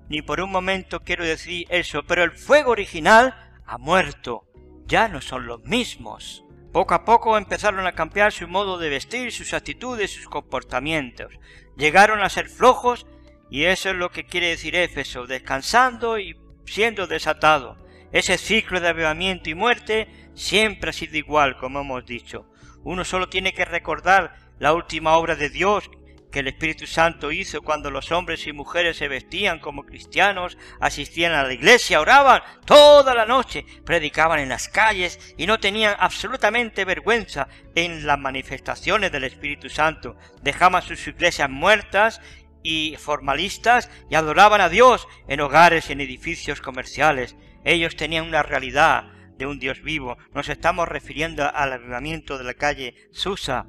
ni 0.07 0.22
por 0.22 0.41
un 0.41 0.51
momento 0.51 1.01
quiero 1.01 1.26
decir 1.26 1.66
eso, 1.70 2.03
pero 2.03 2.24
el 2.24 2.32
fuego 2.32 2.72
original 2.72 3.36
ha 3.66 3.78
muerto, 3.78 4.45
ya 4.86 5.07
no 5.07 5.22
son 5.22 5.47
los 5.47 5.64
mismos. 5.64 6.43
Poco 6.72 6.93
a 6.93 7.03
poco 7.03 7.38
empezaron 7.38 7.86
a 7.86 7.91
cambiar 7.91 8.32
su 8.32 8.47
modo 8.47 8.78
de 8.78 8.89
vestir, 8.89 9.34
sus 9.34 9.53
actitudes, 9.53 10.13
sus 10.13 10.28
comportamientos. 10.30 11.34
Llegaron 11.76 12.22
a 12.22 12.30
ser 12.30 12.47
flojos 12.47 13.05
y 13.49 13.65
eso 13.65 13.89
es 13.89 13.95
lo 13.95 14.09
que 14.09 14.26
quiere 14.26 14.47
decir 14.47 14.76
Éfeso, 14.76 15.28
descansando 15.28 16.17
y 16.17 16.38
siendo 16.65 17.07
desatado. 17.07 17.78
Ese 18.13 18.38
ciclo 18.38 18.80
de 18.80 18.88
avivamiento 18.88 19.49
y 19.49 19.55
muerte 19.55 20.07
siempre 20.34 20.91
ha 20.91 20.93
sido 20.93 21.17
igual, 21.17 21.57
como 21.57 21.82
hemos 21.82 22.05
dicho. 22.05 22.47
Uno 22.84 23.03
solo 23.03 23.28
tiene 23.28 23.53
que 23.53 23.65
recordar 23.65 24.36
la 24.57 24.74
última 24.74 25.17
obra 25.17 25.36
de 25.36 25.49
Dios 25.49 25.89
que 26.32 26.39
el 26.39 26.47
Espíritu 26.47 26.88
Santo 26.88 27.32
hizo 27.32 27.61
cuando 27.61 27.91
los 27.91 28.11
hombres 28.11 28.47
y 28.47 28.53
mujeres 28.53 28.97
se 28.97 29.07
vestían 29.07 29.59
como 29.59 29.86
cristianos, 29.86 30.57
asistían 30.79 31.34
a 31.34 31.43
la 31.43 31.53
iglesia, 31.53 32.01
oraban 32.01 32.41
toda 32.65 33.13
la 33.13 33.25
noche, 33.25 33.65
predicaban 33.86 34.39
en 34.39 34.49
las 34.49 34.69
calles 34.69 35.36
y 35.38 35.45
no 35.45 35.59
tenían 35.59 35.95
absolutamente 35.99 36.86
vergüenza 36.86 37.47
en 37.75 38.07
las 38.07 38.17
manifestaciones 38.17 39.11
del 39.11 39.25
Espíritu 39.25 39.69
Santo. 39.69 40.15
Dejaban 40.41 40.82
sus 40.82 41.05
iglesias 41.07 41.49
muertas 41.49 42.21
y 42.63 42.95
formalistas 42.97 43.89
y 44.09 44.15
adoraban 44.15 44.61
a 44.61 44.69
Dios 44.69 45.07
en 45.27 45.41
hogares 45.41 45.89
y 45.89 45.93
en 45.93 46.01
edificios 46.01 46.61
comerciales. 46.61 47.36
Ellos 47.63 47.95
tenían 47.95 48.25
una 48.25 48.43
realidad 48.43 49.11
de 49.38 49.47
un 49.47 49.59
Dios 49.59 49.82
vivo. 49.82 50.17
Nos 50.34 50.49
estamos 50.49 50.88
refiriendo 50.88 51.43
al 51.53 51.73
avivamiento 51.73 52.38
de 52.38 52.43
la 52.43 52.53
calle 52.53 52.95
Susa, 53.11 53.65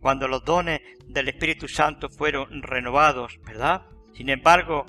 cuando 0.00 0.28
los 0.28 0.44
dones 0.44 0.80
del 1.06 1.28
Espíritu 1.28 1.68
Santo 1.68 2.08
fueron 2.08 2.62
renovados, 2.62 3.38
¿verdad? 3.44 3.82
Sin 4.14 4.28
embargo, 4.30 4.86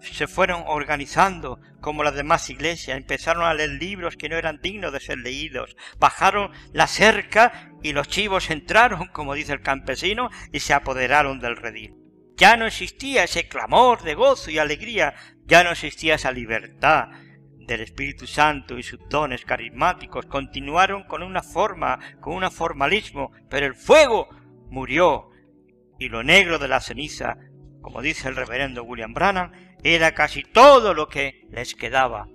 se 0.00 0.26
fueron 0.26 0.64
organizando 0.66 1.60
como 1.80 2.02
las 2.02 2.14
demás 2.14 2.48
iglesias, 2.50 2.96
empezaron 2.96 3.44
a 3.44 3.54
leer 3.54 3.70
libros 3.70 4.16
que 4.16 4.28
no 4.28 4.36
eran 4.36 4.60
dignos 4.60 4.92
de 4.92 5.00
ser 5.00 5.18
leídos, 5.18 5.76
bajaron 5.98 6.50
la 6.72 6.86
cerca 6.86 7.70
y 7.82 7.92
los 7.92 8.08
chivos 8.08 8.50
entraron, 8.50 9.06
como 9.12 9.34
dice 9.34 9.52
el 9.52 9.60
campesino, 9.60 10.30
y 10.52 10.60
se 10.60 10.74
apoderaron 10.74 11.40
del 11.40 11.56
redil. 11.56 11.94
Ya 12.36 12.56
no 12.56 12.66
existía 12.66 13.24
ese 13.24 13.48
clamor 13.48 14.02
de 14.02 14.14
gozo 14.14 14.50
y 14.50 14.58
alegría, 14.58 15.14
ya 15.46 15.64
no 15.64 15.70
existía 15.70 16.16
esa 16.16 16.32
libertad, 16.32 17.08
del 17.66 17.80
Espíritu 17.80 18.26
Santo 18.26 18.78
y 18.78 18.82
sus 18.82 19.00
dones 19.08 19.44
carismáticos 19.44 20.26
continuaron 20.26 21.04
con 21.04 21.22
una 21.22 21.42
forma, 21.42 21.98
con 22.20 22.34
un 22.34 22.50
formalismo, 22.50 23.32
pero 23.48 23.66
el 23.66 23.74
fuego 23.74 24.28
murió 24.70 25.30
y 25.98 26.08
lo 26.08 26.22
negro 26.22 26.58
de 26.58 26.68
la 26.68 26.80
ceniza, 26.80 27.36
como 27.80 28.02
dice 28.02 28.28
el 28.28 28.36
reverendo 28.36 28.84
William 28.84 29.14
Branham, 29.14 29.52
era 29.82 30.12
casi 30.12 30.42
todo 30.42 30.94
lo 30.94 31.08
que 31.08 31.46
les 31.50 31.74
quedaba. 31.74 32.28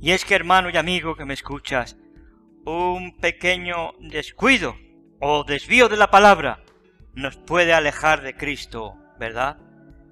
Y 0.00 0.10
es 0.10 0.24
que 0.24 0.34
hermano 0.34 0.70
y 0.70 0.76
amigo 0.76 1.16
que 1.16 1.24
me 1.24 1.34
escuchas, 1.34 1.96
un 2.64 3.16
pequeño 3.18 3.92
descuido 4.00 4.76
o 5.20 5.44
desvío 5.44 5.88
de 5.88 5.96
la 5.96 6.10
palabra 6.10 6.64
nos 7.14 7.36
puede 7.36 7.72
alejar 7.72 8.22
de 8.22 8.36
Cristo, 8.36 8.96
¿verdad? 9.18 9.58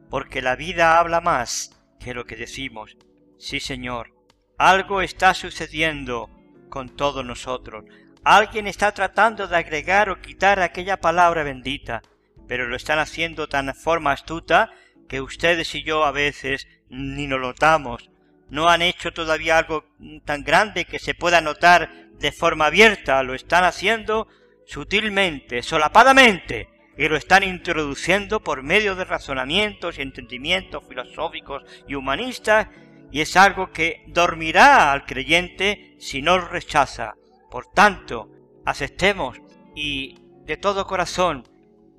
Porque 0.09 0.41
la 0.41 0.57
vida 0.57 0.99
habla 0.99 1.21
más 1.21 1.83
que 2.01 2.15
lo 2.15 2.25
que 2.25 2.37
decimos. 2.37 2.97
Sí, 3.37 3.61
Señor, 3.61 4.14
algo 4.65 5.03
está 5.03 5.35
sucediendo 5.35 6.31
con 6.71 6.89
todos 6.89 7.23
nosotros. 7.23 7.85
Alguien 8.25 8.67
está 8.67 8.93
tratando 8.93 9.47
de 9.47 9.59
agregar 9.59 10.09
o 10.09 10.23
quitar 10.23 10.59
aquella 10.59 11.03
palabra 11.03 11.43
bendita, 11.43 12.01
pero 12.49 12.67
lo 12.67 12.75
están 12.75 12.99
haciendo 12.99 13.47
tan 13.47 13.75
forma 13.75 14.13
astuta 14.13 14.73
que 15.07 15.21
ustedes 15.21 15.75
y 15.75 15.83
yo 15.83 16.07
a 16.07 16.13
veces 16.13 16.67
ni 16.89 17.27
nos 17.27 17.41
notamos. 17.41 18.09
No 18.49 18.71
han 18.71 18.81
hecho 18.81 19.13
todavía 19.13 19.59
algo 19.59 19.85
tan 20.25 20.45
grande 20.45 20.87
que 20.87 20.99
se 20.99 21.13
pueda 21.13 21.43
notar 21.43 22.09
de 22.19 22.33
forma 22.33 22.65
abierta, 22.65 23.23
lo 23.23 23.35
están 23.35 23.65
haciendo 23.65 24.29
sutilmente, 24.65 25.63
solapadamente, 25.63 26.71
y 26.97 27.09
lo 27.09 27.17
están 27.17 27.43
introduciendo 27.43 28.41
por 28.41 28.63
medio 28.63 28.95
de 28.95 29.05
razonamientos 29.05 29.99
y 29.99 30.03
entendimientos 30.03 30.85
filosóficos 30.89 31.65
y 31.87 31.97
humanistas, 31.97 32.69
y 33.15 33.21
es 33.21 33.37
algo 33.37 33.71
que 33.71 34.03
dormirá 34.09 34.91
al 34.91 35.07
creyente 35.07 35.95
si 36.01 36.21
no 36.21 36.37
lo 36.37 36.49
rechaza. 36.49 37.15
Por 37.49 37.67
tanto, 37.71 38.29
aceptemos 38.67 39.41
y 39.77 40.19
de 40.45 40.57
todo 40.57 40.89
corazón 40.89 41.49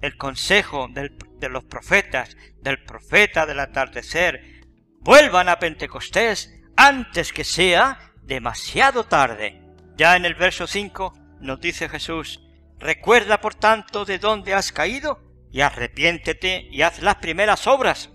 el 0.01 0.17
consejo 0.17 0.89
de 0.91 1.47
los 1.47 1.63
profetas, 1.63 2.35
del 2.61 2.83
profeta 2.83 3.45
del 3.45 3.61
atardecer, 3.61 4.65
vuelvan 4.99 5.47
a 5.47 5.57
Pentecostés 5.57 6.53
antes 6.75 7.31
que 7.31 7.45
sea 7.45 8.11
demasiado 8.23 9.05
tarde. 9.05 9.61
Ya 9.95 10.17
en 10.17 10.25
el 10.25 10.35
verso 10.35 10.67
5 10.67 11.13
nos 11.39 11.61
dice 11.61 11.87
Jesús, 11.87 12.41
recuerda 12.77 13.39
por 13.39 13.55
tanto 13.55 14.03
de 14.03 14.19
dónde 14.19 14.53
has 14.53 14.73
caído 14.73 15.21
y 15.49 15.61
arrepiéntete 15.61 16.67
y 16.69 16.81
haz 16.81 17.01
las 17.01 17.15
primeras 17.15 17.67
obras, 17.67 18.09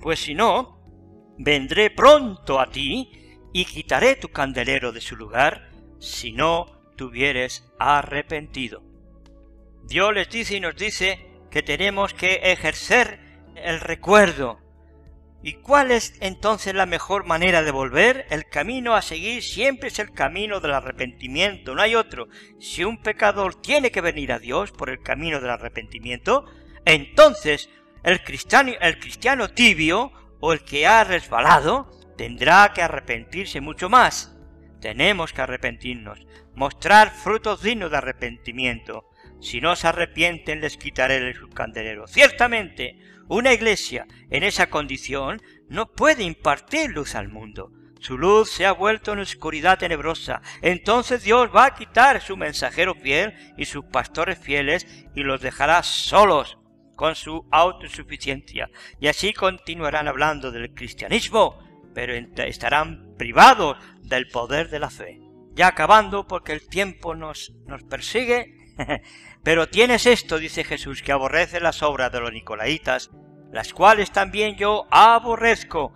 pues 0.00 0.20
si 0.20 0.34
no, 0.34 0.75
vendré 1.38 1.90
pronto 1.90 2.60
a 2.60 2.70
ti 2.70 3.10
y 3.52 3.64
quitaré 3.64 4.16
tu 4.16 4.28
candelero 4.28 4.92
de 4.92 5.00
su 5.00 5.16
lugar 5.16 5.70
si 5.98 6.32
no 6.32 6.76
te 6.96 7.04
hubieres 7.04 7.70
arrepentido. 7.78 8.82
Dios 9.84 10.12
les 10.14 10.28
dice 10.28 10.56
y 10.56 10.60
nos 10.60 10.76
dice 10.76 11.26
que 11.50 11.62
tenemos 11.62 12.12
que 12.12 12.40
ejercer 12.42 13.20
el 13.54 13.80
recuerdo. 13.80 14.60
¿Y 15.42 15.54
cuál 15.54 15.92
es 15.92 16.14
entonces 16.20 16.74
la 16.74 16.86
mejor 16.86 17.24
manera 17.24 17.62
de 17.62 17.70
volver? 17.70 18.26
El 18.30 18.46
camino 18.46 18.94
a 18.94 19.02
seguir 19.02 19.42
siempre 19.42 19.88
es 19.88 19.98
el 20.00 20.10
camino 20.10 20.60
del 20.60 20.72
arrepentimiento, 20.72 21.74
no 21.74 21.82
hay 21.82 21.94
otro. 21.94 22.26
Si 22.58 22.82
un 22.82 23.00
pecador 23.00 23.54
tiene 23.60 23.92
que 23.92 24.00
venir 24.00 24.32
a 24.32 24.40
Dios 24.40 24.72
por 24.72 24.90
el 24.90 25.02
camino 25.02 25.40
del 25.40 25.50
arrepentimiento, 25.50 26.46
entonces 26.84 27.70
el 28.02 28.24
cristiano, 28.24 28.72
el 28.80 28.98
cristiano 28.98 29.50
tibio 29.50 30.12
el 30.52 30.64
que 30.64 30.86
ha 30.86 31.04
resbalado 31.04 31.90
tendrá 32.16 32.72
que 32.72 32.82
arrepentirse 32.82 33.60
mucho 33.60 33.88
más. 33.88 34.36
Tenemos 34.80 35.32
que 35.32 35.42
arrepentirnos, 35.42 36.26
mostrar 36.54 37.10
frutos 37.10 37.62
dignos 37.62 37.90
de 37.90 37.96
arrepentimiento. 37.96 39.04
Si 39.40 39.60
no 39.60 39.76
se 39.76 39.88
arrepienten, 39.88 40.60
les 40.60 40.76
quitaré 40.76 41.16
el 41.16 41.48
candelero. 41.50 42.06
Ciertamente, 42.06 42.98
una 43.28 43.52
iglesia 43.52 44.06
en 44.30 44.42
esa 44.42 44.68
condición 44.68 45.42
no 45.68 45.92
puede 45.92 46.22
impartir 46.22 46.90
luz 46.90 47.14
al 47.14 47.28
mundo. 47.28 47.72
Su 47.98 48.18
luz 48.18 48.50
se 48.50 48.66
ha 48.66 48.72
vuelto 48.72 49.12
en 49.12 49.18
oscuridad 49.20 49.78
tenebrosa. 49.78 50.42
Entonces 50.62 51.22
Dios 51.22 51.50
va 51.54 51.66
a 51.66 51.74
quitar 51.74 52.20
su 52.20 52.36
mensajero 52.36 52.94
fiel 52.94 53.34
y 53.56 53.64
sus 53.64 53.84
pastores 53.86 54.38
fieles 54.38 54.86
y 55.14 55.22
los 55.22 55.40
dejará 55.40 55.82
solos 55.82 56.58
con 56.96 57.14
su 57.14 57.46
autosuficiencia. 57.50 58.70
Y 58.98 59.06
así 59.06 59.32
continuarán 59.32 60.08
hablando 60.08 60.50
del 60.50 60.74
cristianismo, 60.74 61.58
pero 61.94 62.14
estarán 62.14 63.14
privados 63.16 63.76
del 64.02 64.28
poder 64.28 64.70
de 64.70 64.80
la 64.80 64.90
fe. 64.90 65.20
Ya 65.54 65.68
acabando, 65.68 66.26
porque 66.26 66.52
el 66.52 66.66
tiempo 66.68 67.14
nos, 67.14 67.52
nos 67.66 67.82
persigue, 67.84 68.56
Pero 69.42 69.68
tienes 69.68 70.06
esto, 70.06 70.38
dice 70.38 70.64
Jesús, 70.64 71.02
que 71.02 71.12
aborrece 71.12 71.60
las 71.60 71.82
obras 71.82 72.12
de 72.12 72.20
los 72.20 72.32
nicolaitas, 72.32 73.10
las 73.52 73.72
cuales 73.72 74.10
también 74.10 74.56
yo 74.56 74.86
aborrezco. 74.90 75.92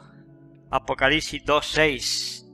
Apocalipsis 0.70 1.42
2.6. 1.44 2.46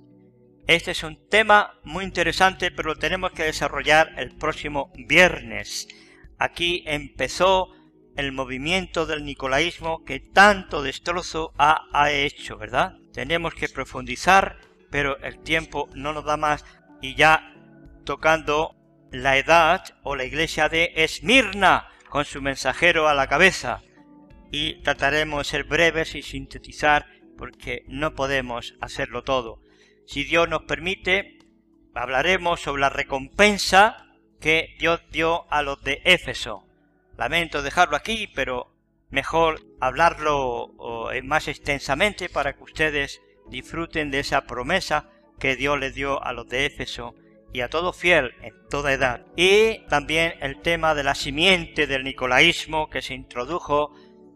Este 0.67 0.93
es 0.93 1.03
un 1.03 1.29
tema 1.29 1.79
muy 1.85 2.05
interesante, 2.05 2.71
pero 2.71 2.91
lo 2.91 2.97
tenemos 2.97 3.33
que 3.33 3.45
desarrollar 3.45 4.15
el 4.17 4.35
próximo 4.37 4.91
viernes. 4.97 5.87
Aquí 6.39 6.83
empezó 6.87 7.73
el 8.17 8.33
movimiento 8.33 9.07
del 9.07 9.25
nicolaísmo 9.25 10.05
que 10.05 10.21
tanto 10.21 10.83
destrozo 10.83 11.53
ha, 11.59 12.11
hecho, 12.11 12.57
¿verdad? 12.57 12.97
Tenemos 13.13 13.55
que 13.55 13.69
profundizar, 13.69 14.59
pero 14.91 15.19
el 15.19 15.39
tiempo 15.41 15.89
no 15.95 16.13
nos 16.13 16.25
da 16.25 16.37
más 16.37 16.65
y 17.01 17.15
ya 17.15 17.55
tocando 18.05 18.75
la 19.11 19.37
edad 19.37 19.85
o 20.03 20.17
la 20.17 20.25
iglesia 20.25 20.69
de 20.69 20.93
Esmirna 20.97 21.89
con 22.09 22.25
su 22.25 22.41
mensajero 22.41 23.09
a 23.09 23.15
la 23.15 23.27
cabeza. 23.27 23.83
Y 24.51 24.81
trataremos 24.83 25.47
de 25.47 25.51
ser 25.51 25.65
breves 25.65 26.15
y 26.15 26.23
sintetizar 26.23 27.07
porque 27.37 27.85
no 27.89 28.15
podemos 28.15 28.75
hacerlo 28.81 29.23
todo. 29.23 29.61
Si 30.07 30.25
Dios 30.25 30.49
nos 30.49 30.63
permite, 30.63 31.39
hablaremos 31.95 32.61
sobre 32.61 32.81
la 32.81 32.91
recompensa 32.91 34.07
que 34.41 34.75
Dios 34.79 35.01
dio 35.11 35.51
a 35.53 35.63
los 35.63 35.83
de 35.83 36.01
Éfeso. 36.05 36.66
Lamento 37.17 37.63
dejarlo 37.63 37.97
aquí, 37.97 38.29
pero 38.35 38.73
mejor 39.11 39.61
hablarlo 39.81 40.75
más 41.25 41.49
extensamente 41.49 42.29
para 42.29 42.55
que 42.55 42.63
ustedes 42.63 43.21
disfruten 43.49 44.11
de 44.11 44.21
esa 44.21 44.47
promesa 44.47 45.09
que 45.39 45.57
Dios 45.57 45.79
le 45.79 45.93
dio 45.93 46.23
a 46.23 46.33
los 46.33 46.49
de 46.49 46.67
Éfeso 46.67 47.15
y 47.53 47.61
a 47.61 47.69
todo 47.69 47.93
fiel 47.93 48.35
en 48.43 48.55
toda 48.69 48.93
edad. 48.93 49.27
Y 49.37 49.87
también 49.89 50.35
el 50.41 50.61
tema 50.61 50.95
de 50.95 51.05
la 51.05 51.15
simiente 51.15 51.87
del 51.87 52.05
nicolaísmo 52.05 52.91
que 52.91 53.03
se 53.03 53.15
introdujo 53.15 53.93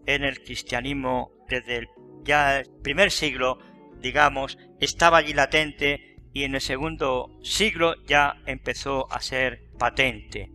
en 0.06 0.24
el 0.24 0.42
cristianismo 0.42 1.32
desde 1.48 1.76
el 1.76 1.88
primer 2.82 3.10
siglo, 3.10 3.58
digamos, 3.98 4.56
estaba 4.78 5.18
allí 5.18 5.34
latente 5.34 6.16
y 6.32 6.44
en 6.44 6.54
el 6.54 6.60
segundo 6.60 7.38
siglo 7.42 7.94
ya 8.06 8.36
empezó 8.46 9.10
a 9.12 9.20
ser 9.20 9.64
patente. 9.78 10.50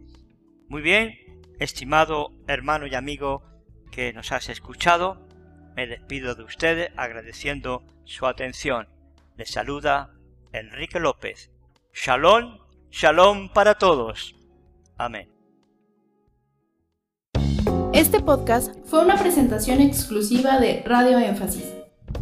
Muy 0.70 0.82
bien, 0.82 1.20
estimado 1.60 2.32
hermano 2.48 2.88
y 2.88 2.96
amigo 2.96 3.44
que 3.92 4.14
nos 4.14 4.32
has 4.32 4.50
escuchado, 4.50 5.26
me 5.76 5.88
despido 5.88 6.36
de 6.36 6.44
ustedes 6.44 6.92
agradeciendo 6.96 7.84
su 8.04 8.26
atención. 8.26 8.88
Les 9.38 9.52
saluda 9.52 10.14
Enrique 10.54 11.00
López 11.00 11.52
Shalom, 11.96 12.58
shalom 12.92 13.50
para 13.54 13.76
todos. 13.76 14.36
Amén. 14.98 15.32
Este 17.94 18.20
podcast 18.20 18.76
fue 18.86 19.02
una 19.02 19.18
presentación 19.18 19.80
exclusiva 19.80 20.60
de 20.60 20.84
Radio 20.86 21.18
Énfasis. 21.18 21.64